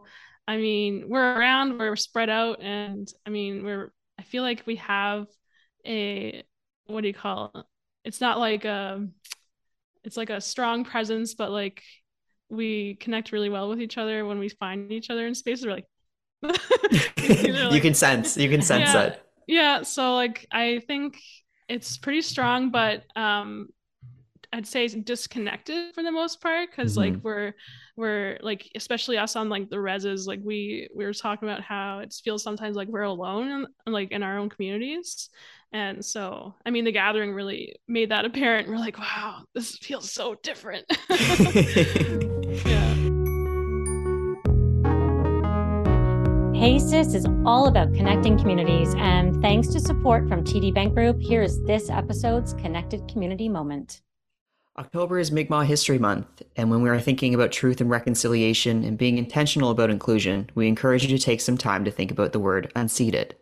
i 0.49 0.57
mean 0.57 1.05
we're 1.09 1.35
around 1.37 1.79
we're 1.79 1.97
spread 1.97 2.31
out 2.31 2.63
and 2.63 3.13
i 3.27 3.31
mean 3.31 3.65
we're 3.65 3.93
i 4.19 4.23
feel 4.23 4.43
like 4.43 4.63
we 4.65 4.77
have 4.77 5.27
a 5.85 6.43
what 6.93 7.03
do 7.03 7.09
you 7.09 7.15
call 7.15 7.51
it? 7.55 7.65
It's 8.05 8.21
not 8.21 8.39
like 8.39 8.65
a 8.65 8.95
um, 8.97 9.13
it's 10.05 10.17
like 10.17 10.31
a 10.31 10.41
strong 10.41 10.85
presence, 10.85 11.35
but 11.35 11.51
like 11.51 11.83
we 12.49 12.97
connect 12.97 13.33
really 13.33 13.49
well 13.49 13.69
with 13.69 13.81
each 13.81 13.99
other 13.99 14.27
when 14.27 14.39
we 14.39 14.49
find 14.49 14.93
each 14.93 15.11
other 15.11 15.27
in 15.27 15.35
spaces. 15.35 15.65
We're 15.65 15.73
like, 15.73 15.87
like 16.43 17.73
you 17.73 17.81
can 17.81 17.95
sense, 17.95 18.37
you 18.37 18.51
can 18.51 18.63
sense 18.63 18.93
yeah, 18.93 19.03
it. 19.03 19.23
Yeah. 19.47 19.83
So 19.83 20.15
like 20.15 20.47
I 20.51 20.81
think 20.87 21.19
it's 21.69 21.97
pretty 21.97 22.23
strong, 22.23 22.71
but 22.71 23.05
um 23.17 23.69
I'd 24.53 24.67
say 24.67 24.87
disconnected 24.87 25.95
for 25.95 26.03
the 26.03 26.13
most 26.13 26.43
part 26.43 26.71
because 26.71 26.97
mm-hmm. 26.97 27.15
like 27.15 27.25
we're 27.25 27.55
we're 27.97 28.39
like 28.43 28.71
especially 28.75 29.17
us 29.17 29.35
on 29.35 29.49
like 29.49 29.71
the 29.71 29.77
reses 29.77 30.27
like 30.27 30.41
we 30.43 30.89
we 30.95 31.05
were 31.05 31.15
talking 31.15 31.49
about 31.49 31.63
how 31.63 32.01
it 32.01 32.15
feels 32.23 32.43
sometimes 32.43 32.77
like 32.77 32.89
we're 32.89 33.03
alone 33.03 33.67
in, 33.87 33.93
like 33.93 34.13
in 34.13 34.23
our 34.23 34.39
own 34.39 34.51
communities 34.51 35.31
and 35.73 36.05
so, 36.05 36.55
I 36.67 36.71
mean, 36.71 36.85
the 36.85 36.93
gathering 36.93 37.33
really 37.33 37.77
made 37.89 38.11
that 38.11 38.25
apparent. 38.25 38.69
We're 38.69 38.77
like, 38.77 38.99
wow, 38.99 39.45
this 39.55 39.79
feels 39.79 40.11
so 40.11 40.37
different. 40.43 40.85
yeah. 42.67 42.93
Hey 46.63 46.79
Sis 46.79 47.15
is 47.15 47.27
all 47.45 47.67
about 47.67 47.93
connecting 47.93 48.39
communities, 48.39 48.95
and 48.97 49.43
thanks 49.43 49.67
to 49.69 49.81
support 49.81 50.29
from 50.29 50.45
TD 50.45 50.73
Bank 50.73 50.95
Group, 50.95 51.21
here 51.21 51.43
is 51.43 51.61
this 51.65 51.91
episode's 51.91 52.53
Connected 52.55 53.09
Community 53.09 53.49
Moment. 53.49 54.01
October 54.79 55.19
is 55.19 55.33
Mi'kmaq 55.33 55.67
History 55.67 55.99
Month, 55.99 56.43
and 56.55 56.71
when 56.71 56.81
we 56.81 56.89
are 56.89 57.01
thinking 57.01 57.35
about 57.35 57.51
truth 57.51 57.81
and 57.81 57.91
reconciliation 57.91 58.85
and 58.85 58.97
being 58.97 59.19
intentional 59.19 59.71
about 59.71 59.91
inclusion, 59.91 60.51
we 60.55 60.69
encourage 60.69 61.03
you 61.03 61.09
to 61.09 61.19
take 61.19 61.41
some 61.41 61.59
time 61.59 61.85
to 61.85 61.91
think 61.91 62.13
about 62.13 62.31
the 62.31 62.39
word 62.39 62.71
unceded. 62.77 63.33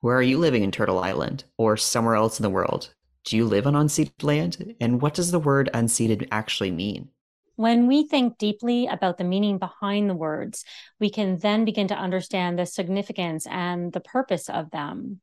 Where 0.00 0.16
are 0.16 0.22
you 0.22 0.38
living 0.38 0.62
in 0.62 0.70
Turtle 0.70 1.00
Island 1.00 1.42
or 1.56 1.76
somewhere 1.76 2.14
else 2.14 2.38
in 2.38 2.44
the 2.44 2.50
world? 2.50 2.94
Do 3.24 3.36
you 3.36 3.44
live 3.44 3.66
on 3.66 3.74
unceded 3.74 4.22
land? 4.22 4.76
And 4.80 5.02
what 5.02 5.14
does 5.14 5.32
the 5.32 5.40
word 5.40 5.70
unceded 5.74 6.28
actually 6.30 6.70
mean? 6.70 7.08
When 7.56 7.88
we 7.88 8.06
think 8.06 8.38
deeply 8.38 8.86
about 8.86 9.18
the 9.18 9.24
meaning 9.24 9.58
behind 9.58 10.08
the 10.08 10.14
words, 10.14 10.64
we 11.00 11.10
can 11.10 11.38
then 11.38 11.64
begin 11.64 11.88
to 11.88 11.98
understand 11.98 12.56
the 12.56 12.64
significance 12.64 13.44
and 13.48 13.92
the 13.92 13.98
purpose 13.98 14.48
of 14.48 14.70
them. 14.70 15.20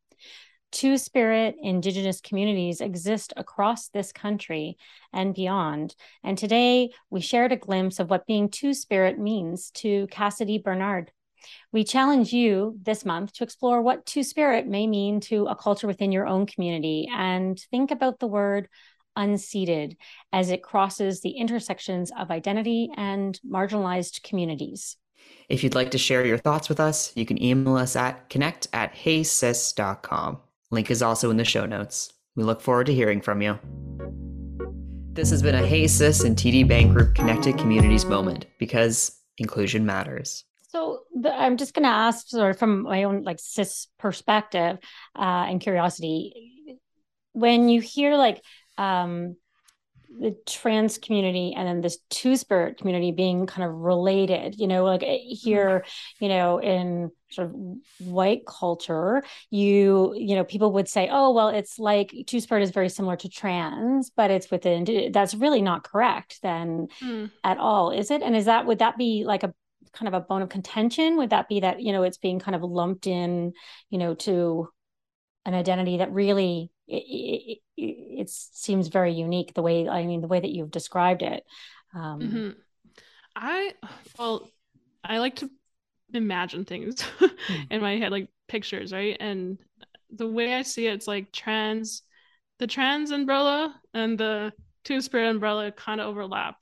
Two 0.73 0.97
Spirit 0.97 1.55
Indigenous 1.61 2.19
communities 2.19 2.81
exist 2.81 3.31
across 3.37 3.87
this 3.87 4.11
country 4.11 4.77
and 5.13 5.33
beyond. 5.33 5.95
And 6.21 6.37
today 6.37 6.89
we 7.09 7.21
shared 7.21 7.53
a 7.53 7.55
glimpse 7.55 8.01
of 8.01 8.09
what 8.09 8.27
being 8.27 8.49
Two 8.49 8.73
Spirit 8.73 9.17
means 9.17 9.71
to 9.75 10.05
Cassidy 10.07 10.57
Bernard. 10.57 11.11
We 11.71 11.83
challenge 11.83 12.33
you 12.33 12.77
this 12.81 13.05
month 13.05 13.33
to 13.33 13.43
explore 13.43 13.81
what 13.81 14.05
Two 14.05 14.23
Spirit 14.23 14.67
may 14.67 14.87
mean 14.87 15.19
to 15.21 15.45
a 15.45 15.55
culture 15.55 15.87
within 15.87 16.11
your 16.11 16.27
own 16.27 16.45
community 16.45 17.07
and 17.13 17.59
think 17.71 17.91
about 17.91 18.19
the 18.19 18.27
word 18.27 18.69
unceded 19.17 19.95
as 20.33 20.49
it 20.49 20.63
crosses 20.63 21.21
the 21.21 21.31
intersections 21.31 22.11
of 22.17 22.31
identity 22.31 22.89
and 22.97 23.39
marginalized 23.49 24.23
communities. 24.23 24.97
If 25.49 25.63
you'd 25.63 25.75
like 25.75 25.91
to 25.91 25.97
share 25.97 26.25
your 26.25 26.37
thoughts 26.37 26.69
with 26.69 26.79
us, 26.79 27.11
you 27.15 27.25
can 27.25 27.41
email 27.41 27.77
us 27.77 27.95
at 27.95 28.29
connect 28.29 28.67
at 28.73 28.93
heysis.com. 28.93 30.39
Link 30.71 30.91
is 30.91 31.01
also 31.01 31.29
in 31.29 31.37
the 31.37 31.45
show 31.45 31.65
notes. 31.65 32.13
We 32.35 32.43
look 32.43 32.61
forward 32.61 32.87
to 32.87 32.93
hearing 32.93 33.21
from 33.21 33.41
you. 33.41 33.59
This 35.13 35.29
has 35.29 35.41
been 35.41 35.55
a 35.55 35.65
Hey 35.65 35.87
Sis 35.87 36.23
and 36.23 36.35
TD 36.35 36.67
Bank 36.67 36.93
Group 36.93 37.15
Connected 37.15 37.57
Communities 37.57 38.05
moment 38.05 38.47
because 38.59 39.21
inclusion 39.37 39.85
matters. 39.85 40.44
So 40.75 41.03
the, 41.17 41.33
I'm 41.33 41.55
just 41.55 41.73
going 41.73 41.83
to 41.83 41.89
ask, 41.89 42.27
sort 42.27 42.51
of 42.51 42.59
from 42.59 42.83
my 42.83 43.03
own 43.03 43.23
like 43.23 43.39
cis 43.39 43.87
perspective 43.97 44.77
uh, 45.17 45.45
and 45.47 45.61
curiosity, 45.61 46.81
when 47.31 47.69
you 47.69 47.79
hear 47.79 48.17
like 48.17 48.41
um, 48.77 49.37
the 50.19 50.35
trans 50.45 50.97
community 50.97 51.53
and 51.55 51.65
then 51.65 51.79
this 51.79 51.99
two 52.09 52.35
spirit 52.35 52.77
community 52.77 53.13
being 53.13 53.45
kind 53.45 53.67
of 53.67 53.73
related 53.75 54.57
you 54.57 54.65
know 54.65 54.85
like 54.85 55.03
eh, 55.03 55.17
here 55.17 55.83
you 56.21 56.29
know 56.29 56.57
in 56.59 57.11
sort 57.31 57.49
of 57.49 57.55
white 57.99 58.45
culture 58.45 59.23
you 59.49 60.13
you 60.15 60.35
know 60.35 60.45
people 60.45 60.71
would 60.71 60.87
say 60.87 61.09
oh 61.11 61.33
well 61.33 61.49
it's 61.49 61.77
like 61.77 62.15
two 62.27 62.39
spirit 62.39 62.61
is 62.63 62.71
very 62.71 62.87
similar 62.87 63.17
to 63.17 63.27
trans 63.27 64.09
but 64.09 64.31
it's 64.31 64.49
within 64.49 65.11
that's 65.11 65.33
really 65.33 65.61
not 65.61 65.83
correct 65.83 66.39
then 66.43 66.87
mm. 67.01 67.29
at 67.43 67.57
all 67.57 67.91
is 67.91 68.09
it? 68.09 68.21
And 68.21 68.37
is 68.37 68.45
that 68.45 68.65
would 68.65 68.79
that 68.79 68.97
be 68.97 69.25
like 69.25 69.43
a 69.43 69.53
kind 69.95 70.07
of 70.07 70.13
a 70.13 70.19
bone 70.19 70.41
of 70.41 70.49
contention 70.49 71.17
would 71.17 71.29
that 71.29 71.47
be 71.47 71.61
that 71.61 71.81
you 71.81 71.91
know 71.91 72.03
it's 72.03 72.17
being 72.17 72.39
kind 72.39 72.55
of 72.55 72.63
lumped 72.63 73.07
in 73.07 73.53
you 73.89 73.97
know 73.97 74.13
to 74.13 74.67
an 75.45 75.53
identity 75.53 75.97
that 75.97 76.11
really 76.11 76.71
it, 76.87 77.59
it, 77.77 77.81
it, 77.81 78.29
seems 78.29 78.89
very 78.89 79.13
unique 79.13 79.53
the 79.53 79.61
way 79.61 79.87
i 79.87 80.05
mean 80.05 80.21
the 80.21 80.27
way 80.27 80.39
that 80.39 80.51
you've 80.51 80.71
described 80.71 81.21
it 81.21 81.43
um, 81.93 82.19
mm-hmm. 82.19 82.49
i 83.35 83.73
well 84.19 84.47
i 85.03 85.17
like 85.17 85.37
to 85.37 85.49
imagine 86.13 86.65
things 86.65 87.01
hmm. 87.19 87.25
in 87.69 87.81
my 87.81 87.97
head 87.97 88.11
like 88.11 88.29
pictures 88.47 88.93
right 88.93 89.17
and 89.19 89.57
the 90.11 90.27
way 90.27 90.53
i 90.53 90.61
see 90.61 90.87
it, 90.87 90.93
it's 90.93 91.07
like 91.07 91.31
trans 91.31 92.03
the 92.59 92.67
trans 92.67 93.11
umbrella 93.11 93.73
and 93.93 94.17
the 94.17 94.53
two 94.83 95.01
spirit 95.01 95.29
umbrella 95.29 95.71
kind 95.71 95.99
of 95.99 96.07
overlap 96.07 96.57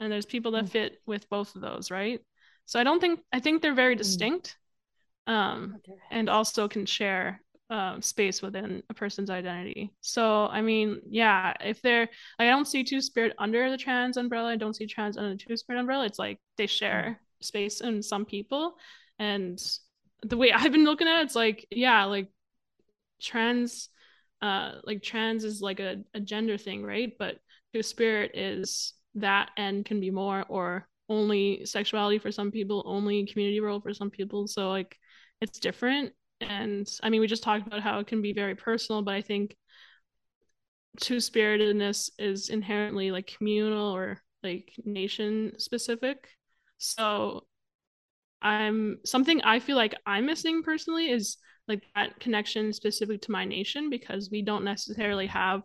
and 0.00 0.10
there's 0.10 0.26
people 0.26 0.52
that 0.52 0.64
mm. 0.64 0.70
fit 0.70 1.00
with 1.06 1.28
both 1.28 1.54
of 1.54 1.60
those 1.60 1.90
right 1.90 2.20
so 2.66 2.80
i 2.80 2.84
don't 2.84 3.00
think 3.00 3.20
i 3.32 3.40
think 3.40 3.62
they're 3.62 3.74
very 3.74 3.94
hmm. 3.94 3.98
distinct 3.98 4.56
um 5.26 5.76
and 6.10 6.28
also 6.28 6.68
can 6.68 6.86
share 6.86 7.40
um, 7.72 8.02
space 8.02 8.42
within 8.42 8.82
a 8.90 8.94
person's 8.94 9.30
identity. 9.30 9.94
So, 10.02 10.46
I 10.48 10.60
mean, 10.60 11.00
yeah, 11.08 11.54
if 11.64 11.80
they're, 11.80 12.06
I 12.38 12.44
don't 12.44 12.68
see 12.68 12.84
two 12.84 13.00
spirit 13.00 13.34
under 13.38 13.70
the 13.70 13.78
trans 13.78 14.18
umbrella, 14.18 14.50
I 14.50 14.56
don't 14.56 14.76
see 14.76 14.86
trans 14.86 15.16
under 15.16 15.30
the 15.30 15.36
two 15.36 15.56
spirit 15.56 15.80
umbrella. 15.80 16.04
It's 16.04 16.18
like 16.18 16.38
they 16.58 16.66
share 16.66 17.18
space 17.40 17.80
in 17.80 18.02
some 18.02 18.26
people. 18.26 18.74
And 19.18 19.58
the 20.22 20.36
way 20.36 20.52
I've 20.54 20.70
been 20.70 20.84
looking 20.84 21.08
at 21.08 21.20
it, 21.20 21.24
it's 21.24 21.34
like, 21.34 21.66
yeah, 21.70 22.04
like 22.04 22.28
trans, 23.22 23.88
uh, 24.42 24.72
like 24.84 25.02
trans 25.02 25.42
is 25.42 25.62
like 25.62 25.80
a, 25.80 26.02
a 26.12 26.20
gender 26.20 26.58
thing, 26.58 26.82
right? 26.84 27.14
But 27.18 27.38
two 27.72 27.82
spirit 27.82 28.32
is 28.34 28.92
that 29.14 29.50
and 29.56 29.82
can 29.82 29.98
be 29.98 30.10
more, 30.10 30.44
or 30.46 30.86
only 31.12 31.64
sexuality 31.66 32.18
for 32.18 32.32
some 32.32 32.50
people, 32.50 32.82
only 32.86 33.26
community 33.26 33.60
role 33.60 33.80
for 33.80 33.92
some 33.94 34.10
people. 34.10 34.46
So, 34.46 34.70
like, 34.70 34.96
it's 35.40 35.58
different 35.58 36.12
and 36.42 36.88
I 37.02 37.10
mean, 37.10 37.20
we 37.20 37.26
just 37.26 37.42
talked 37.42 37.66
about 37.66 37.80
how 37.80 37.98
it 38.00 38.06
can 38.06 38.22
be 38.22 38.32
very 38.32 38.54
personal, 38.54 39.02
but 39.02 39.14
I 39.14 39.22
think 39.22 39.56
two 41.00 41.20
spiritedness 41.20 42.10
is 42.18 42.50
inherently 42.50 43.10
like 43.10 43.32
communal 43.38 43.94
or 43.94 44.20
like 44.42 44.72
nation 44.84 45.52
specific. 45.58 46.28
So 46.78 47.46
I'm 48.42 48.98
something 49.04 49.42
I 49.42 49.60
feel 49.60 49.76
like 49.76 49.94
I'm 50.04 50.26
missing 50.26 50.62
personally 50.62 51.10
is 51.10 51.38
like 51.68 51.84
that 51.94 52.18
connection 52.18 52.72
specific 52.72 53.22
to 53.22 53.30
my 53.30 53.44
nation 53.44 53.88
because 53.88 54.30
we 54.30 54.42
don't 54.42 54.64
necessarily 54.64 55.28
have 55.28 55.62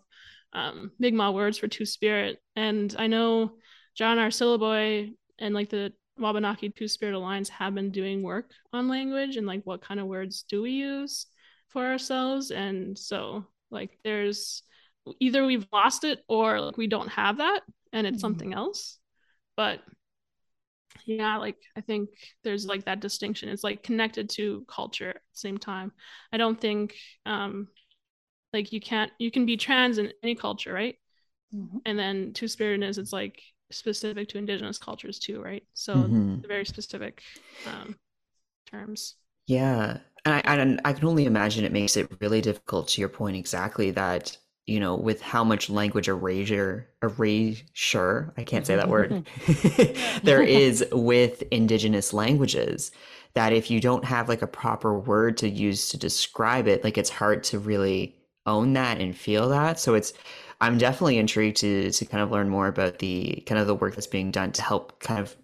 um, 0.54 0.92
Mi'kmaq 1.00 1.34
words 1.34 1.58
for 1.58 1.68
two 1.68 1.86
spirit. 1.86 2.38
And 2.56 2.96
I 2.98 3.08
know 3.08 3.54
John 3.96 4.20
R. 4.20 4.30
Sylliboy 4.30 5.14
and 5.40 5.54
like 5.54 5.70
the 5.70 5.94
Wabanaki 6.18 6.70
Two 6.70 6.88
Spirit 6.88 7.16
Alliance 7.16 7.50
have 7.50 7.76
been 7.76 7.92
doing 7.92 8.24
work 8.24 8.52
on 8.74 8.88
language 8.88 9.38
and 9.38 9.46
like 9.48 9.62
what 9.64 9.82
kind 9.82 10.00
of 10.00 10.08
words 10.08 10.44
do 10.50 10.62
we 10.62 10.72
use 10.72 11.28
for 11.70 11.86
ourselves. 11.86 12.52
And 12.52 12.98
so 12.98 13.46
like 13.70 13.98
there's 14.04 14.64
either 15.20 15.46
we've 15.46 15.68
lost 15.72 16.04
it 16.04 16.20
or 16.28 16.60
like 16.60 16.78
we 16.78 16.88
don't 16.88 17.10
have 17.10 17.38
that 17.38 17.62
and 17.94 18.08
it's 18.08 18.16
mm-hmm. 18.16 18.22
something 18.22 18.54
else. 18.54 18.98
But 19.56 19.82
yeah, 21.06 21.38
like 21.38 21.58
I 21.76 21.82
think 21.82 22.10
there's 22.44 22.66
like 22.66 22.86
that 22.86 23.00
distinction. 23.00 23.50
It's 23.50 23.64
like 23.64 23.84
connected 23.84 24.30
to 24.32 24.66
culture 24.68 25.10
at 25.10 25.16
the 25.16 25.40
same 25.40 25.58
time. 25.58 25.92
I 26.32 26.38
don't 26.38 26.60
think 26.60 26.96
um 27.26 27.68
like 28.54 28.74
you 28.74 28.80
can't 28.80 29.12
you 29.20 29.32
can 29.32 29.46
be 29.46 29.58
trans 29.58 29.98
in 29.98 30.12
any 30.24 30.36
culture, 30.36 30.74
right? 30.74 30.96
Mm-hmm. 31.54 31.78
And 31.86 32.00
then 32.00 32.34
two 32.34 32.48
spiritedness, 32.48 32.98
it's 32.98 33.14
like 33.14 33.42
specific 33.72 34.30
to 34.30 34.38
indigenous 34.38 34.78
cultures 34.78 35.20
too, 35.20 35.42
right? 35.42 35.64
So 35.74 35.96
mm-hmm. 35.96 36.48
very 36.48 36.66
specific 36.66 37.22
um, 37.66 37.96
terms. 38.70 39.16
Yeah, 39.48 39.98
and 40.26 40.36
I, 40.36 40.40
and 40.40 40.82
I 40.84 40.94
can 40.94 41.08
only 41.08 41.26
imagine 41.26 41.64
it 41.64 41.72
makes 41.72 41.96
it 41.96 42.12
really 42.20 42.42
difficult. 42.42 42.90
To 42.90 43.02
your 43.02 43.10
point, 43.10 43.38
exactly 43.38 43.92
that 43.92 44.38
you 44.68 44.82
know, 44.82 44.96
with 44.96 45.22
how 45.22 45.46
much 45.46 45.70
language 45.70 46.10
erasure, 46.10 46.90
erasure, 47.02 48.34
I 48.38 48.44
can't 48.44 48.68
say 48.68 48.76
that 48.76 48.90
word, 48.90 49.26
there 50.24 50.42
is 50.44 50.86
with 50.92 51.42
indigenous 51.52 52.14
languages, 52.14 52.92
that 53.34 53.54
if 53.54 53.72
you 53.72 53.80
don't 53.80 54.04
have 54.04 54.28
like 54.28 54.42
a 54.42 54.48
proper 54.48 55.00
word 55.00 55.38
to 55.38 55.50
use 55.50 55.90
to 55.90 55.98
describe 55.98 56.68
it, 56.68 56.84
like 56.84 56.98
it's 56.98 57.10
hard 57.10 57.46
to 57.46 57.60
really 57.60 58.16
own 58.46 58.74
that 58.74 59.00
and 59.00 59.16
feel 59.16 59.50
that. 59.50 59.80
So 59.80 59.94
it's 59.94 60.12
I'm 60.60 60.78
definitely 60.78 61.18
intrigued 61.18 61.58
to 61.58 61.92
to 61.92 62.06
kind 62.06 62.24
of 62.24 62.32
learn 62.32 62.50
more 62.50 62.68
about 62.68 63.00
the 63.00 63.44
kind 63.46 63.60
of 63.60 63.68
the 63.68 63.76
work 63.76 63.96
that's 63.96 64.08
being 64.08 64.32
done 64.32 64.52
to 64.54 64.62
help 64.62 65.00
kind 65.00 65.20
of 65.20 65.36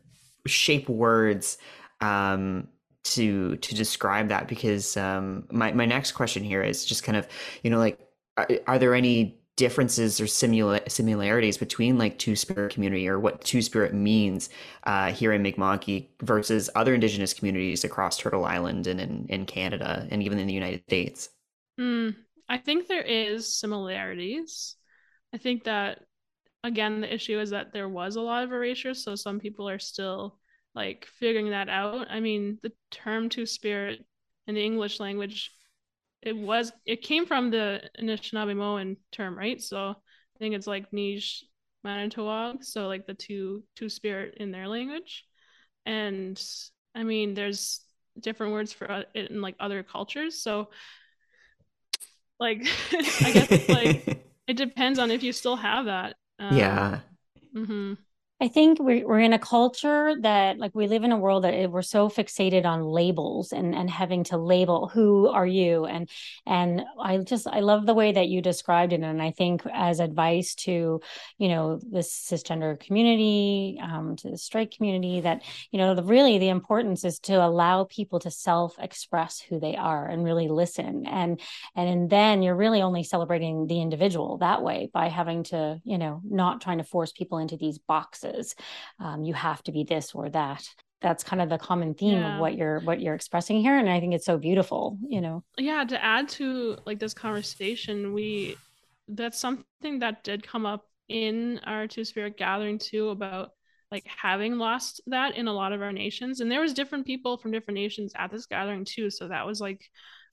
shape 0.47 0.89
words 0.89 1.58
um, 2.02 2.67
to 3.04 3.58
to 3.58 3.76
describe 3.76 4.30
that 4.30 4.47
because 4.47 4.97
um, 4.97 5.45
my 5.52 5.71
my 5.73 5.86
next 5.86 6.13
question 6.13 6.43
here 6.43 6.63
is 6.63 6.86
just 6.86 7.04
kind 7.04 7.17
of 7.17 7.28
you 7.63 7.69
know 7.69 7.80
like 7.80 7.99
are, 8.38 8.47
are 8.67 8.80
there 8.80 8.95
any 8.95 9.39
differences 9.56 10.19
or 10.19 10.26
simula- 10.26 10.89
similarities 10.89 11.58
between 11.58 11.97
like 11.97 12.17
two 12.17 12.36
spirit 12.36 12.73
community 12.73 13.08
or 13.08 13.19
what 13.19 13.43
two 13.43 13.62
spirit 13.62 13.93
means 13.93 14.49
uh, 14.86 15.12
here 15.12 15.32
in 15.32 15.43
Mi'kmaq 15.43 16.08
versus 16.23 16.69
other 16.76 16.95
indigenous 16.95 17.34
communities 17.34 17.84
across 17.84 18.17
Turtle 18.17 18.45
Island 18.45 18.88
and 18.88 18.99
in, 18.99 19.28
in 19.30 19.45
Canada 19.45 20.08
and 20.10 20.23
even 20.23 20.39
in 20.39 20.47
the 20.47 20.54
United 20.54 20.82
States? 20.84 21.30
Mm, 21.80 22.15
I 22.49 22.58
think 22.58 22.88
there 22.88 23.04
is 23.04 23.54
similarities. 23.54 24.76
I 25.34 25.38
think 25.38 25.63
that 25.63 26.00
again 26.63 27.02
the 27.02 27.13
issue 27.13 27.39
is 27.39 27.50
that 27.50 27.74
there 27.74 27.89
was 27.89 28.15
a 28.15 28.22
lot 28.22 28.43
of 28.43 28.52
erasure, 28.52 28.93
so 28.93 29.15
some 29.15 29.39
people 29.39 29.67
are 29.67 29.80
still 29.80 30.38
like 30.76 31.06
figuring 31.06 31.50
that 31.52 31.69
out. 31.69 32.08
I 32.10 32.19
mean, 32.19 32.60
the 32.62 32.72
term 32.91 33.30
two 33.30 33.46
spirit 33.46 34.06
in 34.48 34.56
the 34.56 34.63
English 34.63 35.00
language, 35.00 35.52
it 36.22 36.36
was 36.36 36.72
it 36.86 37.02
came 37.02 37.26
from 37.26 37.50
the 37.52 37.82
Anishinaabemowin 38.00 38.98
term, 39.12 39.38
right? 39.38 39.62
So 39.62 39.89
I 39.89 40.39
think 40.39 40.56
it's 40.56 40.67
like 40.67 40.91
niizh 40.91 41.43
manidoowag, 41.86 42.63
so 42.63 42.88
like 42.88 43.06
the 43.08 43.13
two 43.13 43.63
two 43.76 43.89
spirit 43.89 44.36
in 44.38 44.52
their 44.52 44.67
language. 44.67 45.26
And 45.86 46.41
I 46.96 47.04
mean, 47.04 47.34
there's 47.34 47.82
different 48.19 48.54
words 48.54 48.72
for 48.72 48.86
it 49.15 49.32
in 49.32 49.41
like 49.41 49.56
other 49.60 49.84
cultures. 49.84 50.41
So 50.41 50.69
like 52.39 52.65
I 52.91 53.32
guess 53.32 53.69
like 53.69 54.26
it 54.47 54.56
depends 54.58 54.99
on 54.99 55.12
if 55.12 55.23
you 55.23 55.32
still 55.34 55.56
have 55.56 55.86
that. 55.86 56.15
Um, 56.39 56.58
yeah. 56.58 56.99
Mm-hmm. 57.56 57.93
I 58.43 58.49
think 58.49 58.77
we're, 58.77 59.08
we're 59.08 59.21
in 59.21 59.32
a 59.32 59.39
culture 59.39 60.15
that 60.19 60.58
like 60.58 60.75
we 60.75 60.88
live 60.88 61.06
in 61.06 61.13
a 61.13 61.17
world 61.17 61.45
that 61.45 61.71
we're 61.71 61.82
so 61.82 62.10
fixated 62.10 62.65
on 62.65 62.84
labels 62.84 63.53
and 63.53 63.73
and 63.73 63.89
having 63.89 64.25
to 64.25 64.38
label 64.38 64.89
who 64.89 65.29
are 65.29 65.47
you. 65.47 65.86
And 65.86 66.10
and 66.45 66.82
I 67.01 67.19
just 67.19 67.47
I 67.47 67.62
love 67.62 67.86
the 67.86 67.93
way 67.93 68.12
that 68.12 68.27
you 68.27 68.41
described 68.41 68.91
it. 68.91 68.99
And 68.99 69.21
I 69.21 69.32
think 69.32 69.62
as 69.71 70.01
advice 70.01 70.56
to 70.56 70.99
you 71.38 71.47
know 71.47 71.77
the 71.77 71.99
cisgender 71.99 72.77
community 72.77 73.79
um, 73.82 74.17
to 74.17 74.32
the 74.32 74.38
straight 74.38 74.75
community 74.75 75.21
that 75.21 75.43
you 75.71 75.79
know 75.79 75.95
the 75.95 76.03
really 76.03 76.38
the 76.38 76.49
importance 76.49 77.06
is 77.06 77.19
to 77.19 77.36
allow 77.36 77.86
people 77.86 78.19
to 78.19 78.29
self 78.29 78.75
express 78.77 79.39
who 79.39 79.58
they 79.58 79.77
are 79.77 80.06
and 80.06 80.21
really 80.21 80.49
listen. 80.49 81.06
And 81.06 81.39
and 81.77 82.10
then 82.10 82.43
you're 82.43 82.58
really 82.58 82.82
only 82.82 83.03
celebrating 83.03 83.67
the 83.67 83.82
individual 83.82 84.39
that 84.39 84.63
way 84.63 84.89
by 84.93 85.08
having 85.08 85.43
to 85.45 85.79
you 85.86 85.97
know 85.97 86.19
not 86.25 86.60
trying 86.60 86.79
to 86.79 86.84
force 86.84 87.13
people 87.13 87.38
into 87.38 87.56
these 87.56 87.77
boxes 87.77 88.33
um, 89.00 89.24
you 89.24 89.34
have 89.34 89.62
to 89.63 89.72
be 89.72 89.84
this 89.84 90.13
or 90.13 90.30
that. 90.30 90.67
That's 91.02 91.24
kind 91.24 91.41
of 91.41 91.50
the 91.50 91.58
common 91.58 91.93
theme 91.93 92.19
yeah. 92.19 92.36
of 92.36 92.39
what 92.39 92.56
you're 92.56 92.80
what 92.80 93.02
you're 93.02 93.13
expressing 93.13 93.60
here 93.60 93.78
and 93.78 93.89
i 93.89 94.00
think 94.00 94.13
it's 94.13 94.26
so 94.26 94.38
beautiful 94.38 94.98
you 95.06 95.19
know? 95.19 95.43
Yeah 95.58 95.84
to 95.84 96.02
add 96.02 96.30
to 96.30 96.78
like 96.86 96.98
this 96.98 97.13
conversation 97.13 98.13
we 98.13 98.56
that's 99.10 99.38
something 99.38 100.00
that 100.00 100.24
did 100.24 100.48
come 100.48 100.65
up 100.65 100.86
in 101.10 101.60
our 101.65 101.88
two 101.88 102.06
spirit 102.06 102.38
gathering 102.38 102.78
too 102.78 103.10
about 103.10 103.52
like 103.91 104.08
having 104.08 104.58
lost 104.58 105.02
that 105.08 105.36
in 105.36 105.48
a 105.48 105.54
lot 105.54 105.74
of 105.74 105.82
our 105.82 105.91
nations 105.91 106.39
and 106.39 106.52
there 106.52 106.62
was 106.62 106.74
different 106.74 107.06
people 107.06 107.38
from 107.38 107.52
different 107.52 107.76
nations 107.78 108.12
at 108.15 108.32
this 108.32 108.46
gathering 108.48 108.86
too 108.86 109.10
so 109.10 109.28
that 109.28 109.46
was 109.46 109.62
like 109.62 109.86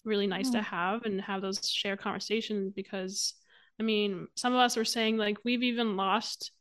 really 0.04 0.26
nice 0.26 0.50
to 0.50 0.62
have 0.62 1.02
and 1.04 1.20
have 1.20 1.42
those 1.42 1.68
share 1.68 1.96
conversations 1.96 2.72
because 2.74 3.34
i 3.78 3.82
mean 3.82 4.26
some 4.34 4.54
of 4.54 4.58
us 4.60 4.76
were 4.76 4.84
saying 4.84 5.18
like 5.18 5.36
we've 5.44 5.62
even 5.62 5.96
lost 5.96 6.52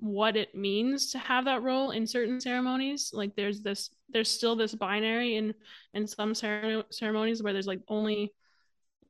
what 0.00 0.36
it 0.36 0.54
means 0.54 1.12
to 1.12 1.18
have 1.18 1.44
that 1.44 1.62
role 1.62 1.90
in 1.90 2.06
certain 2.06 2.40
ceremonies. 2.40 3.10
Like 3.12 3.36
there's 3.36 3.60
this 3.60 3.90
there's 4.08 4.30
still 4.30 4.56
this 4.56 4.74
binary 4.74 5.36
in 5.36 5.54
in 5.94 6.06
some 6.06 6.34
ceremonies 6.34 7.42
where 7.42 7.52
there's 7.52 7.66
like 7.66 7.80
only 7.88 8.32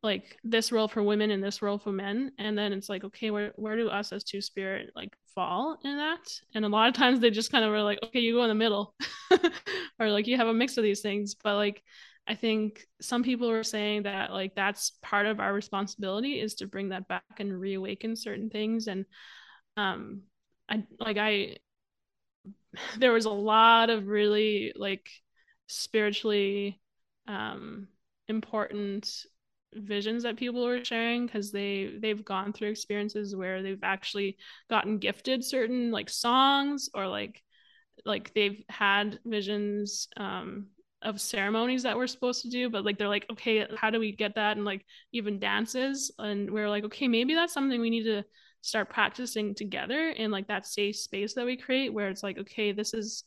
like 0.03 0.39
this 0.45 0.73
role 0.73 0.89
for 0.89 1.03
women 1.03 1.31
and 1.31 1.43
this 1.43 1.63
role 1.63 1.79
for 1.79 1.93
men. 1.93 2.33
And 2.39 2.57
then 2.57 2.73
it's 2.73 2.89
like 2.89 3.05
okay 3.05 3.31
where 3.31 3.53
where 3.57 3.77
do 3.77 3.89
us 3.89 4.13
as 4.13 4.25
two 4.25 4.41
spirit 4.41 4.91
like 4.97 5.15
fall 5.35 5.79
in 5.85 5.97
that? 5.97 6.29
And 6.55 6.65
a 6.65 6.69
lot 6.69 6.89
of 6.89 6.95
times 6.95 7.21
they 7.21 7.31
just 7.31 7.53
kind 7.53 7.65
of 7.65 7.71
were 7.71 7.83
like 7.83 8.01
okay 8.05 8.21
you 8.21 8.35
go 8.35 8.43
in 8.43 8.49
the 8.49 8.55
middle. 8.55 8.95
Or 10.01 10.11
like 10.11 10.27
you 10.27 10.39
have 10.39 10.49
a 10.49 10.55
mix 10.55 10.79
of 10.79 10.83
these 10.83 11.01
things. 11.03 11.35
But 11.35 11.57
like 11.57 11.83
i 12.27 12.35
think 12.35 12.85
some 13.01 13.23
people 13.23 13.49
were 13.49 13.65
saying 13.65 14.03
that 14.03 14.31
like 14.31 14.55
that's 14.55 14.93
part 15.03 15.27
of 15.27 15.41
our 15.41 15.53
responsibility 15.53 16.39
is 16.39 16.55
to 16.55 16.67
bring 16.67 16.91
that 16.91 17.09
back 17.09 17.23
and 17.39 17.59
reawaken 17.59 18.17
certain 18.17 18.51
things. 18.51 18.89
And 18.89 19.05
um 19.77 20.23
I 20.71 20.85
like 20.99 21.19
I 21.19 21.57
there 22.99 23.13
was 23.13 23.27
a 23.27 23.31
lot 23.31 23.91
of 23.91 24.07
really 24.07 24.73
like 24.77 25.09
spiritually 25.67 26.81
um 27.29 27.89
important 28.29 29.09
visions 29.75 30.25
that 30.25 30.37
people 30.37 30.65
were 30.65 30.85
sharing 30.85 31.27
because 31.27 31.53
they 31.53 31.93
they've 32.01 32.25
gone 32.25 32.53
through 32.53 32.71
experiences 32.71 33.37
where 33.37 33.63
they've 33.63 33.85
actually 33.85 34.37
gotten 34.69 34.99
gifted 34.99 35.45
certain 35.45 35.91
like 35.93 36.11
songs 36.11 36.91
or 36.95 37.07
like 37.07 37.41
like 38.05 38.33
they've 38.35 38.65
had 38.69 39.21
visions 39.25 40.09
um 40.17 40.67
of 41.03 41.21
ceremonies 41.21 41.85
that 41.85 41.97
we're 41.97 42.07
supposed 42.07 42.43
to 42.43 42.51
do 42.51 42.69
but 42.69 42.85
like 42.85 42.99
they're 42.99 43.09
like 43.09 43.27
okay 43.31 43.67
how 43.77 43.91
do 43.91 43.99
we 43.99 44.13
get 44.13 44.35
that? 44.35 44.57
and 44.57 44.67
like 44.67 44.85
even 45.13 45.39
dances 45.39 46.11
and 46.19 46.51
we're 46.51 46.69
like 46.69 46.85
okay 46.85 47.09
maybe 47.09 47.35
that's 47.35 47.55
something 47.55 47.81
we 47.81 47.91
need 47.91 48.05
to 48.05 48.23
start 48.63 48.91
practicing 48.91 49.55
together 49.55 50.11
in 50.11 50.31
like 50.31 50.49
that 50.49 50.67
safe 50.67 50.97
space 50.97 51.35
that 51.35 51.47
we 51.47 51.57
create 51.57 51.93
where 51.93 52.09
it's 52.09 52.23
like 52.23 52.39
okay 52.39 52.73
this 52.73 52.93
is 52.95 53.25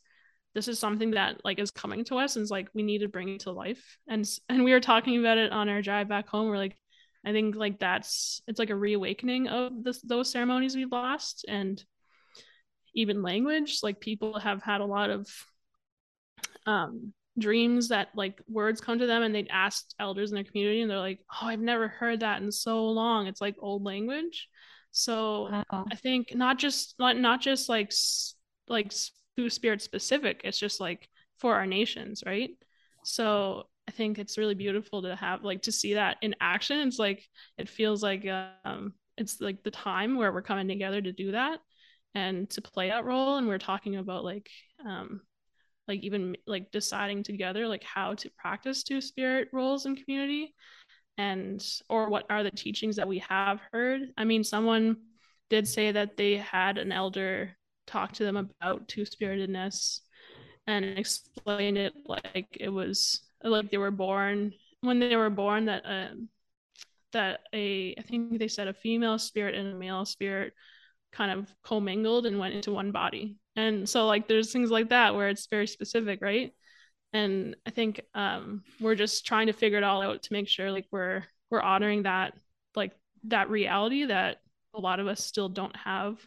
this 0.54 0.68
is 0.68 0.78
something 0.78 1.12
that 1.12 1.44
like 1.44 1.58
is 1.58 1.70
coming 1.70 2.04
to 2.04 2.16
us 2.16 2.36
and 2.36 2.42
it's 2.42 2.50
like 2.50 2.68
we 2.74 2.82
need 2.82 2.98
to 2.98 3.08
bring 3.08 3.28
it 3.28 3.40
to 3.40 3.50
life. 3.50 3.98
And 4.08 4.28
and 4.48 4.64
we 4.64 4.72
were 4.72 4.80
talking 4.80 5.18
about 5.18 5.38
it 5.38 5.52
on 5.52 5.68
our 5.68 5.82
drive 5.82 6.08
back 6.08 6.28
home 6.28 6.48
we're 6.48 6.56
like 6.56 6.76
i 7.26 7.32
think 7.32 7.56
like 7.56 7.78
that's 7.80 8.42
it's 8.46 8.58
like 8.58 8.70
a 8.70 8.76
reawakening 8.76 9.48
of 9.48 9.82
this 9.82 10.00
those 10.02 10.30
ceremonies 10.30 10.76
we 10.76 10.84
lost 10.84 11.44
and 11.48 11.82
even 12.94 13.22
language 13.22 13.80
like 13.82 13.98
people 13.98 14.38
have 14.38 14.62
had 14.62 14.80
a 14.80 14.86
lot 14.86 15.10
of 15.10 15.26
um 16.66 17.12
dreams 17.36 17.88
that 17.88 18.08
like 18.14 18.40
words 18.48 18.80
come 18.80 18.98
to 18.98 19.06
them 19.06 19.22
and 19.22 19.34
they'd 19.34 19.48
asked 19.50 19.94
elders 19.98 20.30
in 20.30 20.36
their 20.36 20.44
community 20.44 20.82
and 20.82 20.90
they're 20.90 20.98
like 20.98 21.18
oh 21.32 21.46
i've 21.46 21.60
never 21.60 21.88
heard 21.88 22.20
that 22.20 22.40
in 22.42 22.52
so 22.52 22.84
long. 22.86 23.26
It's 23.26 23.40
like 23.40 23.56
old 23.58 23.82
language 23.84 24.48
so 24.96 25.48
wow. 25.50 25.86
I 25.90 25.96
think 25.96 26.36
not 26.36 26.56
just 26.56 26.94
not 27.00 27.16
not 27.16 27.40
just 27.40 27.68
like 27.68 27.92
like 28.68 28.92
Two 29.36 29.50
Spirit 29.50 29.82
specific. 29.82 30.42
It's 30.44 30.58
just 30.58 30.78
like 30.78 31.08
for 31.38 31.56
our 31.56 31.66
nations, 31.66 32.22
right? 32.24 32.50
So 33.02 33.64
I 33.88 33.90
think 33.90 34.20
it's 34.20 34.38
really 34.38 34.54
beautiful 34.54 35.02
to 35.02 35.16
have 35.16 35.42
like 35.42 35.62
to 35.62 35.72
see 35.72 35.94
that 35.94 36.18
in 36.22 36.36
action. 36.40 36.78
It's 36.86 37.00
like 37.00 37.26
it 37.58 37.68
feels 37.68 38.04
like 38.04 38.24
um 38.64 38.94
it's 39.18 39.40
like 39.40 39.64
the 39.64 39.72
time 39.72 40.16
where 40.16 40.32
we're 40.32 40.42
coming 40.42 40.68
together 40.68 41.02
to 41.02 41.12
do 41.12 41.32
that 41.32 41.58
and 42.14 42.48
to 42.50 42.62
play 42.62 42.90
that 42.90 43.04
role. 43.04 43.36
And 43.36 43.48
we're 43.48 43.58
talking 43.58 43.96
about 43.96 44.22
like 44.22 44.48
um 44.86 45.22
like 45.88 46.04
even 46.04 46.36
like 46.46 46.70
deciding 46.70 47.24
together 47.24 47.66
like 47.66 47.82
how 47.82 48.14
to 48.14 48.30
practice 48.38 48.84
two 48.84 49.00
spirit 49.00 49.48
roles 49.52 49.86
in 49.86 49.96
community 49.96 50.54
and 51.18 51.64
or 51.88 52.08
what 52.08 52.26
are 52.30 52.42
the 52.42 52.50
teachings 52.50 52.96
that 52.96 53.08
we 53.08 53.18
have 53.28 53.60
heard. 53.72 54.02
I 54.16 54.24
mean 54.24 54.44
someone 54.44 54.96
did 55.50 55.68
say 55.68 55.92
that 55.92 56.16
they 56.16 56.36
had 56.36 56.78
an 56.78 56.92
elder 56.92 57.56
talk 57.86 58.12
to 58.12 58.24
them 58.24 58.36
about 58.36 58.88
two-spiritedness 58.88 60.00
and 60.66 60.84
explain 60.84 61.76
it 61.76 61.92
like 62.06 62.56
it 62.58 62.70
was 62.70 63.20
like 63.42 63.70
they 63.70 63.76
were 63.76 63.90
born 63.90 64.54
when 64.80 64.98
they 64.98 65.16
were 65.16 65.28
born 65.28 65.66
that 65.66 65.82
um 65.84 66.28
that 67.12 67.40
a 67.52 67.94
i 67.98 68.02
think 68.02 68.38
they 68.38 68.48
said 68.48 68.68
a 68.68 68.72
female 68.72 69.18
spirit 69.18 69.54
and 69.54 69.74
a 69.74 69.76
male 69.76 70.06
spirit 70.06 70.54
kind 71.14 71.30
of 71.30 71.48
commingled 71.62 72.26
and 72.26 72.38
went 72.38 72.54
into 72.54 72.72
one 72.72 72.90
body. 72.90 73.36
And 73.56 73.88
so 73.88 74.06
like 74.06 74.28
there's 74.28 74.52
things 74.52 74.70
like 74.70 74.90
that 74.90 75.14
where 75.14 75.28
it's 75.28 75.46
very 75.46 75.66
specific 75.66 76.20
right 76.20 76.52
and 77.14 77.56
i 77.66 77.70
think 77.70 78.02
um, 78.14 78.62
we're 78.80 78.94
just 78.94 79.24
trying 79.24 79.46
to 79.46 79.52
figure 79.52 79.78
it 79.78 79.84
all 79.84 80.02
out 80.02 80.22
to 80.22 80.32
make 80.32 80.48
sure 80.48 80.70
like 80.70 80.86
we're 80.90 81.24
we're 81.50 81.62
honoring 81.62 82.02
that 82.02 82.34
like 82.76 82.92
that 83.24 83.48
reality 83.48 84.04
that 84.04 84.42
a 84.74 84.80
lot 84.80 85.00
of 85.00 85.06
us 85.06 85.24
still 85.24 85.48
don't 85.48 85.76
have 85.76 86.18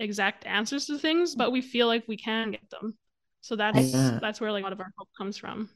exact 0.00 0.46
answers 0.46 0.86
to 0.86 0.98
things 0.98 1.36
but 1.36 1.52
we 1.52 1.60
feel 1.60 1.86
like 1.86 2.08
we 2.08 2.16
can 2.16 2.50
get 2.50 2.68
them. 2.70 2.96
So 3.40 3.56
that's 3.56 3.92
that's 3.92 4.40
where 4.40 4.52
like 4.52 4.62
a 4.62 4.64
lot 4.64 4.72
of 4.72 4.80
our 4.80 4.92
hope 4.98 5.08
comes 5.16 5.36
from. 5.36 5.70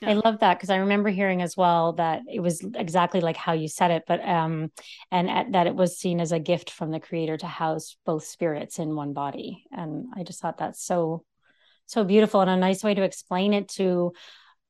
Yeah. 0.00 0.10
I 0.10 0.12
love 0.14 0.40
that 0.40 0.58
because 0.58 0.70
I 0.70 0.76
remember 0.76 1.08
hearing 1.08 1.42
as 1.42 1.56
well 1.56 1.92
that 1.94 2.22
it 2.32 2.40
was 2.40 2.64
exactly 2.74 3.20
like 3.20 3.36
how 3.36 3.52
you 3.52 3.68
said 3.68 3.90
it, 3.90 4.04
but 4.06 4.26
um, 4.26 4.72
and 5.10 5.30
at, 5.30 5.52
that 5.52 5.66
it 5.66 5.74
was 5.74 5.98
seen 5.98 6.20
as 6.20 6.32
a 6.32 6.38
gift 6.38 6.70
from 6.70 6.90
the 6.90 6.98
creator 7.00 7.36
to 7.36 7.46
house 7.46 7.96
both 8.04 8.24
spirits 8.24 8.78
in 8.78 8.96
one 8.96 9.12
body, 9.12 9.64
and 9.70 10.06
I 10.16 10.24
just 10.24 10.40
thought 10.40 10.58
that's 10.58 10.84
so 10.84 11.24
so 11.86 12.04
beautiful 12.04 12.40
and 12.40 12.50
a 12.50 12.56
nice 12.56 12.82
way 12.82 12.94
to 12.94 13.02
explain 13.02 13.52
it 13.52 13.68
to 13.68 14.12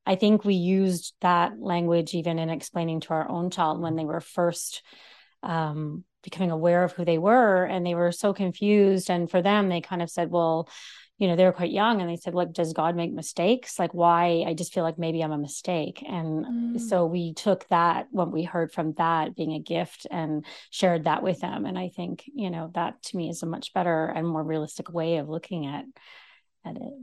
i 0.06 0.14
think 0.14 0.44
we 0.44 0.54
used 0.54 1.14
that 1.20 1.58
language 1.58 2.14
even 2.14 2.38
in 2.38 2.50
explaining 2.50 3.00
to 3.00 3.10
our 3.10 3.28
own 3.28 3.50
child 3.50 3.80
when 3.80 3.96
they 3.96 4.04
were 4.04 4.20
first 4.20 4.82
um, 5.42 6.04
becoming 6.24 6.50
aware 6.50 6.82
of 6.82 6.92
who 6.92 7.04
they 7.04 7.18
were 7.18 7.64
and 7.64 7.86
they 7.86 7.94
were 7.94 8.10
so 8.10 8.32
confused. 8.32 9.10
And 9.10 9.30
for 9.30 9.42
them 9.42 9.68
they 9.68 9.80
kind 9.80 10.02
of 10.02 10.10
said 10.10 10.30
well 10.30 10.68
you 11.16 11.28
know 11.28 11.36
they 11.36 11.44
were 11.44 11.52
quite 11.52 11.70
young 11.70 12.00
and 12.00 12.10
they 12.10 12.16
said 12.16 12.34
like 12.34 12.52
does 12.52 12.72
god 12.72 12.96
make 12.96 13.12
mistakes? 13.12 13.78
Like 13.78 13.94
why? 13.94 14.42
I 14.48 14.54
just 14.54 14.74
feel 14.74 14.82
like 14.82 14.98
maybe 14.98 15.22
i'm 15.22 15.30
a 15.30 15.38
mistake. 15.38 16.02
And 16.08 16.44
mm. 16.44 16.80
so 16.80 17.06
we 17.06 17.34
took 17.34 17.68
that 17.68 18.08
what 18.10 18.32
we 18.32 18.42
heard 18.42 18.72
from 18.72 18.94
that 18.94 19.36
being 19.36 19.52
a 19.52 19.60
gift 19.60 20.08
and 20.10 20.44
shared 20.70 21.04
that 21.04 21.22
with 21.22 21.40
them. 21.40 21.66
And 21.66 21.78
i 21.78 21.88
think 21.88 22.24
you 22.34 22.50
know 22.50 22.70
that 22.74 23.00
to 23.04 23.16
me 23.16 23.28
is 23.28 23.42
a 23.44 23.46
much 23.46 23.72
better 23.72 24.06
and 24.06 24.26
more 24.26 24.42
realistic 24.42 24.92
way 24.92 25.18
of 25.18 25.28
looking 25.28 25.66
at 25.66 25.84
at 26.64 26.76
it. 26.76 26.94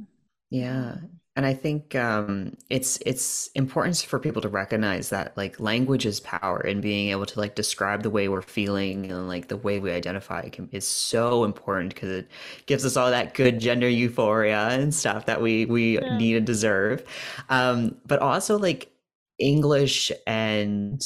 Yeah. 0.49 0.95
And 1.37 1.45
I 1.45 1.53
think 1.53 1.95
um, 1.95 2.57
it's 2.69 2.97
it's 3.05 3.47
important 3.55 3.97
for 3.97 4.19
people 4.19 4.41
to 4.41 4.49
recognize 4.49 5.09
that 5.09 5.35
like 5.37 5.61
language 5.61 6.05
is 6.05 6.19
power 6.19 6.59
and 6.59 6.81
being 6.81 7.09
able 7.09 7.25
to 7.25 7.39
like 7.39 7.55
describe 7.55 8.03
the 8.03 8.09
way 8.09 8.27
we're 8.27 8.41
feeling 8.41 9.09
and 9.09 9.29
like 9.29 9.47
the 9.47 9.55
way 9.55 9.79
we 9.79 9.91
identify 9.91 10.49
can, 10.49 10.67
is 10.73 10.85
so 10.85 11.45
important 11.45 11.93
because 11.93 12.09
it 12.09 12.31
gives 12.65 12.83
us 12.83 12.97
all 12.97 13.09
that 13.09 13.33
good 13.33 13.61
gender 13.61 13.87
euphoria 13.87 14.67
and 14.71 14.93
stuff 14.93 15.25
that 15.25 15.41
we 15.41 15.65
we 15.65 15.99
yeah. 15.99 16.17
need 16.17 16.35
and 16.35 16.45
deserve. 16.45 17.01
Um, 17.49 17.95
but 18.05 18.19
also 18.19 18.59
like 18.59 18.91
English 19.39 20.11
and 20.27 21.01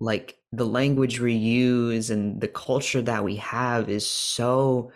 like 0.00 0.36
the 0.52 0.66
language 0.66 1.18
we 1.18 1.32
use 1.32 2.10
and 2.10 2.42
the 2.42 2.48
culture 2.48 3.00
that 3.00 3.24
we 3.24 3.36
have 3.36 3.88
is 3.88 4.06
so 4.06 4.92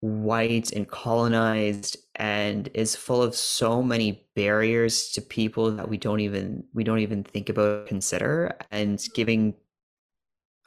white 0.00 0.70
and 0.70 0.88
colonized 0.88 1.96
and 2.16 2.68
is 2.74 2.94
full 2.94 3.22
of 3.22 3.34
so 3.34 3.82
many 3.82 4.26
barriers 4.36 5.10
to 5.10 5.20
people 5.20 5.70
that 5.72 5.88
we 5.88 5.96
don't 5.96 6.20
even 6.20 6.64
we 6.72 6.84
don't 6.84 7.00
even 7.00 7.24
think 7.24 7.48
about 7.48 7.86
consider 7.86 8.56
and 8.70 9.04
giving 9.14 9.54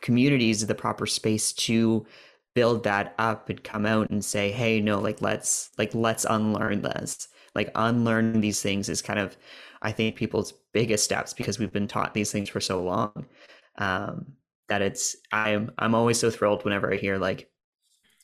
communities 0.01 0.65
the 0.65 0.75
proper 0.75 1.05
space 1.05 1.53
to 1.53 2.05
build 2.53 2.83
that 2.83 3.13
up 3.17 3.49
and 3.49 3.63
come 3.63 3.85
out 3.85 4.09
and 4.09 4.23
say 4.23 4.51
hey 4.51 4.81
no 4.81 4.99
like 4.99 5.21
let's 5.21 5.69
like 5.77 5.93
let's 5.93 6.25
unlearn 6.25 6.81
this. 6.81 7.27
Like 7.55 7.71
unlearning 7.73 8.41
these 8.41 8.61
things 8.61 8.87
is 8.87 9.01
kind 9.01 9.17
of 9.17 9.35
i 9.81 9.91
think 9.91 10.15
people's 10.15 10.53
biggest 10.73 11.03
steps 11.03 11.33
because 11.33 11.57
we've 11.57 11.71
been 11.71 11.87
taught 11.87 12.13
these 12.13 12.31
things 12.31 12.49
for 12.49 12.59
so 12.59 12.83
long 12.83 13.25
um 13.79 14.33
that 14.69 14.83
it's 14.83 15.15
i'm 15.31 15.71
i'm 15.79 15.95
always 15.95 16.19
so 16.19 16.29
thrilled 16.29 16.63
whenever 16.63 16.93
i 16.93 16.97
hear 16.97 17.17
like 17.17 17.49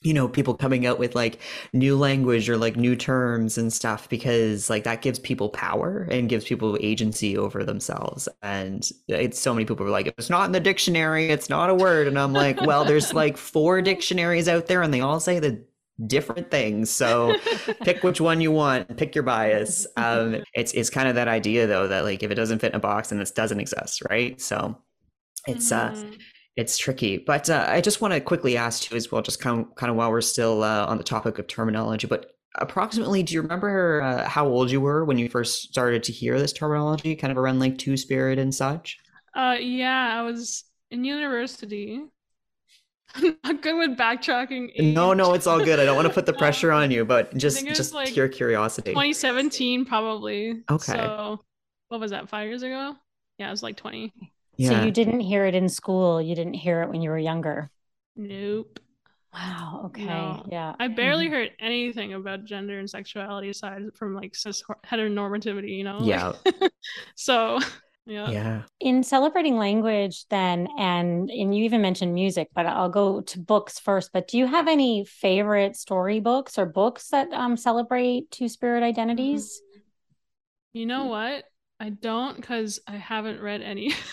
you 0.04 0.14
know 0.14 0.28
people 0.28 0.54
coming 0.54 0.86
out 0.86 1.00
with 1.00 1.16
like 1.16 1.40
new 1.74 1.98
language 1.98 2.50
or 2.50 2.58
like 2.58 2.76
new 2.76 2.96
terms 2.96 3.58
and 3.58 3.72
stuff 3.72 4.10
because 4.10 4.70
like 4.70 4.84
that 4.84 5.02
gives 5.02 5.20
people 5.20 5.50
power 5.50 6.08
and 6.12 6.30
gives 6.30 6.46
people 6.46 6.78
agency 6.82 7.38
over 7.38 7.64
themselves. 7.64 8.28
And 8.42 8.88
it's 9.08 9.40
so 9.40 9.54
many 9.54 9.66
people 9.66 9.86
are 9.86 9.90
like 9.90 10.08
it's 10.18 10.30
not 10.30 10.46
in 10.46 10.52
the 10.52 10.60
dictionary. 10.60 11.30
It's 11.30 11.50
not 11.50 11.70
a 11.70 11.76
word. 11.76 12.08
And 12.08 12.20
i'm 12.20 12.34
like 12.34 12.62
well 12.62 12.86
there's 12.86 13.14
like 13.24 13.38
four 13.38 13.82
dictionaries 13.82 14.48
out 14.48 14.68
there 14.68 14.82
and 14.82 14.94
they 14.94 15.02
all 15.02 15.20
say 15.20 15.40
the 15.40 15.64
different 16.08 16.50
things. 16.52 16.90
So 16.90 17.36
pick 17.84 18.04
which 18.04 18.20
one 18.20 18.42
you 18.42 18.52
want. 18.52 18.98
Pick 18.98 19.16
your 19.16 19.24
bias. 19.24 19.88
Um 19.96 20.44
it's 20.54 20.74
it's 20.74 20.90
kind 20.90 21.08
of 21.08 21.16
that 21.16 21.28
idea 21.28 21.68
though 21.68 21.88
that 21.88 22.04
like 22.04 22.24
if 22.24 22.32
it 22.32 22.36
doesn't 22.36 22.60
fit 22.60 22.72
in 22.74 22.78
a 22.78 22.80
box 22.80 23.12
and 23.12 23.22
this 23.22 23.32
doesn't 23.32 23.60
exist 23.60 24.02
right? 24.10 24.40
So 24.42 24.78
it's 25.48 25.72
uh 25.72 25.92
Mhm. 25.92 26.20
It's 26.56 26.78
tricky, 26.78 27.18
but 27.18 27.50
uh, 27.50 27.66
I 27.68 27.82
just 27.82 28.02
want 28.02 28.14
to 28.14 28.22
quickly 28.22 28.58
ask 28.58 28.90
you 28.90 28.98
as 28.98 29.12
well, 29.12 29.22
just 29.22 29.40
kind 29.40 29.62
of, 29.62 29.76
kind 29.76 29.90
of 29.90 29.96
while 29.96 30.12
we're 30.12 30.22
still 30.22 30.64
uh, 30.64 30.86
on 30.86 30.98
the 30.98 31.04
topic 31.04 31.40
of 31.40 31.48
terminology. 31.48 32.06
But 32.08 32.32
approximately, 32.56 33.24
do 33.24 33.34
you 33.34 33.42
remember 33.42 34.02
uh, 34.02 34.28
how 34.28 34.48
old 34.48 34.70
you 34.70 34.80
were 34.80 35.04
when 35.04 35.18
you 35.18 35.30
first 35.30 35.70
started 35.70 36.04
to 36.04 36.12
hear 36.12 36.40
this 36.40 36.54
terminology, 36.54 37.16
kind 37.16 37.32
of 37.32 37.38
around 37.38 37.60
like 37.60 37.78
two 37.78 37.98
spirit 37.98 38.38
and 38.38 38.54
such? 38.54 39.00
Uh, 39.36 39.56
yeah, 39.60 40.20
I 40.20 40.22
was 40.22 40.64
in 40.92 41.04
university. 41.04 42.02
I'm 43.16 43.38
not 43.44 43.62
good 43.62 43.78
with 43.78 43.98
backtracking. 43.98 44.94
No, 44.94 45.12
age. 45.12 45.18
no, 45.18 45.34
it's 45.34 45.48
all 45.48 45.64
good. 45.64 45.80
I 45.80 45.86
don't 45.86 45.96
want 45.96 46.08
to 46.08 46.14
put 46.14 46.26
the 46.26 46.34
pressure 46.38 46.72
on 46.72 46.92
you, 46.92 47.04
but 47.04 47.36
just 47.36 47.58
think 47.58 47.68
it 47.68 47.72
was, 47.72 47.78
just 47.78 47.94
like, 47.94 48.14
pure 48.14 48.28
curiosity. 48.28 48.92
2017, 48.92 49.86
probably. 49.86 50.62
Okay. 50.70 50.94
So, 50.94 51.40
what 51.90 52.00
was 52.00 52.12
that? 52.12 52.30
Five 52.30 52.48
years 52.48 52.64
ago? 52.64 52.96
Yeah, 53.40 53.48
it 53.48 53.52
was 53.52 53.64
like 53.64 53.78
20. 53.78 54.14
So 54.64 54.74
you 54.86 54.92
didn't 54.92 55.22
hear 55.22 55.46
it 55.46 55.56
in 55.56 55.70
school. 55.70 56.22
You 56.22 56.36
didn't 56.36 56.56
hear 56.56 56.82
it 56.82 56.90
when 56.90 57.02
you 57.02 57.10
were 57.10 57.18
younger. 57.18 57.70
Nope. 58.16 58.80
Wow. 59.34 59.84
Okay. 59.86 60.06
No. 60.06 60.46
Yeah. 60.52 60.76
I 60.80 60.88
barely 60.90 61.28
Mhm. 61.28 61.32
heard 61.32 61.52
anything 61.60 62.14
about 62.14 62.46
gender 62.46 62.78
and 62.80 62.90
sexuality 62.90 63.50
aside 63.50 63.84
from 63.96 64.14
like 64.16 64.36
cis 64.36 64.64
heteronormativity, 64.86 65.76
you 65.78 65.84
know? 65.84 66.00
Yeah, 66.06 66.34
so, 67.16 67.60
yeah. 68.06 68.32
yeah. 68.32 68.62
In 68.80 69.02
celebrating 69.04 69.58
language, 69.58 70.26
then, 70.30 70.68
and 70.78 71.30
and 71.32 71.56
you 71.56 71.64
even 71.64 71.82
mentioned 71.82 72.14
music, 72.14 72.50
but 72.54 72.66
I'll 72.66 72.90
go 72.90 73.22
to 73.22 73.40
books 73.40 73.80
first. 73.80 74.12
But 74.14 74.28
do 74.28 74.38
you 74.38 74.46
have 74.46 74.68
any 74.68 75.06
favorite 75.06 75.76
storybooks 75.76 76.58
or 76.60 76.66
books 76.66 77.10
that 77.10 77.32
um, 77.34 77.58
celebrate 77.58 78.30
two 78.30 78.50
spirit 78.50 78.84
identities? 78.84 79.62
You 80.74 80.86
know 80.86 81.06
what? 81.06 81.46
I 81.80 81.90
don't 81.90 82.36
because 82.36 82.80
I 82.88 82.98
haven't 82.98 83.42
read 83.42 83.62
any. 83.62 83.94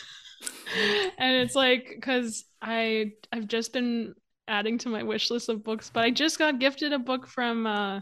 and 1.19 1.37
it's 1.37 1.55
like 1.55 1.93
because 1.95 2.45
I 2.63 3.13
I've 3.33 3.49
just 3.49 3.73
been 3.73 4.15
adding 4.49 4.79
to 4.79 4.89
my 4.89 5.03
wish 5.03 5.31
list 5.31 5.49
of 5.49 5.63
books, 5.65 5.91
but 5.93 6.05
I 6.05 6.11
just 6.11 6.39
got 6.39 6.59
gifted 6.59 6.93
a 6.93 6.99
book 6.99 7.27
from 7.27 7.67
uh 7.67 8.01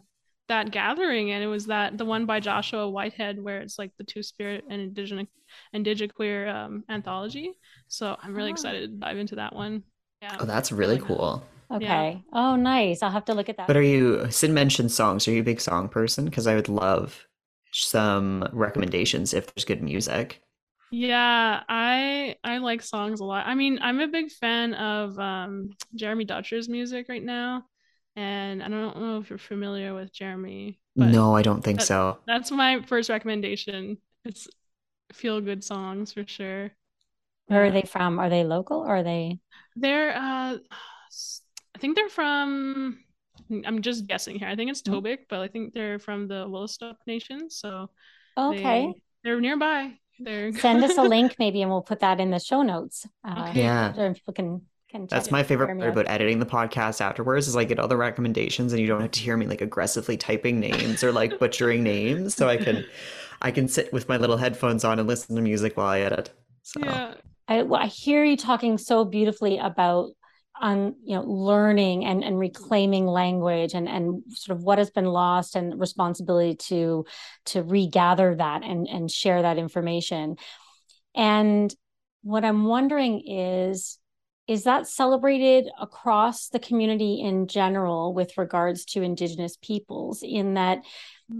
that 0.48 0.70
gathering 0.70 1.30
and 1.32 1.44
it 1.44 1.46
was 1.46 1.66
that 1.66 1.98
the 1.98 2.06
one 2.06 2.24
by 2.24 2.40
Joshua 2.40 2.88
Whitehead 2.88 3.42
where 3.42 3.60
it's 3.60 3.78
like 3.78 3.92
the 3.98 4.04
two 4.04 4.22
spirit 4.22 4.64
and 4.70 4.80
indigenous 4.80 5.26
indigiqueer 5.74 6.48
um 6.54 6.84
anthology. 6.88 7.52
So 7.88 8.16
I'm 8.22 8.34
really 8.34 8.50
Ah. 8.50 8.52
excited 8.52 8.80
to 8.90 8.96
dive 8.96 9.18
into 9.18 9.36
that 9.36 9.54
one. 9.54 9.82
Yeah. 10.22 10.36
Oh, 10.40 10.46
that's 10.46 10.72
really 10.72 10.98
cool. 10.98 11.44
Okay. 11.70 12.22
Oh, 12.32 12.56
nice. 12.56 13.02
I'll 13.02 13.10
have 13.10 13.26
to 13.26 13.34
look 13.34 13.50
at 13.50 13.58
that. 13.58 13.66
But 13.66 13.76
are 13.76 13.82
you? 13.82 14.30
Sid 14.30 14.50
mentioned 14.50 14.90
songs. 14.90 15.28
Are 15.28 15.32
you 15.32 15.40
a 15.40 15.44
big 15.44 15.60
song 15.60 15.88
person? 15.88 16.24
Because 16.24 16.46
I 16.46 16.54
would 16.54 16.68
love 16.70 17.26
some 17.72 18.48
recommendations 18.52 19.34
if 19.34 19.54
there's 19.54 19.66
good 19.66 19.82
music. 19.82 20.40
Yeah, 20.90 21.62
I 21.68 22.36
I 22.42 22.58
like 22.58 22.82
songs 22.82 23.20
a 23.20 23.24
lot. 23.24 23.46
I 23.46 23.54
mean, 23.54 23.78
I'm 23.82 24.00
a 24.00 24.08
big 24.08 24.30
fan 24.30 24.74
of 24.74 25.18
um 25.18 25.70
Jeremy 25.94 26.24
Dutcher's 26.24 26.68
music 26.68 27.06
right 27.08 27.22
now. 27.22 27.64
And 28.16 28.62
I 28.62 28.68
don't 28.68 28.96
know 28.98 29.18
if 29.20 29.30
you're 29.30 29.38
familiar 29.38 29.94
with 29.94 30.12
Jeremy, 30.12 30.80
but 30.96 31.08
No, 31.10 31.36
I 31.36 31.42
don't 31.42 31.62
think 31.62 31.78
that- 31.78 31.86
so. 31.86 32.18
that's 32.26 32.50
my 32.50 32.82
first 32.82 33.10
recommendation. 33.10 33.98
It's 34.24 34.48
feel 35.12 35.40
good 35.40 35.62
songs 35.62 36.12
for 36.12 36.26
sure. 36.26 36.70
Where 37.46 37.64
are 37.64 37.70
they 37.70 37.82
from? 37.82 38.18
Are 38.18 38.28
they 38.28 38.44
local 38.44 38.78
or 38.80 38.96
are 38.96 39.02
they? 39.02 39.38
They're 39.76 40.16
uh 40.16 40.58
s- 41.08 41.42
I 41.74 41.78
think 41.78 41.96
they're 41.96 42.08
from 42.08 42.98
I'm 43.64 43.82
just 43.82 44.06
guessing 44.06 44.38
here. 44.38 44.48
I 44.48 44.56
think 44.56 44.70
it's 44.70 44.82
Mhm. 44.82 45.28
But 45.28 45.40
I 45.40 45.48
think 45.48 45.74
they're 45.74 45.98
from 45.98 46.28
the 46.28 46.46
Wolastoq 46.46 46.96
Nation, 47.06 47.50
so 47.50 47.90
Okay. 48.36 48.86
they 48.92 49.02
they're 49.22 49.40
nearby. 49.40 49.98
They're 50.18 50.52
Send 50.52 50.84
us 50.84 50.96
a 50.96 51.02
link 51.16 51.36
maybe 51.38 51.62
and 51.62 51.70
we'll 51.70 51.82
put 51.82 52.00
that 52.00 52.20
in 52.20 52.30
the 52.30 52.38
show 52.40 52.62
notes. 52.62 53.06
Uh, 53.24 53.46
Okay. 53.48 53.60
Yeah. 53.60 53.92
so 53.92 54.12
people 54.14 54.34
can 54.34 54.62
can 54.90 55.06
That's 55.06 55.30
my 55.30 55.42
favorite 55.42 55.76
part 55.78 55.90
about 55.90 56.08
editing 56.08 56.38
the 56.38 56.46
podcast 56.46 57.02
afterwards 57.02 57.46
is 57.46 57.54
I 57.56 57.64
get 57.64 57.78
all 57.78 57.88
the 57.88 57.96
recommendations 57.96 58.72
and 58.72 58.80
you 58.80 58.86
don't 58.86 59.02
have 59.02 59.10
to 59.10 59.20
hear 59.20 59.36
me 59.36 59.46
like 59.46 59.60
aggressively 59.60 60.16
typing 60.16 60.58
names 60.60 61.04
or 61.04 61.12
like 61.12 61.38
butchering 61.38 61.82
names. 61.82 62.34
So 62.34 62.48
I 62.48 62.56
can 62.56 62.86
I 63.42 63.50
can 63.50 63.68
sit 63.68 63.92
with 63.92 64.08
my 64.08 64.16
little 64.16 64.38
headphones 64.38 64.84
on 64.84 64.98
and 64.98 65.06
listen 65.06 65.36
to 65.36 65.42
music 65.42 65.76
while 65.76 65.88
I 65.88 66.00
edit. 66.00 66.30
So 66.62 66.80
yeah. 66.82 67.14
I, 67.48 67.62
well, 67.62 67.80
I 67.80 67.86
hear 67.86 68.24
you 68.24 68.36
talking 68.36 68.76
so 68.78 69.04
beautifully 69.04 69.58
about 69.58 70.10
on 70.60 70.94
you 71.04 71.16
know 71.16 71.22
learning 71.22 72.04
and 72.04 72.24
and 72.24 72.38
reclaiming 72.38 73.06
language 73.06 73.74
and 73.74 73.88
and 73.88 74.22
sort 74.30 74.56
of 74.56 74.64
what 74.64 74.78
has 74.78 74.90
been 74.90 75.06
lost 75.06 75.56
and 75.56 75.78
responsibility 75.78 76.54
to 76.56 77.04
to 77.46 77.62
regather 77.62 78.34
that 78.34 78.64
and 78.64 78.88
and 78.88 79.10
share 79.10 79.42
that 79.42 79.58
information. 79.58 80.36
And 81.14 81.74
what 82.22 82.44
i'm 82.44 82.64
wondering 82.64 83.22
is 83.26 83.98
is 84.48 84.64
that 84.64 84.88
celebrated 84.88 85.68
across 85.78 86.48
the 86.48 86.58
community 86.58 87.20
in 87.20 87.46
general 87.46 88.14
with 88.14 88.36
regards 88.38 88.86
to 88.86 89.02
indigenous 89.02 89.58
peoples 89.60 90.22
in 90.22 90.54
that 90.54 90.78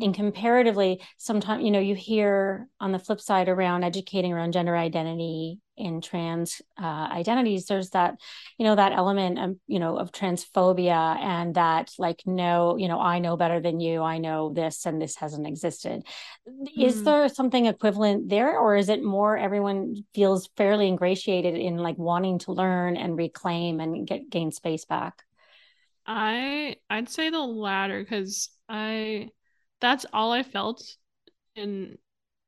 in 0.01 0.13
comparatively 0.13 1.01
sometimes 1.17 1.65
you 1.65 1.71
know 1.71 1.79
you 1.81 1.95
hear 1.95 2.69
on 2.81 2.93
the 2.93 2.99
flip 2.99 3.21
side 3.21 3.49
around 3.49 3.85
educating 3.85 4.33
around 4.33 4.53
gender 4.53 4.77
identity 4.77 5.59
in 5.77 6.01
trans 6.01 6.61
uh, 6.81 7.09
identities 7.11 7.67
there's 7.67 7.91
that 7.91 8.15
you 8.59 8.65
know 8.65 8.75
that 8.75 8.93
element 8.93 9.39
of 9.39 9.57
you 9.67 9.79
know 9.79 9.97
of 9.97 10.13
transphobia 10.13 11.17
and 11.21 11.55
that 11.55 11.91
like 11.99 12.23
no 12.27 12.77
you 12.77 12.89
know 12.89 13.01
i 13.01 13.19
know 13.19 13.37
better 13.37 13.61
than 13.61 13.81
you. 13.81 14.03
I 14.03 14.19
know 14.19 14.53
this 14.53 14.87
and 14.87 15.01
this 15.01 15.17
hasn't 15.17 15.47
existed. 15.47 16.03
Is 16.47 17.03
Mhm. 17.03 17.05
there 17.05 17.29
something 17.29 17.67
equivalent 17.67 18.29
there 18.29 18.59
or 18.59 18.77
is 18.77 18.89
it 18.89 19.03
more 19.03 19.37
everyone 19.37 20.05
feels 20.15 20.49
fairly 20.57 20.89
ingratiated 20.89 21.55
in 21.55 21.77
like 21.77 21.99
wanting 21.99 22.39
to 22.41 22.53
learn 22.53 22.97
and 22.97 23.17
reclaim 23.17 23.81
and 23.81 24.07
get 24.07 24.31
gain 24.31 24.51
space 24.53 24.85
back? 24.85 25.23
I 26.07 26.77
I'd 26.91 27.09
say 27.09 27.31
the 27.31 27.41
latter 27.41 28.03
because 28.03 28.51
I 28.69 29.31
that's 29.81 30.07
all 30.13 30.33
I 30.33 30.43
felt 30.43 30.83
in 31.55 31.99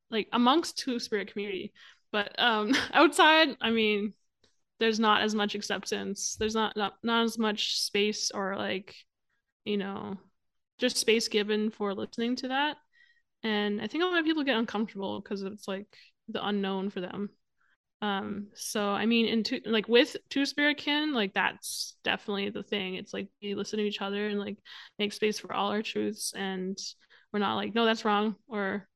like 0.09 0.27
amongst 0.33 0.77
two 0.77 0.99
spirit 0.99 1.31
community. 1.31 1.73
But 2.11 2.35
um 2.39 2.75
outside, 2.93 3.49
I 3.61 3.71
mean, 3.71 4.13
there's 4.79 4.99
not 4.99 5.21
as 5.21 5.35
much 5.35 5.55
acceptance. 5.55 6.35
There's 6.39 6.55
not 6.55 6.75
not, 6.75 6.95
not 7.03 7.23
as 7.23 7.37
much 7.37 7.79
space 7.81 8.31
or 8.31 8.55
like, 8.57 8.95
you 9.65 9.77
know, 9.77 10.17
just 10.79 10.97
space 10.97 11.27
given 11.27 11.71
for 11.71 11.93
listening 11.93 12.35
to 12.37 12.49
that. 12.49 12.77
And 13.43 13.81
I 13.81 13.87
think 13.87 14.03
a 14.03 14.07
lot 14.07 14.19
of 14.19 14.25
people 14.25 14.43
get 14.43 14.57
uncomfortable 14.57 15.19
because 15.21 15.43
it's 15.43 15.67
like 15.67 15.87
the 16.27 16.45
unknown 16.45 16.89
for 16.89 17.01
them. 17.01 17.29
Um, 18.01 18.47
so 18.55 18.89
I 18.89 19.05
mean, 19.05 19.27
in 19.27 19.43
two, 19.43 19.61
like 19.65 19.87
with 19.87 20.17
two 20.29 20.45
spirit 20.45 20.77
kin, 20.77 21.13
like 21.13 21.33
that's 21.33 21.95
definitely 22.03 22.49
the 22.49 22.63
thing. 22.63 22.95
It's 22.95 23.13
like 23.13 23.27
we 23.41 23.53
listen 23.53 23.77
to 23.77 23.85
each 23.85 24.01
other 24.01 24.27
and 24.27 24.39
like 24.39 24.57
make 24.97 25.13
space 25.13 25.39
for 25.39 25.53
all 25.53 25.69
our 25.69 25.83
truths, 25.83 26.33
and 26.35 26.77
we're 27.31 27.39
not 27.39 27.55
like, 27.55 27.73
no, 27.73 27.85
that's 27.85 28.05
wrong, 28.05 28.35
or 28.47 28.87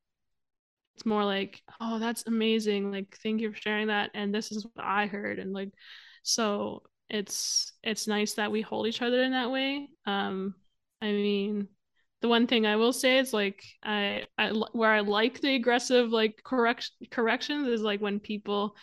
it's 0.94 1.06
more 1.06 1.24
like, 1.24 1.62
oh, 1.80 1.98
that's 1.98 2.26
amazing. 2.26 2.90
Like, 2.90 3.16
thank 3.22 3.40
you 3.40 3.52
for 3.52 3.58
sharing 3.58 3.88
that, 3.88 4.10
and 4.14 4.34
this 4.34 4.52
is 4.52 4.64
what 4.64 4.84
I 4.84 5.06
heard, 5.06 5.38
and 5.38 5.52
like, 5.52 5.70
so 6.22 6.82
it's 7.08 7.72
it's 7.82 8.08
nice 8.08 8.34
that 8.34 8.50
we 8.50 8.62
hold 8.62 8.86
each 8.86 9.02
other 9.02 9.22
in 9.22 9.32
that 9.32 9.50
way. 9.50 9.88
Um, 10.06 10.54
I 11.00 11.06
mean, 11.06 11.68
the 12.22 12.28
one 12.28 12.46
thing 12.46 12.66
I 12.66 12.76
will 12.76 12.92
say 12.92 13.18
is 13.18 13.32
like 13.32 13.62
I, 13.82 14.24
I 14.38 14.50
where 14.72 14.92
I 14.92 15.00
like 15.00 15.40
the 15.40 15.54
aggressive 15.54 16.10
like 16.10 16.40
correct 16.44 16.90
corrections 17.10 17.68
is 17.68 17.82
like 17.82 18.00
when 18.00 18.20
people 18.20 18.74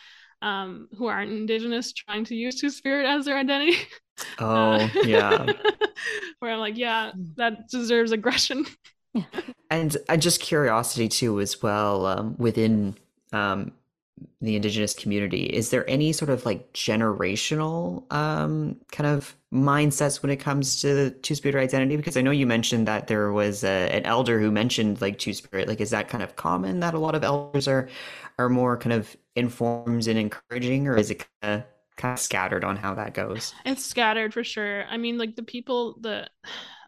um, 0.42 0.90
who 0.98 1.08
aren't 1.08 1.32
indigenous 1.32 1.94
trying 1.94 2.26
to 2.26 2.36
use 2.36 2.60
two 2.60 2.70
spirit 2.70 3.06
as 3.06 3.26
their 3.26 3.38
identity. 3.38 3.78
Oh, 4.38 4.74
uh, 4.74 4.90
yeah. 5.06 5.44
where 6.40 6.52
I'm 6.52 6.60
like, 6.60 6.78
yeah, 6.78 7.14
that 7.36 7.68
deserves 7.68 8.12
aggression. 8.12 8.64
and 9.70 9.98
uh, 10.10 10.18
just 10.18 10.42
curiosity 10.42 11.08
too, 11.08 11.40
as 11.40 11.62
well, 11.62 12.06
um, 12.06 12.36
within 12.38 12.96
um, 13.32 13.72
the 14.42 14.56
indigenous 14.56 14.94
community. 14.94 15.46
Is 15.46 15.70
there 15.70 15.90
any 15.90 16.14
sort 16.14 16.30
of 16.30 16.46
like 16.46 16.72
generational 16.74 18.12
um, 18.14 18.78
kind 18.92 19.08
of 19.08 19.36
mindsets 19.52 20.22
when 20.22 20.32
it 20.32 20.38
comes 20.38 20.82
to 20.82 21.12
two 21.12 21.36
spirit 21.36 21.56
identity? 21.56 21.96
Because 21.96 22.18
i 22.18 22.22
know 22.22 22.32
you 22.32 22.48
mentioned 22.48 22.88
that 22.88 23.08
there 23.08 23.32
was 23.32 23.64
a, 23.64 23.90
an 23.90 24.04
elder 24.04 24.40
who 24.40 24.52
mentioned 24.52 25.02
like 25.02 25.20
two 25.20 25.34
spirit 25.34 25.68
like 25.68 25.80
is 25.80 25.92
that 25.92 26.10
kind 26.10 26.24
of 26.24 26.36
common 26.36 26.80
that 26.80 26.94
a 26.94 27.00
lot 27.00 27.16
of 27.16 27.24
elders 27.24 27.68
are 27.68 27.88
are 28.40 28.50
more 28.50 28.78
kind 28.78 28.94
of 28.94 29.16
informed 29.36 30.08
and 30.08 30.18
encouraging 30.18 30.88
or 30.88 30.98
is 30.98 31.12
it 31.12 31.26
kind 31.42 31.60
of 31.60 31.66
kind 31.96 32.14
of 32.14 32.20
scattered 32.20 32.64
on 32.64 32.76
how 32.76 32.96
that 32.96 33.14
goes? 33.14 33.54
It's 33.66 33.86
scattered 33.86 34.34
for 34.34 34.44
sure. 34.44 34.86
I 34.86 34.98
mean 34.98 35.18
like 35.18 35.36
the 35.36 35.44
people 35.44 35.98
that 36.02 36.32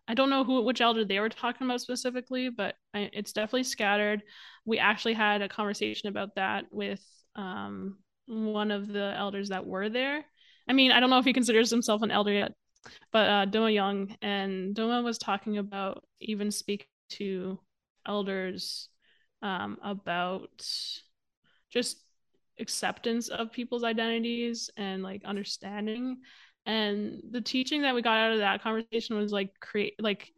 I 0.07 0.13
don't 0.13 0.29
know 0.29 0.43
who 0.43 0.61
which 0.61 0.81
elder 0.81 1.03
they 1.03 1.19
were 1.19 1.29
talking 1.29 1.65
about 1.65 1.81
specifically, 1.81 2.49
but 2.49 2.75
I, 2.93 3.09
it's 3.13 3.33
definitely 3.33 3.63
scattered. 3.63 4.21
We 4.65 4.77
actually 4.77 5.13
had 5.13 5.41
a 5.41 5.49
conversation 5.49 6.09
about 6.09 6.35
that 6.35 6.65
with 6.71 7.01
um, 7.35 7.97
one 8.27 8.71
of 8.71 8.87
the 8.87 9.13
elders 9.17 9.49
that 9.49 9.65
were 9.65 9.89
there. 9.89 10.23
I 10.67 10.73
mean, 10.73 10.91
I 10.91 10.99
don't 10.99 11.09
know 11.09 11.19
if 11.19 11.25
he 11.25 11.33
considers 11.33 11.69
himself 11.69 12.01
an 12.01 12.11
elder 12.11 12.33
yet, 12.33 12.53
but 13.11 13.29
uh, 13.29 13.45
Doma 13.45 13.73
Young 13.73 14.15
and 14.21 14.75
Doma 14.75 15.03
was 15.03 15.17
talking 15.17 15.57
about 15.57 16.03
even 16.19 16.51
speak 16.51 16.87
to 17.11 17.59
elders 18.07 18.89
um, 19.41 19.77
about 19.83 20.67
just 21.69 21.97
acceptance 22.59 23.27
of 23.27 23.51
people's 23.51 23.83
identities 23.83 24.69
and 24.77 25.03
like 25.03 25.23
understanding 25.25 26.17
and 26.65 27.21
the 27.31 27.41
teaching 27.41 27.83
that 27.83 27.95
we 27.95 28.01
got 28.01 28.17
out 28.17 28.31
of 28.31 28.39
that 28.39 28.61
conversation 28.61 29.17
was 29.17 29.31
like 29.31 29.59
create 29.59 29.95
like 29.99 30.31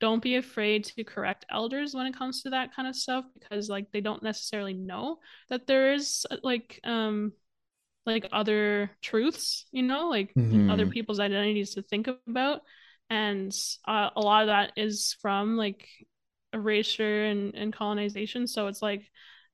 don't 0.00 0.22
be 0.22 0.36
afraid 0.36 0.84
to 0.84 1.04
correct 1.04 1.44
elders 1.50 1.94
when 1.94 2.06
it 2.06 2.16
comes 2.16 2.42
to 2.42 2.50
that 2.50 2.74
kind 2.74 2.88
of 2.88 2.96
stuff 2.96 3.24
because 3.38 3.68
like 3.68 3.92
they 3.92 4.00
don't 4.00 4.22
necessarily 4.22 4.72
know 4.72 5.18
that 5.50 5.66
there 5.66 5.92
is 5.92 6.24
like 6.42 6.80
um 6.84 7.32
like 8.06 8.26
other 8.32 8.90
truths 9.02 9.66
you 9.72 9.82
know 9.82 10.08
like 10.08 10.32
mm-hmm. 10.34 10.70
other 10.70 10.86
people's 10.86 11.20
identities 11.20 11.74
to 11.74 11.82
think 11.82 12.08
about. 12.26 12.62
And 13.10 13.52
uh, 13.86 14.10
a 14.14 14.20
lot 14.20 14.42
of 14.42 14.46
that 14.48 14.72
is 14.76 15.16
from 15.20 15.56
like 15.56 15.88
erasure 16.52 17.24
and, 17.24 17.54
and 17.54 17.72
colonization. 17.72 18.46
So 18.46 18.68
it's 18.68 18.82
like 18.82 19.02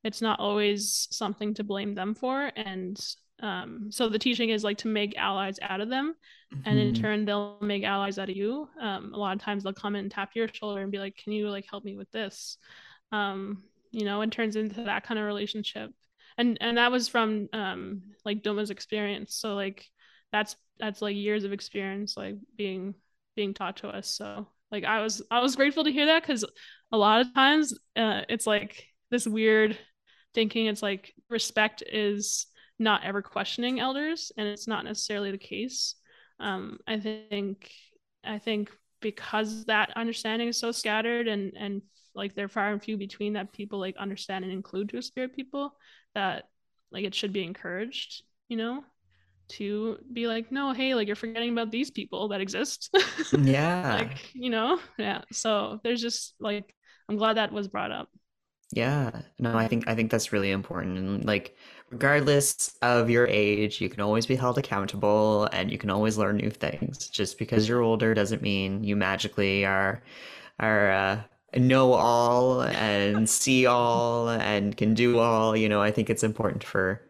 it's 0.04 0.20
not 0.20 0.40
always 0.40 1.08
something 1.10 1.54
to 1.54 1.64
blame 1.64 1.94
them 1.94 2.14
for. 2.14 2.52
And 2.54 2.98
um, 3.40 3.88
so 3.90 4.08
the 4.08 4.18
teaching 4.18 4.50
is 4.50 4.64
like 4.64 4.78
to 4.78 4.88
make 4.88 5.16
allies 5.16 5.58
out 5.62 5.80
of 5.80 5.88
them, 5.88 6.14
mm-hmm. 6.54 6.68
and 6.68 6.78
in 6.78 6.92
mm-hmm. 6.92 7.02
turn 7.02 7.24
they'll 7.24 7.58
make 7.60 7.84
allies 7.84 8.18
out 8.18 8.30
of 8.30 8.36
you. 8.36 8.68
Um, 8.80 9.12
a 9.12 9.18
lot 9.18 9.36
of 9.36 9.42
times 9.42 9.62
they'll 9.62 9.72
come 9.72 9.94
and 9.94 10.10
tap 10.10 10.30
your 10.34 10.48
shoulder 10.48 10.80
and 10.80 10.92
be 10.92 10.98
like, 10.98 11.16
"Can 11.16 11.32
you 11.32 11.50
like 11.50 11.66
help 11.70 11.84
me 11.84 11.96
with 11.96 12.10
this?" 12.12 12.58
Um, 13.12 13.62
you 13.90 14.04
know, 14.04 14.20
it 14.22 14.30
turns 14.30 14.56
into 14.56 14.84
that 14.84 15.04
kind 15.04 15.18
of 15.18 15.26
relationship. 15.26 15.90
And 16.38 16.58
and 16.60 16.78
that 16.78 16.92
was 16.92 17.08
from 17.08 17.48
um, 17.52 18.02
like 18.24 18.42
Doma's 18.42 18.70
experience. 18.70 19.34
So 19.34 19.54
like 19.54 19.86
that's 20.32 20.56
that's 20.78 21.00
like 21.00 21.16
years 21.16 21.44
of 21.44 21.52
experience 21.52 22.16
like 22.16 22.36
being 22.56 22.94
being 23.34 23.54
taught 23.54 23.78
to 23.78 23.88
us. 23.88 24.08
So 24.08 24.48
like 24.70 24.84
I 24.84 25.00
was 25.02 25.22
I 25.30 25.40
was 25.40 25.56
grateful 25.56 25.84
to 25.84 25.92
hear 25.92 26.06
that 26.06 26.22
because 26.22 26.44
a 26.92 26.96
lot 26.96 27.20
of 27.20 27.34
times 27.34 27.74
uh, 27.96 28.22
it's 28.28 28.46
like 28.46 28.86
this 29.10 29.26
weird 29.26 29.78
thinking. 30.34 30.66
It's 30.66 30.82
like 30.82 31.14
respect 31.30 31.82
is 31.86 32.46
not 32.78 33.04
ever 33.04 33.22
questioning 33.22 33.80
elders, 33.80 34.32
and 34.36 34.46
it's 34.46 34.68
not 34.68 34.84
necessarily 34.84 35.30
the 35.30 35.38
case. 35.38 35.94
Um, 36.40 36.78
I 36.86 36.98
think 36.98 37.70
I 38.24 38.38
think 38.38 38.70
because 39.00 39.64
that 39.66 39.92
understanding 39.96 40.48
is 40.48 40.58
so 40.58 40.72
scattered 40.72 41.28
and 41.28 41.52
and 41.56 41.82
like 42.14 42.34
they're 42.34 42.48
far 42.48 42.70
and 42.70 42.82
few 42.82 42.96
between 42.96 43.34
that 43.34 43.52
people 43.52 43.78
like 43.78 43.96
understand 43.96 44.44
and 44.44 44.52
include 44.52 44.88
two 44.88 45.02
spirit 45.02 45.36
people 45.36 45.74
that 46.14 46.44
like 46.90 47.04
it 47.04 47.14
should 47.14 47.32
be 47.32 47.44
encouraged, 47.44 48.22
you 48.48 48.56
know, 48.56 48.82
to 49.48 49.98
be 50.12 50.26
like, 50.26 50.50
no, 50.50 50.72
hey, 50.72 50.94
like 50.94 51.06
you're 51.06 51.16
forgetting 51.16 51.52
about 51.52 51.70
these 51.70 51.90
people 51.90 52.28
that 52.28 52.40
exist. 52.40 52.90
yeah. 53.38 53.96
like, 54.00 54.34
you 54.34 54.50
know, 54.50 54.80
yeah. 54.98 55.22
So 55.30 55.80
there's 55.84 56.00
just 56.00 56.34
like 56.40 56.74
I'm 57.08 57.16
glad 57.16 57.36
that 57.36 57.52
was 57.52 57.68
brought 57.68 57.92
up. 57.92 58.08
Yeah. 58.72 59.22
No, 59.38 59.56
I 59.56 59.68
think 59.68 59.86
I 59.86 59.94
think 59.94 60.10
that's 60.10 60.32
really 60.32 60.50
important. 60.50 60.98
And 60.98 61.24
like 61.24 61.56
regardless 61.90 62.76
of 62.82 63.10
your 63.10 63.26
age, 63.26 63.80
you 63.80 63.88
can 63.88 64.00
always 64.00 64.26
be 64.26 64.36
held 64.36 64.58
accountable 64.58 65.48
and 65.52 65.70
you 65.70 65.78
can 65.78 65.90
always 65.90 66.18
learn 66.18 66.36
new 66.36 66.50
things. 66.50 67.08
Just 67.08 67.38
because 67.38 67.68
you're 67.68 67.82
older 67.82 68.14
doesn't 68.14 68.42
mean 68.42 68.84
you 68.84 68.96
magically 68.96 69.64
are 69.64 70.02
are 70.58 70.90
uh, 70.90 71.20
know 71.56 71.92
all 71.92 72.62
and 72.62 73.28
see 73.28 73.66
all 73.66 74.28
and 74.28 74.76
can 74.76 74.94
do 74.94 75.18
all. 75.18 75.56
You 75.56 75.68
know, 75.68 75.80
I 75.80 75.90
think 75.90 76.10
it's 76.10 76.24
important 76.24 76.64
for 76.64 77.02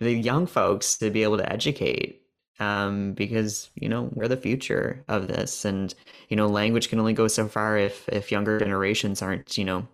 the 0.00 0.12
young 0.12 0.46
folks 0.46 0.98
to 0.98 1.10
be 1.10 1.22
able 1.22 1.38
to 1.38 1.52
educate 1.52 2.22
um, 2.58 3.12
because 3.14 3.70
you 3.74 3.88
know 3.88 4.08
we're 4.12 4.28
the 4.28 4.36
future 4.36 5.04
of 5.08 5.28
this, 5.28 5.64
and 5.64 5.94
you 6.28 6.36
know 6.36 6.46
language 6.46 6.88
can 6.88 6.98
only 6.98 7.12
go 7.12 7.28
so 7.28 7.48
far 7.48 7.76
if 7.76 8.08
if 8.08 8.32
younger 8.32 8.58
generations 8.58 9.22
aren't 9.22 9.58
you 9.58 9.64
know 9.64 9.86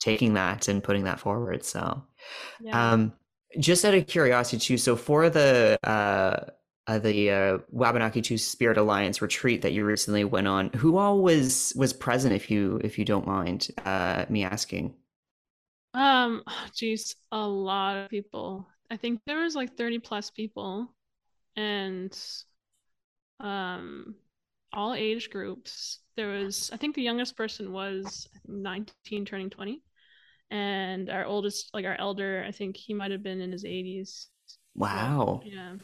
taking 0.00 0.34
that 0.34 0.68
and 0.68 0.82
putting 0.82 1.04
that 1.04 1.20
forward. 1.20 1.64
So, 1.64 2.02
yeah. 2.60 2.92
um, 2.92 3.12
just 3.58 3.84
out 3.84 3.94
of 3.94 4.06
curiosity 4.06 4.58
too, 4.58 4.78
so 4.78 4.96
for 4.96 5.30
the 5.30 5.78
uh, 5.84 6.50
uh, 6.86 6.98
the 6.98 7.30
uh, 7.30 7.58
Wabanaki 7.70 8.22
Two 8.22 8.38
Spirit 8.38 8.78
Alliance 8.78 9.22
retreat 9.22 9.62
that 9.62 9.72
you 9.72 9.84
recently 9.84 10.24
went 10.24 10.48
on, 10.48 10.70
who 10.70 10.96
all 10.96 11.22
was 11.22 11.72
was 11.76 11.92
present? 11.92 12.34
If 12.34 12.50
you 12.50 12.80
if 12.82 12.98
you 12.98 13.04
don't 13.04 13.26
mind 13.26 13.68
uh, 13.84 14.26
me 14.28 14.44
asking. 14.44 14.94
Um, 15.94 16.42
geez, 16.74 17.14
a 17.30 17.46
lot 17.46 17.96
of 17.96 18.10
people. 18.10 18.66
I 18.90 18.96
think 18.96 19.20
there 19.26 19.40
was 19.40 19.54
like 19.54 19.76
thirty 19.76 19.98
plus 19.98 20.30
people, 20.30 20.92
and 21.56 22.16
um, 23.40 24.14
all 24.72 24.94
age 24.94 25.30
groups. 25.30 26.00
There 26.14 26.28
was, 26.28 26.70
I 26.70 26.76
think, 26.76 26.94
the 26.94 27.02
youngest 27.02 27.36
person 27.36 27.72
was 27.72 28.28
nineteen, 28.46 29.24
turning 29.24 29.50
twenty 29.50 29.82
and 30.52 31.10
our 31.10 31.24
oldest 31.24 31.70
like 31.74 31.84
our 31.84 31.96
elder 31.98 32.44
i 32.46 32.52
think 32.52 32.76
he 32.76 32.94
might 32.94 33.10
have 33.10 33.22
been 33.22 33.40
in 33.40 33.50
his 33.50 33.64
80s 33.64 34.26
wow. 34.74 35.40
Yeah 35.44 35.74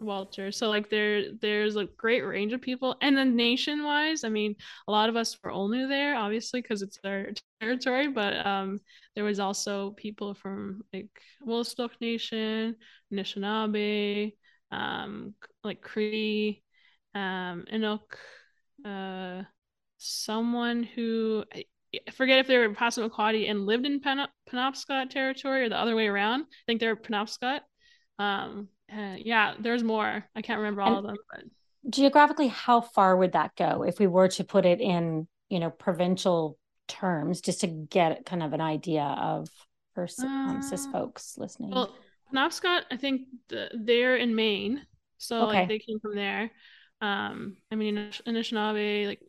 walter. 0.00 0.52
So 0.52 0.68
like 0.68 0.90
there 0.90 1.32
there's 1.40 1.76
a 1.76 1.86
great 1.96 2.22
range 2.22 2.52
of 2.52 2.60
people. 2.60 2.96
And 3.00 3.16
then 3.16 3.36
nation 3.36 3.84
wise 3.84 4.24
i 4.24 4.28
mean 4.28 4.54
a 4.86 4.92
lot 4.92 5.08
of 5.08 5.16
us 5.16 5.36
were 5.42 5.52
L'nu 5.52 5.88
there 5.88 6.16
obviously 6.16 6.60
because 6.60 6.82
it's 6.82 6.98
our 7.04 7.28
territory 7.60 8.08
but 8.08 8.44
um 8.46 8.80
there 9.14 9.24
was 9.24 9.40
also 9.40 9.92
people 9.92 10.34
from 10.34 10.82
like 10.92 11.08
Willistok 11.46 11.90
Nation, 12.00 12.76
Anishinaabe, 13.12 14.34
um, 14.70 15.34
like 15.62 15.82
Cree, 15.82 16.62
um, 17.14 17.64
Inuk, 17.70 18.00
uh, 18.86 19.42
someone 19.98 20.82
who 20.82 21.44
I 21.52 21.64
forget 22.12 22.38
if 22.38 22.46
they 22.46 22.58
were 22.58 22.68
Passamaquoddy 22.70 23.50
and 23.50 23.66
lived 23.66 23.86
in 23.86 24.00
Pen- 24.00 24.28
Penobscot 24.50 25.10
territory 25.10 25.64
or 25.64 25.68
the 25.68 25.78
other 25.78 25.94
way 25.94 26.06
around. 26.06 26.42
I 26.42 26.64
think 26.66 26.80
they're 26.80 26.96
Penobscot. 26.96 27.60
Um, 28.18 28.68
uh, 28.92 29.16
yeah, 29.18 29.54
there's 29.58 29.82
more. 29.82 30.24
I 30.34 30.42
can't 30.42 30.58
remember 30.58 30.82
all 30.82 30.98
and 30.98 30.98
of 30.98 31.04
them. 31.04 31.16
But 31.30 31.44
geographically, 31.90 32.48
how 32.48 32.80
far 32.80 33.16
would 33.16 33.32
that 33.32 33.56
go 33.56 33.82
if 33.82 33.98
we 33.98 34.06
were 34.06 34.28
to 34.28 34.44
put 34.44 34.66
it 34.66 34.80
in, 34.80 35.26
you 35.48 35.60
know, 35.60 35.70
provincial 35.70 36.58
terms, 36.88 37.40
just 37.40 37.60
to 37.60 37.66
get 37.66 38.24
kind 38.26 38.42
of 38.42 38.52
an 38.52 38.60
idea 38.60 39.02
of 39.02 39.48
for 39.94 40.06
um, 40.22 40.62
cis 40.62 40.86
uh, 40.86 40.92
folks 40.92 41.34
listening? 41.38 41.70
Well, 41.70 41.94
Penobscot, 42.32 42.82
I 42.90 42.96
think 42.96 43.22
the, 43.48 43.70
they're 43.74 44.16
in 44.16 44.34
Maine, 44.34 44.86
so 45.18 45.48
okay. 45.48 45.60
like 45.60 45.68
they 45.68 45.78
came 45.78 46.00
from 46.00 46.14
there. 46.14 46.50
Um, 47.00 47.56
I 47.70 47.74
mean, 47.74 47.96
Anishinaabe, 48.26 49.06
like 49.06 49.20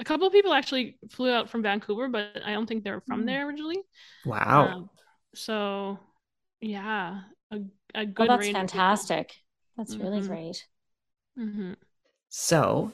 a 0.00 0.04
couple 0.04 0.26
of 0.26 0.32
people 0.32 0.52
actually 0.52 0.98
flew 1.10 1.30
out 1.30 1.50
from 1.50 1.62
Vancouver, 1.62 2.08
but 2.08 2.40
I 2.44 2.52
don't 2.52 2.66
think 2.66 2.82
they're 2.82 3.02
from 3.02 3.20
hmm. 3.20 3.26
there 3.26 3.46
originally. 3.46 3.80
Wow. 4.24 4.68
Um, 4.68 4.90
so, 5.34 5.98
yeah, 6.60 7.20
a, 7.50 7.60
a 7.94 8.06
good. 8.06 8.28
Well, 8.28 8.38
that's 8.38 8.50
fantastic. 8.50 9.34
That's 9.76 9.94
mm-hmm. 9.94 10.02
really 10.02 10.26
great. 10.26 10.66
Mm-hmm. 11.38 11.72
So, 12.30 12.92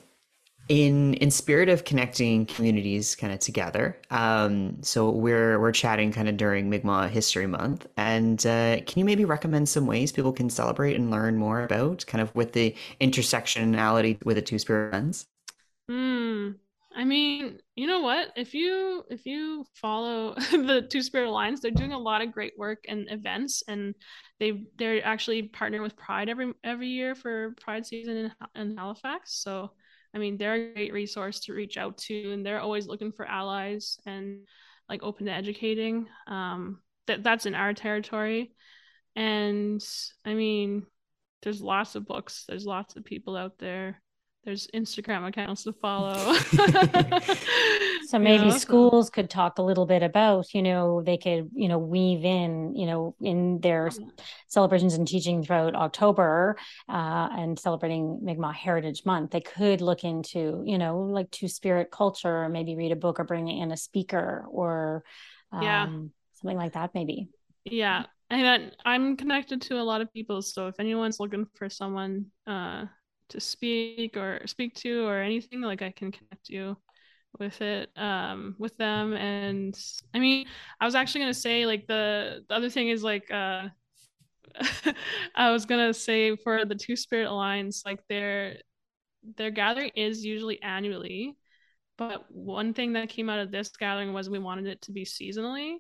in 0.69 1.15
in 1.15 1.31
spirit 1.31 1.69
of 1.69 1.85
connecting 1.85 2.45
communities 2.45 3.15
kind 3.15 3.33
of 3.33 3.39
together, 3.39 3.99
um, 4.11 4.83
so 4.83 5.11
we're 5.11 5.61
we're 5.61 5.73
chatting 5.73 6.13
kind 6.13 6.29
of 6.29 6.37
during 6.37 6.69
Mi'kmaq 6.69 7.11
History 7.11 7.47
Month, 7.47 7.87
and 7.97 8.45
uh, 8.45 8.81
can 8.81 8.99
you 8.99 9.05
maybe 9.05 9.25
recommend 9.25 9.69
some 9.69 9.87
ways 9.87 10.11
people 10.11 10.33
can 10.33 10.51
celebrate 10.51 10.97
and 10.97 11.11
learn 11.11 11.37
more 11.37 11.63
about 11.63 12.05
kind 12.07 12.21
of 12.21 12.35
with 12.35 12.53
the 12.53 12.75
intersectionality 13.01 14.23
with 14.25 14.37
the 14.37 14.43
two 14.43 14.59
spirit 14.59 14.93
lens? 14.93 15.27
Hmm. 15.89 16.51
I 16.97 17.05
mean, 17.05 17.59
you 17.75 17.87
know 17.87 18.01
what? 18.01 18.33
If 18.37 18.55
you 18.55 19.05
if 19.11 19.27
you 19.27 19.67
follow 19.75 20.35
the 20.51 20.87
Two 20.91 21.03
Spirit 21.03 21.29
Alliance, 21.29 21.61
they're 21.61 21.71
doing 21.71 21.93
a 21.93 21.99
lot 21.99 22.23
of 22.23 22.33
great 22.33 22.55
work 22.57 22.87
and 22.89 23.07
events, 23.11 23.63
and 23.69 23.95
they 24.41 24.65
they're 24.79 25.05
actually 25.05 25.51
partnering 25.51 25.83
with 25.83 25.95
Pride 25.95 26.31
every 26.31 26.55
every 26.65 26.89
year 26.89 27.15
for 27.15 27.55
Pride 27.61 27.85
season 27.85 28.17
in, 28.17 28.33
in 28.55 28.77
Halifax. 28.79 29.35
So, 29.35 29.73
I 30.15 30.19
mean, 30.19 30.39
they're 30.39 30.55
a 30.55 30.73
great 30.73 30.95
resource 30.95 31.41
to 31.41 31.53
reach 31.53 31.77
out 31.77 31.99
to, 31.99 32.33
and 32.33 32.45
they're 32.45 32.61
always 32.61 32.87
looking 32.87 33.13
for 33.13 33.27
allies 33.27 33.99
and 34.07 34.47
like 34.89 35.03
open 35.03 35.27
to 35.27 35.33
educating. 35.33 36.09
Um, 36.27 36.81
that 37.09 37.23
that's 37.23 37.45
in 37.45 37.55
our 37.55 37.75
territory, 37.75 38.55
and 39.15 39.85
I 40.25 40.33
mean, 40.33 40.87
there's 41.43 41.61
lots 41.61 41.95
of 41.95 42.07
books. 42.07 42.45
There's 42.49 42.65
lots 42.65 42.97
of 42.97 43.05
people 43.05 43.37
out 43.37 43.59
there 43.59 44.01
there's 44.47 44.69
Instagram 44.69 45.27
accounts 45.27 45.65
to 45.65 45.73
follow. 45.73 46.15
so 48.07 48.19
maybe 48.19 48.53
schools 48.53 49.11
could 49.11 49.29
talk 49.29 49.59
a 49.59 49.63
little 49.63 49.87
bit 49.87 50.05
about, 50.05 50.55
you 50.55 50.63
know, 50.63 51.03
they 51.03 51.17
could, 51.17 51.51
you 51.53 51.67
know, 51.69 51.79
weave 51.79 52.25
in, 52.25 52.75
you 52.77 52.87
know, 52.87 53.17
in 53.21 53.61
their 53.61 53.91
celebrations 54.47 54.95
and 54.95 55.07
teaching 55.07 55.43
throughout 55.43 55.75
October 55.75 56.57
uh, 56.89 57.29
and 57.33 57.59
celebrating 57.59 58.21
Mi'kmaq 58.23 58.55
Heritage 58.55 59.05
Month. 59.05 59.33
They 59.33 59.41
could 59.41 59.81
look 59.81 60.05
into, 60.05 60.63
you 60.65 60.79
know, 60.79 61.01
like 61.01 61.29
two 61.33 61.49
spirit 61.49 61.91
culture, 61.91 62.45
or 62.45 62.49
maybe 62.49 62.77
read 62.77 62.93
a 62.93 62.97
book 62.97 63.19
or 63.19 63.25
bring 63.25 63.49
in 63.49 63.73
a 63.73 63.77
speaker 63.77 64.47
or 64.49 65.03
um, 65.51 65.63
yeah. 65.63 65.87
something 66.35 66.57
like 66.57 66.75
that, 66.75 66.95
maybe. 66.95 67.29
Yeah. 67.65 68.05
And 68.31 68.73
I'm 68.85 69.17
connected 69.17 69.63
to 69.63 69.81
a 69.81 69.83
lot 69.83 70.01
of 70.01 70.13
people. 70.13 70.41
So 70.41 70.69
if 70.69 70.77
anyone's 70.79 71.19
looking 71.19 71.47
for 71.55 71.69
someone 71.69 72.27
uh, 72.47 72.85
to 73.31 73.41
speak 73.41 74.17
or 74.17 74.47
speak 74.47 74.75
to 74.77 75.07
or 75.07 75.19
anything, 75.21 75.61
like 75.61 75.83
I 75.83 75.91
can 75.91 76.13
connect 76.13 76.49
you 76.49 76.77
with 77.39 77.61
it 77.61 77.91
um 77.97 78.57
with 78.59 78.77
them. 78.79 79.13
And 79.15 79.79
i 80.15 80.19
mean 80.19 80.47
i 80.81 80.85
was 80.85 80.95
actually 80.95 81.23
going 81.23 81.33
to 81.35 81.39
say 81.39 81.67
like 81.67 81.87
the 81.87 82.45
the 82.49 82.55
other 82.55 82.71
thing 82.71 82.89
is 82.89 83.03
like 83.03 83.31
uh 83.31 83.69
i 85.35 85.51
was 85.51 85.67
going 85.67 85.87
to 85.87 85.93
say 85.93 86.35
for 86.37 86.65
the 86.65 86.75
two 86.75 86.97
spirit 86.97 87.29
alliance 87.29 87.83
like 87.85 88.01
their 88.09 88.57
their 89.37 89.51
gathering 89.51 89.91
is 89.97 90.25
usually 90.25 90.63
annually. 90.63 91.37
But 91.99 92.31
one 92.31 92.75
thing 92.75 92.93
that 92.93 93.09
came 93.09 93.31
out 93.31 93.41
of 93.41 93.51
this 93.51 93.71
gathering 93.71 94.13
was 94.13 94.29
we 94.29 94.39
wanted 94.39 94.67
it 94.67 94.83
to 94.83 94.93
be 94.93 95.05
seasonally 95.05 95.77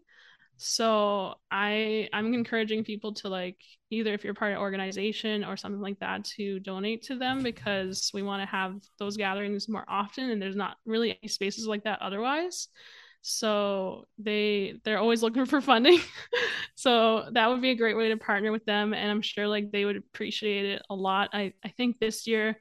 so 0.58 1.34
i 1.50 2.08
i'm 2.12 2.32
encouraging 2.32 2.82
people 2.82 3.12
to 3.12 3.28
like 3.28 3.58
either 3.90 4.14
if 4.14 4.24
you're 4.24 4.34
part 4.34 4.52
of 4.52 4.58
organization 4.58 5.44
or 5.44 5.56
something 5.56 5.80
like 5.80 5.98
that 6.00 6.24
to 6.24 6.58
donate 6.60 7.02
to 7.02 7.16
them 7.18 7.42
because 7.42 8.10
we 8.14 8.22
want 8.22 8.42
to 8.42 8.46
have 8.46 8.74
those 8.98 9.16
gatherings 9.16 9.68
more 9.68 9.84
often 9.88 10.30
and 10.30 10.40
there's 10.40 10.56
not 10.56 10.76
really 10.86 11.18
any 11.20 11.28
spaces 11.28 11.66
like 11.66 11.84
that 11.84 12.00
otherwise. 12.02 12.68
So 13.22 14.04
they 14.18 14.74
they're 14.84 14.98
always 14.98 15.22
looking 15.22 15.46
for 15.46 15.60
funding. 15.60 16.00
So 16.78 17.30
that 17.32 17.48
would 17.48 17.62
be 17.62 17.70
a 17.70 17.74
great 17.74 17.96
way 17.96 18.10
to 18.10 18.18
partner 18.18 18.52
with 18.52 18.66
them 18.66 18.92
and 18.92 19.10
i'm 19.10 19.22
sure 19.22 19.48
like 19.48 19.72
they 19.72 19.86
would 19.86 19.96
appreciate 19.96 20.66
it 20.66 20.82
a 20.90 20.94
lot. 20.94 21.30
I 21.32 21.54
i 21.64 21.68
think 21.68 21.98
this 21.98 22.26
year 22.26 22.60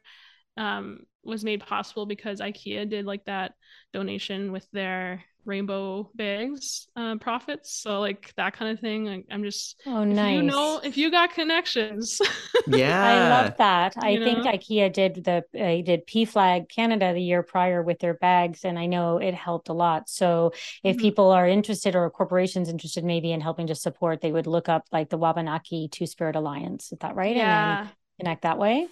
um 0.58 1.00
was 1.24 1.44
made 1.44 1.60
possible 1.62 2.06
because 2.06 2.40
ikea 2.40 2.90
did 2.90 3.06
like 3.06 3.26
that 3.26 3.54
donation 3.94 4.52
with 4.52 4.66
their 4.72 5.24
rainbow 5.46 6.10
bags 6.16 6.88
uh, 6.96 7.16
profits. 7.18 7.82
So 7.82 8.00
like 8.00 8.34
that 8.36 8.54
kind 8.54 8.72
of 8.72 8.80
thing. 8.80 9.06
Like, 9.06 9.26
i'm 9.32 9.44
just 9.44 9.82
oh 9.86 10.04
nice 10.04 10.36
you 10.36 10.44
know 10.44 10.82
if 10.84 10.98
you 10.98 11.12
got 11.12 11.34
connections. 11.34 12.20
Yeah. 12.68 13.04
I 13.04 13.30
love 13.30 13.58
that. 13.58 13.94
I 14.02 14.10
you 14.12 14.24
think 14.24 14.40
know? 14.40 14.52
ikea 14.52 14.92
did 14.92 15.24
the 15.24 15.44
uh, 15.54 15.86
did 15.86 16.08
PFLAG 16.08 16.68
canada 16.68 17.14
the 17.14 17.22
year 17.22 17.44
prior 17.44 17.84
with 17.84 18.00
their 18.00 18.16
bags 18.16 18.66
and 18.66 18.80
i 18.80 18.88
know 18.88 19.18
it 19.18 19.36
helped 19.36 19.70
a 19.70 19.74
lot. 19.74 20.10
So 20.10 20.54
if 20.84 20.96
mm-hmm. 20.96 21.02
people 21.02 21.30
are 21.30 21.48
interested 21.48 21.96
or 21.96 22.10
corporations 22.10 22.70
interested 22.70 23.04
maybe 23.04 23.32
in 23.32 23.42
helping 23.42 23.68
to 23.68 23.76
support 23.76 24.22
they 24.22 24.32
would 24.32 24.48
look 24.48 24.68
up 24.68 24.86
like 24.92 25.10
the 25.10 25.18
wabanaki 25.18 25.90
two 25.90 26.08
spirit 26.08 26.36
alliance. 26.36 26.92
Is 26.92 26.98
that 27.00 27.16
right? 27.16 27.36
Yeah. 27.36 27.80
and 27.80 27.88
then 27.88 27.96
connect 28.20 28.42
that 28.44 28.58
way? 28.58 28.88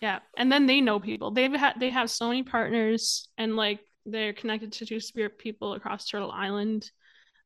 Yeah. 0.00 0.20
And 0.36 0.50
then 0.50 0.66
they 0.66 0.80
know 0.80 1.00
people. 1.00 1.30
They've 1.30 1.52
had 1.52 1.74
they 1.78 1.90
have 1.90 2.10
so 2.10 2.28
many 2.28 2.42
partners 2.42 3.28
and 3.38 3.56
like 3.56 3.80
they're 4.06 4.32
connected 4.32 4.72
to 4.72 4.86
two 4.86 5.00
spirit 5.00 5.38
people 5.38 5.74
across 5.74 6.06
Turtle 6.06 6.30
Island 6.30 6.90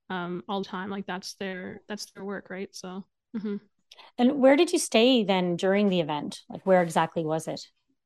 um, 0.08 0.42
all 0.48 0.62
the 0.62 0.68
time. 0.68 0.90
Like 0.90 1.06
that's 1.06 1.34
their 1.34 1.82
that's 1.88 2.10
their 2.12 2.24
work, 2.24 2.48
right? 2.50 2.68
So. 2.72 3.04
Mm-hmm. 3.36 3.56
And 4.18 4.40
where 4.40 4.56
did 4.56 4.72
you 4.72 4.78
stay 4.78 5.24
then 5.24 5.56
during 5.56 5.88
the 5.88 6.00
event? 6.00 6.40
Like 6.48 6.64
where 6.64 6.82
exactly 6.82 7.24
was 7.24 7.48
it? 7.48 7.60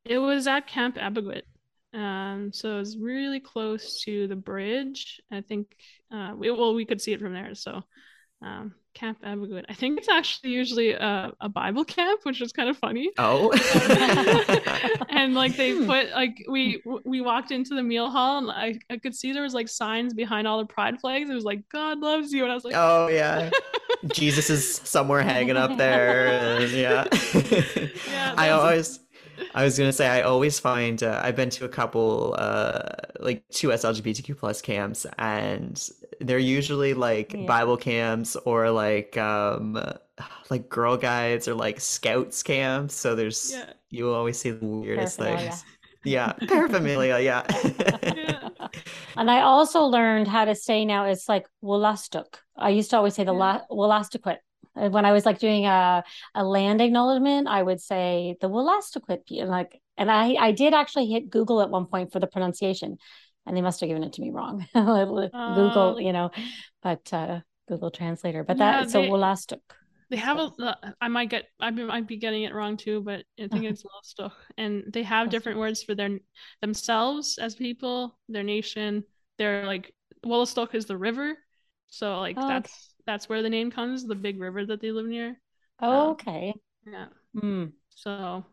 It 0.04 0.18
was 0.18 0.46
at 0.46 0.66
Camp 0.66 0.96
Abegweit. 0.96 1.42
Um, 1.94 2.52
so 2.52 2.76
it 2.76 2.78
was 2.78 2.98
really 2.98 3.40
close 3.40 4.02
to 4.02 4.26
the 4.26 4.36
bridge. 4.36 5.20
I 5.30 5.40
think 5.40 5.76
uh, 6.12 6.34
we, 6.36 6.50
well 6.50 6.74
we 6.74 6.84
could 6.84 7.00
see 7.00 7.12
it 7.12 7.20
from 7.20 7.32
there. 7.32 7.54
So 7.54 7.82
um, 8.42 8.74
Camp 8.94 9.20
Abegweit. 9.22 9.64
I 9.68 9.74
think 9.74 9.98
it's 9.98 10.08
actually 10.08 10.50
usually 10.50 10.92
a, 10.92 11.32
a 11.40 11.48
Bible 11.48 11.84
camp, 11.84 12.20
which 12.24 12.40
is 12.40 12.52
kind 12.52 12.68
of 12.68 12.76
funny. 12.76 13.10
Oh. 13.18 13.52
and 15.10 15.34
like 15.34 15.56
they 15.56 15.72
hmm. 15.72 15.86
put 15.86 16.10
like 16.12 16.44
we 16.48 16.82
we 17.04 17.20
walked 17.20 17.50
into 17.50 17.74
the 17.74 17.82
meal 17.82 18.10
hall 18.10 18.38
and 18.38 18.50
I, 18.50 18.78
I 18.88 18.98
could 18.98 19.14
see 19.14 19.32
there 19.32 19.42
was 19.42 19.54
like 19.54 19.68
signs 19.68 20.14
behind 20.14 20.46
all 20.46 20.58
the 20.58 20.66
pride 20.66 21.00
flags. 21.00 21.28
It 21.28 21.34
was 21.34 21.44
like 21.44 21.68
God 21.68 21.98
loves 21.98 22.32
you, 22.32 22.42
and 22.44 22.52
I 22.52 22.54
was 22.54 22.64
like, 22.64 22.74
Oh 22.76 23.08
yeah. 23.08 23.50
Jesus 24.12 24.50
is 24.50 24.76
somewhere 24.76 25.22
hanging 25.22 25.56
up 25.56 25.76
there. 25.76 26.26
And, 26.26 26.70
yeah. 26.72 27.06
yeah 28.10 28.34
I 28.36 28.50
always 28.50 29.00
I 29.54 29.64
was 29.64 29.78
gonna 29.78 29.92
say 29.92 30.08
I 30.08 30.22
always 30.22 30.58
find 30.58 31.02
uh, 31.02 31.20
I've 31.22 31.36
been 31.36 31.50
to 31.50 31.64
a 31.64 31.68
couple 31.68 32.34
uh 32.38 32.82
like 33.20 33.44
two 33.50 33.72
S 33.72 33.84
LGBTQ 33.84 34.36
plus 34.36 34.60
camps 34.62 35.06
and 35.18 35.90
they're 36.20 36.38
usually 36.38 36.94
like 36.94 37.32
yeah. 37.32 37.46
Bible 37.46 37.76
camps 37.76 38.36
or 38.44 38.70
like 38.70 39.16
um 39.16 39.82
like 40.50 40.68
girl 40.68 40.96
guides 40.96 41.48
or 41.48 41.54
like 41.54 41.80
scouts 41.80 42.42
camps. 42.42 42.94
So 42.94 43.14
there's 43.14 43.52
yeah. 43.52 43.72
you 43.90 44.12
always 44.12 44.38
see 44.38 44.50
the 44.50 44.66
weirdest 44.66 45.18
things. 45.18 45.64
Yeah, 46.04 46.32
paraphernalia. 46.48 47.18
Yeah. 47.20 47.42
yeah. 48.02 48.48
And 49.16 49.30
I 49.30 49.42
also 49.42 49.84
learned 49.84 50.26
how 50.26 50.44
to 50.44 50.56
say 50.56 50.84
now 50.84 51.04
it's 51.04 51.28
like 51.28 51.46
Wolastoq. 51.62 52.26
I 52.56 52.70
used 52.70 52.90
to 52.90 52.96
always 52.96 53.14
say 53.14 53.22
the 53.22 53.34
yeah. 53.34 53.60
Wolastoquit. 53.70 54.38
When 54.74 55.04
I 55.04 55.12
was 55.12 55.24
like 55.24 55.38
doing 55.38 55.66
a, 55.66 56.02
a 56.34 56.44
land 56.44 56.80
acknowledgement, 56.80 57.46
I 57.46 57.62
would 57.62 57.80
say 57.80 58.36
the 58.40 58.50
Wolastoquit. 58.50 59.46
Like, 59.46 59.80
and 59.96 60.10
I, 60.10 60.34
I 60.34 60.50
did 60.50 60.74
actually 60.74 61.06
hit 61.06 61.30
Google 61.30 61.62
at 61.62 61.70
one 61.70 61.86
point 61.86 62.12
for 62.12 62.18
the 62.18 62.26
pronunciation 62.26 62.98
and 63.46 63.56
they 63.56 63.62
must 63.62 63.80
have 63.80 63.88
given 63.88 64.04
it 64.04 64.12
to 64.14 64.20
me 64.20 64.30
wrong. 64.30 64.66
Google, 64.74 65.30
uh, 65.32 65.96
you 65.98 66.12
know, 66.12 66.30
but 66.82 67.12
uh, 67.12 67.40
Google 67.68 67.90
Translator. 67.90 68.44
But 68.44 68.58
yeah, 68.58 68.82
that 68.82 68.90
so 68.90 69.02
Wolastoq. 69.02 69.60
They 70.10 70.16
have 70.16 70.38
a. 70.38 70.76
I 71.00 71.08
might 71.08 71.30
get. 71.30 71.46
I 71.60 71.70
might 71.70 72.06
be 72.06 72.16
getting 72.16 72.42
it 72.44 72.54
wrong 72.54 72.76
too, 72.76 73.00
but 73.00 73.24
I 73.40 73.48
think 73.48 73.64
it's 73.64 73.82
Wolastoq, 73.82 74.32
and 74.58 74.84
they 74.92 75.02
have 75.02 75.30
different 75.30 75.58
words 75.58 75.82
for 75.82 75.94
their 75.94 76.18
themselves 76.60 77.38
as 77.38 77.54
people, 77.54 78.18
their 78.28 78.42
nation. 78.42 79.04
They're 79.38 79.66
like 79.66 79.92
Wolastoq 80.24 80.74
is 80.74 80.86
the 80.86 80.96
river, 80.96 81.36
so 81.88 82.18
like 82.18 82.36
oh, 82.38 82.46
that's 82.46 82.70
okay. 82.70 83.02
that's 83.06 83.28
where 83.28 83.42
the 83.42 83.50
name 83.50 83.70
comes, 83.70 84.06
the 84.06 84.14
big 84.14 84.40
river 84.40 84.64
that 84.66 84.80
they 84.80 84.92
live 84.92 85.06
near. 85.06 85.40
Oh, 85.80 85.90
um, 85.90 86.10
okay. 86.10 86.54
Yeah. 86.86 87.06
Hmm. 87.38 87.64
So 87.90 88.44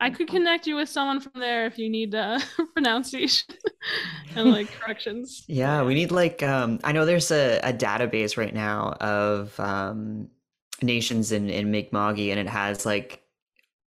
I 0.00 0.10
could 0.10 0.28
connect 0.28 0.66
you 0.66 0.76
with 0.76 0.88
someone 0.88 1.20
from 1.20 1.40
there 1.40 1.66
if 1.66 1.78
you 1.78 1.88
need 1.90 2.14
uh, 2.14 2.38
pronunciation 2.74 3.54
and 4.36 4.50
like 4.50 4.70
corrections. 4.72 5.44
Yeah, 5.48 5.82
we 5.82 5.94
need 5.94 6.12
like 6.12 6.42
um 6.42 6.78
I 6.84 6.92
know 6.92 7.04
there's 7.04 7.30
a, 7.30 7.58
a 7.62 7.72
database 7.72 8.36
right 8.36 8.54
now 8.54 8.92
of 9.00 9.58
um 9.58 10.28
nations 10.82 11.32
in 11.32 11.50
in 11.50 11.70
Mi'kma'ki 11.70 12.30
and 12.30 12.38
it 12.38 12.48
has 12.48 12.86
like 12.86 13.22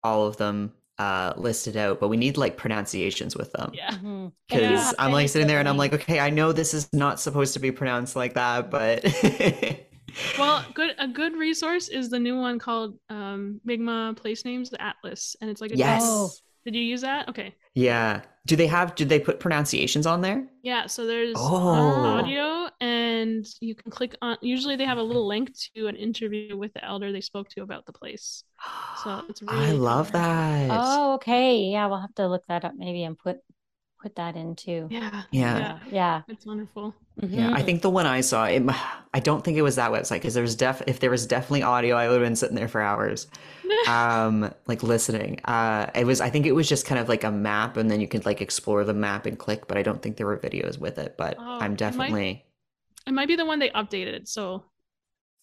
all 0.04 0.28
of 0.28 0.38
them 0.38 0.74
uh 0.98 1.34
listed 1.36 1.76
out, 1.76 2.00
but 2.00 2.08
we 2.08 2.18
need 2.18 2.38
like 2.38 2.56
pronunciations 2.56 3.36
with 3.36 3.52
them. 3.52 3.72
Yeah. 3.74 3.92
Mm-hmm. 3.92 4.28
Cuz 4.50 4.62
yeah. 4.62 4.92
I'm 4.98 5.12
like 5.12 5.28
sitting 5.28 5.48
there 5.48 5.60
and 5.60 5.68
I'm 5.68 5.78
like, 5.78 5.94
okay, 5.94 6.20
I 6.20 6.30
know 6.30 6.54
this 6.54 6.74
is 6.74 6.88
not 6.94 7.20
supposed 7.20 7.54
to 7.56 7.60
be 7.60 7.72
pronounced 7.72 8.16
like 8.16 8.34
that, 8.36 8.72
but 8.72 9.04
well, 10.38 10.66
good 10.74 10.96
a 10.98 11.08
good 11.08 11.34
resource 11.34 11.90
is 11.90 12.10
the 12.10 12.20
new 12.20 12.38
one 12.38 12.60
called 12.60 12.98
um 13.10 13.62
Mi'kmaq 13.66 14.18
Place 14.18 14.46
Names 14.46 14.70
the 14.70 14.82
Atlas, 14.82 15.36
and 15.42 15.50
it's 15.50 15.62
like 15.62 15.72
a 15.72 15.78
yes. 15.78 16.02
Oh. 16.06 16.32
Did 16.68 16.76
you 16.76 16.82
use 16.82 17.00
that? 17.00 17.30
Okay. 17.30 17.56
Yeah. 17.76 18.24
Do 18.46 18.58
they 18.58 18.68
have? 18.68 18.94
Did 18.96 19.08
they 19.08 19.22
put 19.22 19.40
pronunciations 19.40 20.06
on 20.06 20.20
there? 20.20 20.46
Yeah. 20.64 20.88
So 20.88 21.08
there's 21.08 21.36
oh. 21.38 21.48
audio, 21.48 22.68
and 22.82 23.48
you 23.62 23.74
can 23.74 23.90
click 23.90 24.18
on. 24.22 24.38
Usually, 24.42 24.76
they 24.76 24.84
have 24.84 24.98
a 24.98 25.02
little 25.02 25.26
link 25.26 25.56
to 25.76 25.88
an 25.88 25.96
interview 25.96 26.58
with 26.58 26.74
the 26.74 26.84
elder 26.84 27.14
they 27.14 27.22
spoke 27.22 27.48
to 27.52 27.62
about 27.62 27.86
the 27.86 27.94
place. 27.94 28.44
So 29.02 29.24
it's 29.30 29.42
really. 29.44 29.68
I 29.68 29.72
love 29.72 30.12
that. 30.12 30.70
Oh, 30.70 31.14
okay. 31.14 31.62
Yeah, 31.62 31.88
we'll 31.88 32.02
have 32.02 32.16
to 32.16 32.28
look 32.28 32.46
that 32.50 32.66
up 32.66 32.74
maybe 32.76 33.04
and 33.04 33.18
put 33.18 33.38
put 34.02 34.16
that 34.16 34.36
into. 34.36 34.88
Yeah. 34.92 35.24
Yeah. 35.32 35.80
Yeah. 35.92 36.22
It's 36.28 36.46
wonderful. 36.46 36.94
Yeah, 37.20 37.52
I 37.52 37.62
Mhm. 37.62 37.66
think 37.66 37.82
the 37.82 37.90
one 37.90 38.06
I 38.06 38.22
saw, 38.22 38.46
it, 38.46 38.64
I 39.14 39.20
don't 39.20 39.44
think 39.44 39.58
it 39.58 39.64
was 39.64 39.76
that 39.78 39.92
website 39.92 40.16
because 40.18 40.36
there's 40.36 40.56
def 40.56 40.84
if 40.86 41.00
there 41.00 41.10
was 41.10 41.26
definitely 41.26 41.64
audio, 41.64 41.96
I 41.96 42.08
would 42.08 42.22
have 42.22 42.26
been 42.26 42.36
sitting 42.36 42.56
there 42.56 42.68
for 42.68 42.80
hours, 42.80 43.26
um, 43.88 44.54
like 44.68 44.84
listening. 44.84 45.40
Uh, 45.46 45.88
it 45.96 46.06
was, 46.06 46.22
I 46.22 46.30
think 46.30 46.46
it 46.46 46.52
was 46.52 46.70
just 46.70 46.86
kind 46.86 47.00
of 47.02 47.10
like 47.10 47.24
a 47.24 47.32
map, 47.32 47.76
and 47.78 47.90
then 47.90 48.00
you 48.00 48.08
could 48.08 48.26
like 48.26 48.40
explore 48.42 48.84
the 48.84 48.94
map 48.94 49.26
and 49.26 49.38
click. 49.38 49.68
But 49.68 49.78
I 49.78 49.82
don't 49.82 50.00
think 50.02 50.18
there 50.18 50.28
were 50.28 50.38
videos 50.38 50.78
with 50.80 51.00
it. 51.00 51.16
But 51.18 51.38
Oh, 51.40 51.44
I'm 51.44 51.58
it 51.58 51.70
might- 51.70 51.78
definitely 51.78 52.46
It 53.08 53.14
might 53.14 53.28
be 53.28 53.36
the 53.36 53.46
one 53.46 53.58
they 53.60 53.70
updated. 53.72 54.28
So 54.28 54.66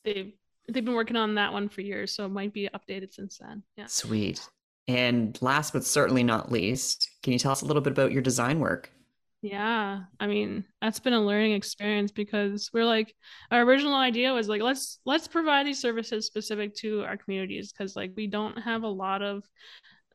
they've 0.05 0.32
they've 0.68 0.84
been 0.84 0.94
working 0.94 1.16
on 1.16 1.34
that 1.34 1.52
one 1.52 1.68
for 1.68 1.80
years. 1.80 2.12
So 2.12 2.24
it 2.26 2.30
might 2.30 2.52
be 2.52 2.68
updated 2.72 3.12
since 3.14 3.38
then. 3.38 3.62
Yeah. 3.76 3.86
sweet. 3.86 4.48
And 4.87 5.41
last 5.41 5.72
but 5.72 5.85
certainly 5.85 6.22
not 6.22 6.53
least, 6.53 7.09
can 7.22 7.32
you 7.32 7.39
tell 7.39 7.53
us 7.53 7.62
a 7.62 7.66
little 7.66 7.82
bit 7.82 7.93
about 7.93 8.12
your 8.12 8.22
design 8.22 8.61
work? 8.61 8.91
Yeah, 9.43 10.05
I 10.18 10.26
mean, 10.26 10.64
that's 10.80 11.01
been 11.01 11.12
a 11.12 11.20
learning 11.20 11.53
experience 11.53 12.11
because 12.11 12.70
we're 12.72 12.87
like 12.87 13.14
our 13.51 13.61
original 13.61 13.95
idea 13.95 14.32
was 14.32 14.49
like 14.49 14.62
let's 14.62 15.01
let's 15.05 15.28
provide 15.28 15.66
these 15.66 15.80
services 15.80 16.26
specific 16.26 16.74
to 16.76 17.05
our 17.05 17.18
communities 17.18 17.70
because 17.70 17.95
like 17.95 18.12
we 18.16 18.26
don't 18.26 18.57
have 18.57 18.85
a 18.85 18.89
lot 18.89 19.20
of 19.20 19.45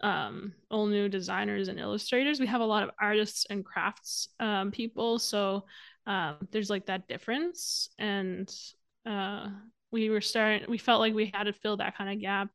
um 0.01 0.53
L'nu 0.71 1.09
designers 1.09 1.67
and 1.67 1.79
illustrators. 1.79 2.39
We 2.39 2.47
have 2.47 2.61
a 2.61 2.65
lot 2.65 2.83
of 2.83 2.91
artists 2.99 3.45
and 3.49 3.63
crafts 3.63 4.29
um 4.39 4.71
people, 4.71 5.19
so 5.19 5.65
um 6.07 6.37
there's 6.51 6.69
like 6.71 6.87
that 6.87 7.07
difference 7.07 7.89
and 7.99 8.51
uh 9.05 9.49
we 9.91 10.09
were 10.09 10.21
starting 10.21 10.65
we 10.69 10.79
felt 10.79 11.01
like 11.01 11.13
we 11.13 11.31
had 11.33 11.43
to 11.43 11.53
fill 11.53 11.77
that 11.77 11.95
kind 11.97 12.11
of 12.11 12.19
gap 12.19 12.49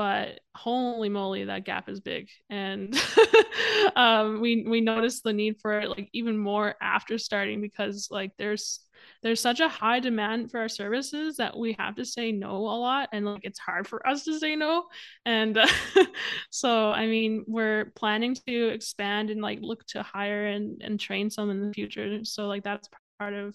but 0.00 0.40
holy 0.54 1.10
moly 1.10 1.44
that 1.44 1.66
gap 1.66 1.86
is 1.86 2.00
big. 2.00 2.30
And 2.48 2.98
um, 3.96 4.40
we 4.40 4.64
we 4.66 4.80
noticed 4.80 5.24
the 5.24 5.34
need 5.34 5.58
for 5.60 5.78
it 5.78 5.90
like 5.90 6.08
even 6.14 6.38
more 6.38 6.74
after 6.80 7.18
starting 7.18 7.60
because 7.60 8.08
like 8.10 8.32
there's 8.38 8.80
there's 9.22 9.40
such 9.40 9.60
a 9.60 9.68
high 9.68 10.00
demand 10.00 10.50
for 10.50 10.58
our 10.58 10.70
services 10.70 11.36
that 11.36 11.54
we 11.54 11.76
have 11.78 11.96
to 11.96 12.06
say 12.06 12.32
no 12.32 12.52
a 12.52 12.78
lot 12.80 13.10
and 13.12 13.26
like 13.26 13.42
it's 13.42 13.58
hard 13.58 13.86
for 13.86 14.06
us 14.08 14.24
to 14.24 14.38
say 14.38 14.56
no. 14.56 14.86
And 15.26 15.58
uh, 15.58 15.66
so 16.50 16.92
i 16.92 17.06
mean 17.06 17.44
we're 17.46 17.92
planning 17.94 18.34
to 18.46 18.68
expand 18.68 19.28
and 19.28 19.42
like 19.42 19.58
look 19.60 19.84
to 19.88 20.02
hire 20.02 20.46
and 20.46 20.80
and 20.80 20.98
train 20.98 21.28
some 21.28 21.50
in 21.50 21.60
the 21.60 21.74
future. 21.74 22.24
So 22.24 22.46
like 22.46 22.64
that's 22.64 22.88
part 23.18 23.34
of 23.34 23.54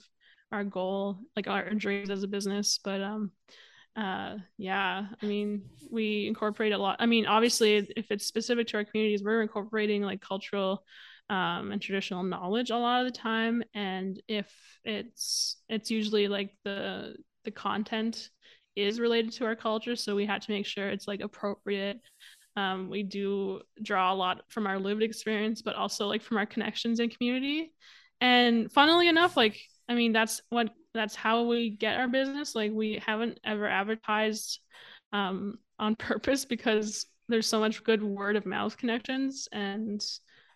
our 0.52 0.64
goal 0.64 1.22
like 1.36 1.48
our 1.48 1.72
dreams 1.72 2.12
as 2.12 2.22
a 2.22 2.28
business. 2.28 2.80
But 2.84 3.02
um 3.02 3.32
uh 3.96 4.36
yeah 4.58 5.06
i 5.22 5.26
mean 5.26 5.64
we 5.90 6.28
incorporate 6.28 6.74
a 6.74 6.78
lot 6.78 6.98
i 7.00 7.06
mean 7.06 7.26
obviously 7.26 7.76
if 7.76 8.12
it's 8.12 8.26
specific 8.26 8.68
to 8.68 8.78
our 8.78 8.84
communities 8.84 9.24
we're 9.24 9.42
incorporating 9.42 10.02
like 10.02 10.22
cultural 10.22 10.84
um 11.30 11.72
and 11.72 11.82
traditional 11.82 12.22
knowledge 12.22 12.70
a 12.72 12.76
lot 12.78 13.06
of 13.06 13.12
the 13.12 13.18
time 13.18 13.64
and 13.74 14.22
if 14.28 14.52
it's 14.84 15.58
it's 15.70 15.90
usually 15.90 16.28
like 16.28 16.52
the 16.64 17.16
the 17.46 17.52
content 17.52 18.30
is 18.76 19.00
related 19.00 19.32
to 19.32 19.46
our 19.46 19.56
culture 19.56 19.96
so 19.96 20.16
we 20.16 20.26
had 20.26 20.42
to 20.42 20.52
make 20.52 20.66
sure 20.66 20.90
it's 20.90 21.08
like 21.08 21.22
appropriate. 21.22 22.00
Um 22.58 22.90
we 22.90 23.04
do 23.04 23.62
draw 23.82 24.14
a 24.14 24.16
lot 24.16 24.42
from 24.50 24.68
our 24.68 24.80
lived 24.80 25.04
experience 25.04 25.62
but 25.62 25.76
also 25.76 26.08
like 26.08 26.22
from 26.22 26.38
our 26.38 26.46
connections 26.46 27.00
in 27.00 27.10
community. 27.10 27.72
And 28.22 28.72
funnily 28.72 29.08
enough 29.08 29.38
like 29.38 29.60
i 29.88 29.94
mean 29.94 30.12
that's 30.14 30.42
what 30.50 30.70
that's 30.96 31.16
how 31.16 31.44
we 31.44 31.70
get 31.70 32.00
our 32.00 32.08
business 32.08 32.56
like 32.56 32.72
we 32.72 33.02
haven't 33.06 33.40
ever 33.44 33.68
advertised 33.68 34.60
um, 35.14 35.60
on 35.78 35.96
purpose 35.96 36.46
because 36.46 37.06
there's 37.28 37.48
so 37.48 37.60
much 37.60 37.84
good 37.84 38.04
word 38.04 38.36
of 38.36 38.46
mouth 38.46 38.78
connections 38.78 39.48
and 39.52 40.04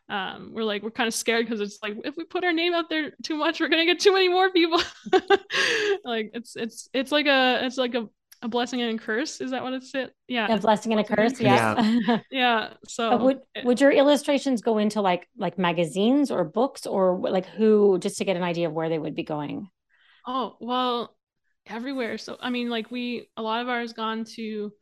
um, 0.09 0.51
we're 0.53 0.63
like 0.63 0.81
we're 0.81 0.89
kind 0.89 1.07
of 1.07 1.13
scared 1.13 1.45
because 1.45 1.61
it's 1.61 1.79
like 1.83 1.95
if 2.03 2.15
we 2.17 2.23
put 2.23 2.43
our 2.43 2.51
name 2.51 2.73
out 2.73 2.89
there 2.89 3.11
too 3.23 3.35
much 3.35 3.59
we're 3.59 3.69
gonna 3.69 3.85
get 3.85 3.99
too 3.99 4.13
many 4.13 4.27
more 4.27 4.49
people 4.51 4.81
like 6.03 6.31
it's 6.33 6.55
it's 6.55 6.89
it's 6.93 7.11
like 7.11 7.27
a 7.27 7.63
it's 7.63 7.77
like 7.77 7.93
a, 7.93 8.07
a 8.41 8.47
blessing 8.47 8.81
and 8.81 8.99
a 8.99 9.03
curse 9.03 9.39
is 9.39 9.51
that 9.51 9.61
what 9.61 9.73
it's 9.73 9.93
it 9.93 10.11
yeah 10.27 10.51
A 10.51 10.57
blessing 10.57 10.93
and 10.93 11.01
a 11.01 11.03
curse. 11.03 11.33
Blessing 11.33 11.45
Yeah. 11.45 11.99
Yeah. 12.07 12.19
yeah 12.31 12.73
so 12.87 13.09
But 13.11 13.21
would 13.21 13.39
would 13.65 13.81
your 13.81 13.91
illustrations 13.91 14.61
go 14.61 14.77
into 14.79 15.01
like 15.01 15.27
like 15.37 15.59
magazines 15.59 16.31
or 16.31 16.43
books 16.43 16.87
or 16.87 17.19
like 17.19 17.45
who 17.45 17.99
just 17.99 18.17
to 18.17 18.25
get 18.25 18.35
an 18.37 18.43
idea 18.43 18.67
of 18.67 18.73
where 18.73 18.89
they 18.89 18.97
would 18.97 19.15
be 19.15 19.23
going? 19.23 19.69
Oh, 20.25 20.57
well, 20.59 21.15
everywhere. 21.65 22.17
So 22.17 22.37
I 22.39 22.49
mean, 22.49 22.69
like 22.69 22.91
we 22.91 23.29
a 23.37 23.41
lot 23.41 23.61
of 23.61 23.69
ours 23.69 23.93
gone 23.93 24.25
to 24.35 24.73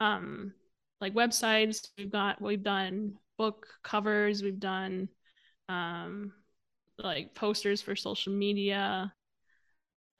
um 0.00 0.54
like 1.00 1.14
websites. 1.14 1.88
We've 1.98 2.10
got 2.10 2.40
we've 2.40 2.62
done 2.62 3.18
book 3.38 3.66
covers, 3.82 4.42
we've 4.42 4.60
done 4.60 5.08
um 5.68 6.32
like 6.98 7.34
posters 7.34 7.82
for 7.82 7.96
social 7.96 8.32
media. 8.34 9.12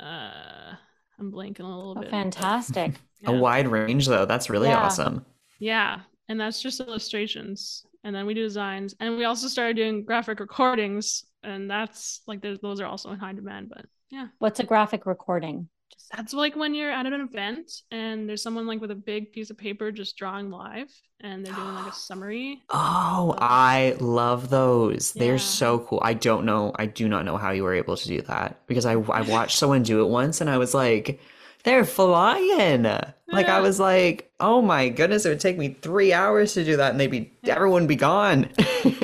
Uh 0.01 0.75
I'm 1.19 1.31
blanking 1.33 1.61
a 1.61 1.65
little 1.65 1.95
Oh, 1.97 2.03
bit. 2.03 2.29
but 2.37 2.51
fantastic. 2.51 3.01
A 3.27 3.33
wide 3.33 3.69
range, 3.69 4.07
though. 4.07 4.27
That's 4.27 4.51
really 4.51 4.73
Yeah. 4.73 4.75
awesome. 4.75 5.25
Yeah, 5.59 6.03
and 6.29 6.41
that's 6.41 6.63
just 6.63 6.81
illustrations. 6.81 7.87
And 8.05 8.15
then 8.15 8.27
we 8.27 8.35
do 8.35 8.43
designs. 8.45 8.95
And 9.01 9.17
we 9.17 9.25
also 9.25 9.49
started 9.49 9.77
doing 9.77 10.05
graphic 10.05 10.41
recordings, 10.41 11.25
and 11.43 11.71
that's 11.71 12.21
like 12.27 12.41
there's 12.43 12.59
those 12.61 12.81
are 12.81 12.87
also 12.87 13.11
in 13.11 13.19
high 13.19 13.33
demand, 13.33 13.69
but 13.69 13.87
yeah. 14.11 14.29
What's 14.39 14.61
a 14.61 14.65
graphic 14.65 15.07
recording? 15.07 15.69
Just 15.93 16.11
That's 16.17 16.33
like 16.33 16.57
when 16.57 16.75
you're 16.75 16.91
at 16.91 17.07
an 17.07 17.13
event 17.21 17.71
and 17.91 18.29
there's 18.29 18.43
someone 18.43 18.67
like 18.67 18.81
with 18.81 18.91
a 18.91 18.95
big 18.97 19.33
piece 19.33 19.51
of 19.51 19.59
paper 19.59 19.91
just 19.93 20.17
drawing 20.17 20.51
live 20.51 20.89
and 21.21 21.45
they're 21.45 21.55
doing 21.55 21.75
like 21.75 21.93
a 21.93 21.93
summary. 21.97 22.63
Oh, 22.71 23.35
I 23.39 23.97
love 24.01 24.49
those. 24.51 25.13
They're 25.13 25.39
so 25.39 25.81
cool. 25.81 26.01
I 26.03 26.15
don't 26.15 26.45
know. 26.47 26.73
I 26.79 26.87
do 26.87 27.09
not 27.09 27.25
know 27.25 27.37
how 27.37 27.51
you 27.51 27.63
were 27.65 27.75
able 27.75 27.97
to 27.97 28.09
do 28.09 28.23
that 28.23 28.67
because 28.67 28.87
I 28.87 28.93
I 28.93 29.23
watched 29.23 29.59
someone 29.59 29.83
do 29.83 30.03
it 30.03 30.09
once 30.09 30.41
and 30.41 30.49
I 30.51 30.59
was 30.59 30.75
like, 30.75 31.21
they're 31.65 31.85
flying. 31.85 32.83
Like 33.31 33.49
I 33.49 33.61
was 33.61 33.79
like, 33.81 34.31
oh 34.41 34.61
my 34.63 34.89
goodness, 34.91 35.25
it 35.25 35.31
would 35.31 35.41
take 35.41 35.59
me 35.59 35.75
three 35.81 36.13
hours 36.13 36.55
to 36.55 36.65
do 36.65 36.77
that 36.77 36.91
and 36.91 37.01
they'd 37.01 37.07
be 37.11 37.33
Yeah. 37.43 37.55
everyone 37.57 37.83
would 37.83 37.89
be 37.89 37.97
gone. 37.97 38.49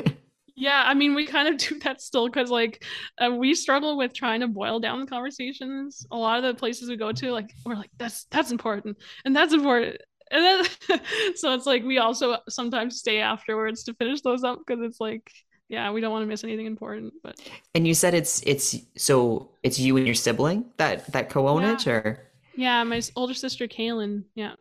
Yeah, 0.59 0.83
I 0.85 0.93
mean, 0.93 1.15
we 1.15 1.25
kind 1.25 1.47
of 1.47 1.57
do 1.69 1.79
that 1.79 2.01
still 2.01 2.27
because 2.27 2.49
like 2.49 2.83
uh, 3.17 3.31
we 3.31 3.55
struggle 3.55 3.97
with 3.97 4.13
trying 4.13 4.41
to 4.41 4.47
boil 4.47 4.79
down 4.79 4.99
the 4.99 5.07
conversations. 5.07 6.05
A 6.11 6.17
lot 6.17 6.37
of 6.37 6.43
the 6.43 6.53
places 6.53 6.89
we 6.89 6.97
go 6.97 7.13
to, 7.13 7.31
like 7.31 7.51
we're 7.65 7.75
like, 7.75 7.91
that's 7.97 8.25
that's 8.25 8.51
important 8.51 8.97
and 9.23 9.35
that's 9.35 9.53
important. 9.53 9.97
And 10.31 10.43
then 10.43 10.99
so 11.35 11.53
it's 11.53 11.65
like 11.65 11.83
we 11.83 11.97
also 11.97 12.37
sometimes 12.49 12.99
stay 12.99 13.19
afterwards 13.19 13.83
to 13.83 13.93
finish 13.93 14.21
those 14.21 14.43
up 14.43 14.59
because 14.59 14.83
it's 14.83 14.99
like, 14.99 15.31
yeah, 15.69 15.91
we 15.91 16.01
don't 16.01 16.11
want 16.11 16.23
to 16.23 16.27
miss 16.27 16.43
anything 16.43 16.65
important. 16.65 17.13
But 17.23 17.39
And 17.73 17.87
you 17.87 17.93
said 17.93 18.13
it's 18.13 18.43
it's 18.43 18.75
so 18.97 19.51
it's 19.63 19.79
you 19.79 19.95
and 19.95 20.05
your 20.05 20.15
sibling 20.15 20.65
that 20.75 21.09
that 21.13 21.29
co-own 21.29 21.63
it 21.63 21.87
or 21.87 22.27
yeah, 22.57 22.83
my 22.83 23.01
older 23.15 23.33
sister 23.33 23.65
Kaylin, 23.65 24.25
yeah. 24.35 24.55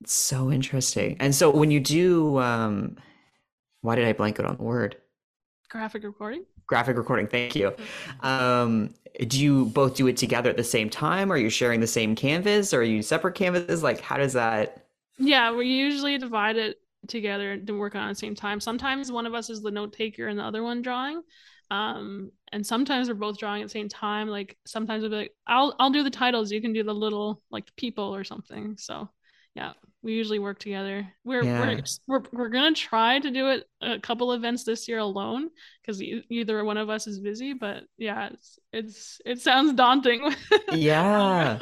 it's 0.00 0.14
so 0.14 0.50
interesting. 0.50 1.18
And 1.20 1.34
so 1.34 1.50
when 1.50 1.70
you 1.70 1.80
do 1.80 2.38
um 2.38 2.96
why 3.82 3.96
did 3.96 4.06
I 4.06 4.14
blank 4.14 4.40
out 4.40 4.46
on 4.46 4.56
the 4.56 4.62
word? 4.62 4.96
Graphic 5.74 6.04
recording. 6.04 6.46
Graphic 6.66 6.96
recording, 6.96 7.26
thank 7.26 7.54
you. 7.54 7.74
Um 8.22 8.94
do 9.28 9.40
you 9.40 9.66
both 9.66 9.94
do 9.94 10.08
it 10.08 10.16
together 10.16 10.50
at 10.50 10.56
the 10.56 10.64
same 10.64 10.90
time? 10.90 11.30
Are 11.30 11.36
you 11.36 11.48
sharing 11.48 11.78
the 11.80 11.86
same 11.86 12.16
canvas 12.16 12.74
or 12.74 12.80
are 12.80 12.82
you 12.82 13.00
separate 13.02 13.36
canvases? 13.36 13.82
Like 13.82 14.00
how 14.00 14.16
does 14.16 14.32
that 14.32 14.86
Yeah, 15.18 15.52
we 15.54 15.66
usually 15.66 16.18
divide 16.18 16.56
it 16.56 16.80
together 17.06 17.56
to 17.58 17.72
work 17.78 17.94
on 17.94 18.08
at 18.08 18.12
the 18.12 18.14
same 18.18 18.34
time. 18.34 18.60
Sometimes 18.60 19.12
one 19.12 19.26
of 19.26 19.34
us 19.34 19.50
is 19.50 19.62
the 19.62 19.70
note 19.70 19.92
taker 19.92 20.26
and 20.26 20.38
the 20.38 20.42
other 20.42 20.62
one 20.62 20.82
drawing. 20.82 21.22
Um, 21.70 22.30
and 22.52 22.66
sometimes 22.66 23.08
we're 23.08 23.14
both 23.14 23.38
drawing 23.38 23.62
at 23.62 23.66
the 23.66 23.70
same 23.70 23.88
time. 23.88 24.28
Like 24.28 24.56
sometimes 24.66 25.02
we'll 25.02 25.10
be 25.10 25.16
like, 25.16 25.34
I'll 25.46 25.74
I'll 25.78 25.90
do 25.90 26.02
the 26.02 26.10
titles, 26.10 26.50
you 26.50 26.60
can 26.60 26.72
do 26.72 26.82
the 26.82 26.94
little 26.94 27.42
like 27.50 27.74
people 27.76 28.14
or 28.14 28.24
something. 28.24 28.76
So 28.78 29.08
yeah, 29.54 29.72
we 30.02 30.14
usually 30.14 30.38
work 30.40 30.58
together. 30.58 31.06
We're 31.24 31.44
Yeah. 31.44 31.54
we're, 31.56 31.82
we're 32.06 32.22
we're 32.32 32.48
gonna 32.48 32.74
try 32.74 33.18
to 33.18 33.30
do 33.30 33.48
it 33.50 33.64
a 33.84 34.00
couple 34.00 34.32
events 34.32 34.64
this 34.64 34.88
year 34.88 34.98
alone 34.98 35.50
because 35.82 36.02
either 36.02 36.64
one 36.64 36.78
of 36.78 36.90
us 36.90 37.06
is 37.06 37.20
busy. 37.20 37.52
But 37.52 37.84
yeah, 37.98 38.28
it's 38.32 38.58
it's 38.72 39.20
it 39.24 39.40
sounds 39.40 39.72
daunting. 39.74 40.34
Yeah. 40.72 41.58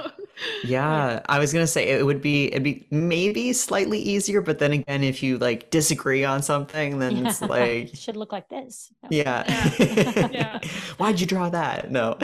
Yeah, 0.64 1.20
I 1.28 1.38
was 1.38 1.52
gonna 1.52 1.66
say 1.66 1.90
it 1.90 2.04
would 2.04 2.22
be 2.22 2.46
it'd 2.46 2.62
be 2.62 2.86
maybe 2.90 3.52
slightly 3.52 3.98
easier, 4.00 4.40
but 4.40 4.58
then 4.58 4.72
again, 4.72 5.04
if 5.04 5.22
you 5.22 5.38
like 5.38 5.70
disagree 5.70 6.24
on 6.24 6.42
something, 6.42 6.98
then 6.98 7.26
it's 7.26 7.40
like 7.56 7.92
It 7.92 7.98
should 7.98 8.16
look 8.16 8.32
like 8.32 8.48
this. 8.48 8.92
No. 9.02 9.08
Yeah. 9.10 9.44
Yeah. 9.78 10.28
Yeah. 10.32 10.60
Why'd 10.96 11.20
you 11.20 11.26
draw 11.26 11.50
that? 11.50 11.90
No. 11.90 12.16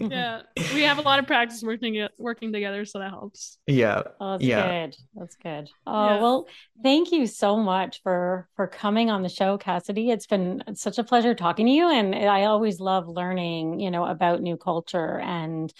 yeah, 0.00 0.42
we 0.74 0.82
have 0.82 0.98
a 0.98 1.02
lot 1.02 1.18
of 1.20 1.26
practice 1.26 1.62
working 1.62 2.06
working 2.18 2.52
together, 2.52 2.84
so 2.84 2.98
that 2.98 3.10
helps. 3.10 3.58
Yeah. 3.66 4.02
Oh, 4.20 4.32
that's 4.32 4.44
Yeah. 4.44 4.86
good. 4.86 4.96
That's 5.14 5.36
good. 5.36 5.70
Oh, 5.86 6.06
Yeah. 6.08 6.20
well, 6.20 6.48
thank 6.82 7.12
you 7.12 7.26
so 7.26 7.56
much 7.56 8.02
for 8.02 8.48
for 8.56 8.66
coming 8.66 9.10
on 9.10 9.22
the 9.26 9.34
show, 9.34 9.58
Cassidy. 9.58 10.10
It's 10.10 10.26
been 10.26 10.62
such 10.74 10.98
a 10.98 11.04
pleasure 11.04 11.34
talking 11.34 11.66
to 11.66 11.72
you, 11.72 11.90
and 11.90 12.14
I 12.14 12.44
always 12.44 12.78
love 12.78 13.08
learning, 13.08 13.80
you 13.80 13.90
know, 13.90 14.04
about 14.04 14.40
new 14.40 14.56
culture 14.56 15.18
and 15.18 15.72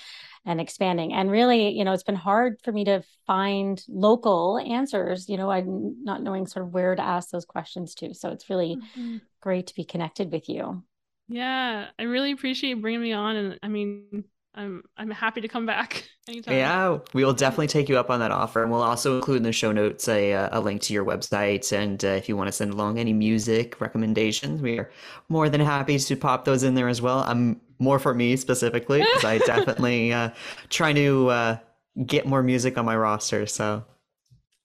and 0.44 0.60
expanding. 0.60 1.12
And 1.12 1.30
really, 1.30 1.70
you 1.70 1.84
know, 1.84 1.92
it's 1.92 2.02
been 2.02 2.14
hard 2.14 2.58
for 2.62 2.72
me 2.72 2.84
to 2.84 3.02
find 3.26 3.82
local 3.88 4.58
answers. 4.58 5.28
You 5.28 5.36
know, 5.36 5.50
I'm 5.50 6.04
not 6.04 6.22
knowing 6.22 6.46
sort 6.46 6.66
of 6.66 6.72
where 6.72 6.94
to 6.94 7.02
ask 7.02 7.30
those 7.30 7.44
questions 7.44 7.94
to. 7.96 8.14
So 8.14 8.30
it's 8.30 8.50
really 8.50 8.76
mm-hmm. 8.76 9.18
great 9.40 9.68
to 9.68 9.74
be 9.74 9.84
connected 9.84 10.30
with 10.32 10.48
you. 10.48 10.82
Yeah, 11.28 11.86
I 11.98 12.02
really 12.04 12.32
appreciate 12.32 12.80
bringing 12.80 13.02
me 13.02 13.12
on, 13.12 13.36
and 13.36 13.58
I 13.62 13.68
mean, 13.68 14.24
I'm 14.56 14.82
I'm 14.96 15.10
happy 15.10 15.42
to 15.42 15.48
come 15.48 15.66
back 15.66 16.08
anytime. 16.28 16.54
Yeah, 16.56 16.98
we 17.12 17.24
will 17.24 17.34
definitely 17.34 17.66
take 17.66 17.88
you 17.88 17.98
up 17.98 18.10
on 18.10 18.20
that 18.20 18.30
offer, 18.30 18.62
and 18.62 18.72
we'll 18.72 18.82
also 18.82 19.16
include 19.16 19.38
in 19.38 19.42
the 19.42 19.52
show 19.52 19.70
notes 19.70 20.08
a 20.08 20.32
uh, 20.32 20.58
a 20.58 20.60
link 20.60 20.80
to 20.82 20.94
your 20.94 21.04
website. 21.04 21.76
And 21.76 22.02
uh, 22.04 22.08
if 22.08 22.28
you 22.28 22.36
want 22.36 22.48
to 22.48 22.52
send 22.52 22.72
along 22.72 22.98
any 22.98 23.12
music 23.12 23.80
recommendations, 23.80 24.62
we 24.62 24.78
are 24.78 24.90
more 25.28 25.50
than 25.50 25.60
happy 25.60 25.98
to 25.98 26.16
pop 26.16 26.46
those 26.46 26.62
in 26.62 26.74
there 26.74 26.88
as 26.88 27.02
well. 27.02 27.20
I'm 27.20 27.60
more 27.78 27.98
for 27.98 28.14
me 28.14 28.36
specifically 28.36 29.00
because 29.00 29.24
I 29.24 29.38
definitely 29.46 30.12
uh, 30.12 30.30
try 30.70 30.94
to 30.94 31.28
uh, 31.28 31.58
get 32.06 32.26
more 32.26 32.42
music 32.42 32.78
on 32.78 32.86
my 32.86 32.96
roster. 32.96 33.44
So 33.46 33.84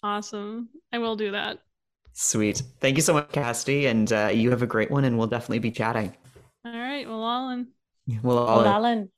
awesome! 0.01 0.69
I 0.93 0.99
will 0.99 1.17
do 1.17 1.31
that. 1.31 1.59
Sweet. 2.13 2.63
Thank 2.79 2.97
you 2.97 3.01
so 3.01 3.13
much, 3.13 3.31
Cassidy, 3.31 3.87
and 3.87 4.11
uh, 4.11 4.29
you 4.33 4.51
have 4.51 4.61
a 4.61 4.67
great 4.67 4.89
one, 4.89 5.03
and 5.03 5.17
we'll 5.17 5.27
definitely 5.27 5.59
be 5.59 5.71
chatting. 5.71 6.15
All 6.65 6.71
right. 6.71 7.05
Wela'lin. 7.05 7.67
Well, 8.21 8.49
Alan. 8.49 8.65
Wela'lin. 8.65 9.09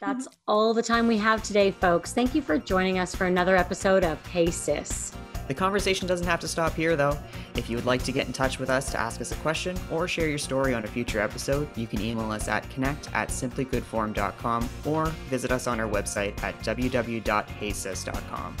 That's 0.00 0.26
all 0.48 0.72
the 0.72 0.82
time 0.82 1.06
we 1.06 1.18
have 1.18 1.42
today, 1.42 1.70
folks. 1.70 2.12
Thank 2.12 2.34
you 2.34 2.40
for 2.40 2.56
joining 2.56 2.98
us 2.98 3.14
for 3.14 3.26
another 3.26 3.54
episode 3.54 4.02
of 4.02 4.24
Hey 4.26 4.50
Sis. 4.50 5.12
The 5.46 5.54
conversation 5.54 6.06
doesn't 6.06 6.26
have 6.26 6.40
to 6.40 6.48
stop 6.48 6.74
here, 6.74 6.96
though. 6.96 7.18
If 7.56 7.68
you 7.68 7.76
would 7.76 7.84
like 7.84 8.04
to 8.04 8.12
get 8.12 8.26
in 8.26 8.32
touch 8.32 8.58
with 8.58 8.70
us 8.70 8.90
to 8.92 9.00
ask 9.00 9.20
us 9.20 9.32
a 9.32 9.36
question 9.36 9.76
or 9.90 10.06
share 10.06 10.28
your 10.28 10.38
story 10.38 10.74
on 10.74 10.84
a 10.84 10.86
future 10.86 11.20
episode, 11.20 11.68
you 11.76 11.88
can 11.88 12.00
email 12.00 12.30
us 12.30 12.46
at 12.46 12.70
connect 12.70 13.12
at 13.12 13.30
simplygoodform.com 13.30 14.68
or 14.86 15.06
visit 15.28 15.50
us 15.50 15.66
on 15.66 15.80
our 15.80 15.88
website 15.88 16.40
at 16.44 16.56
www.heysis.com. 16.60 18.56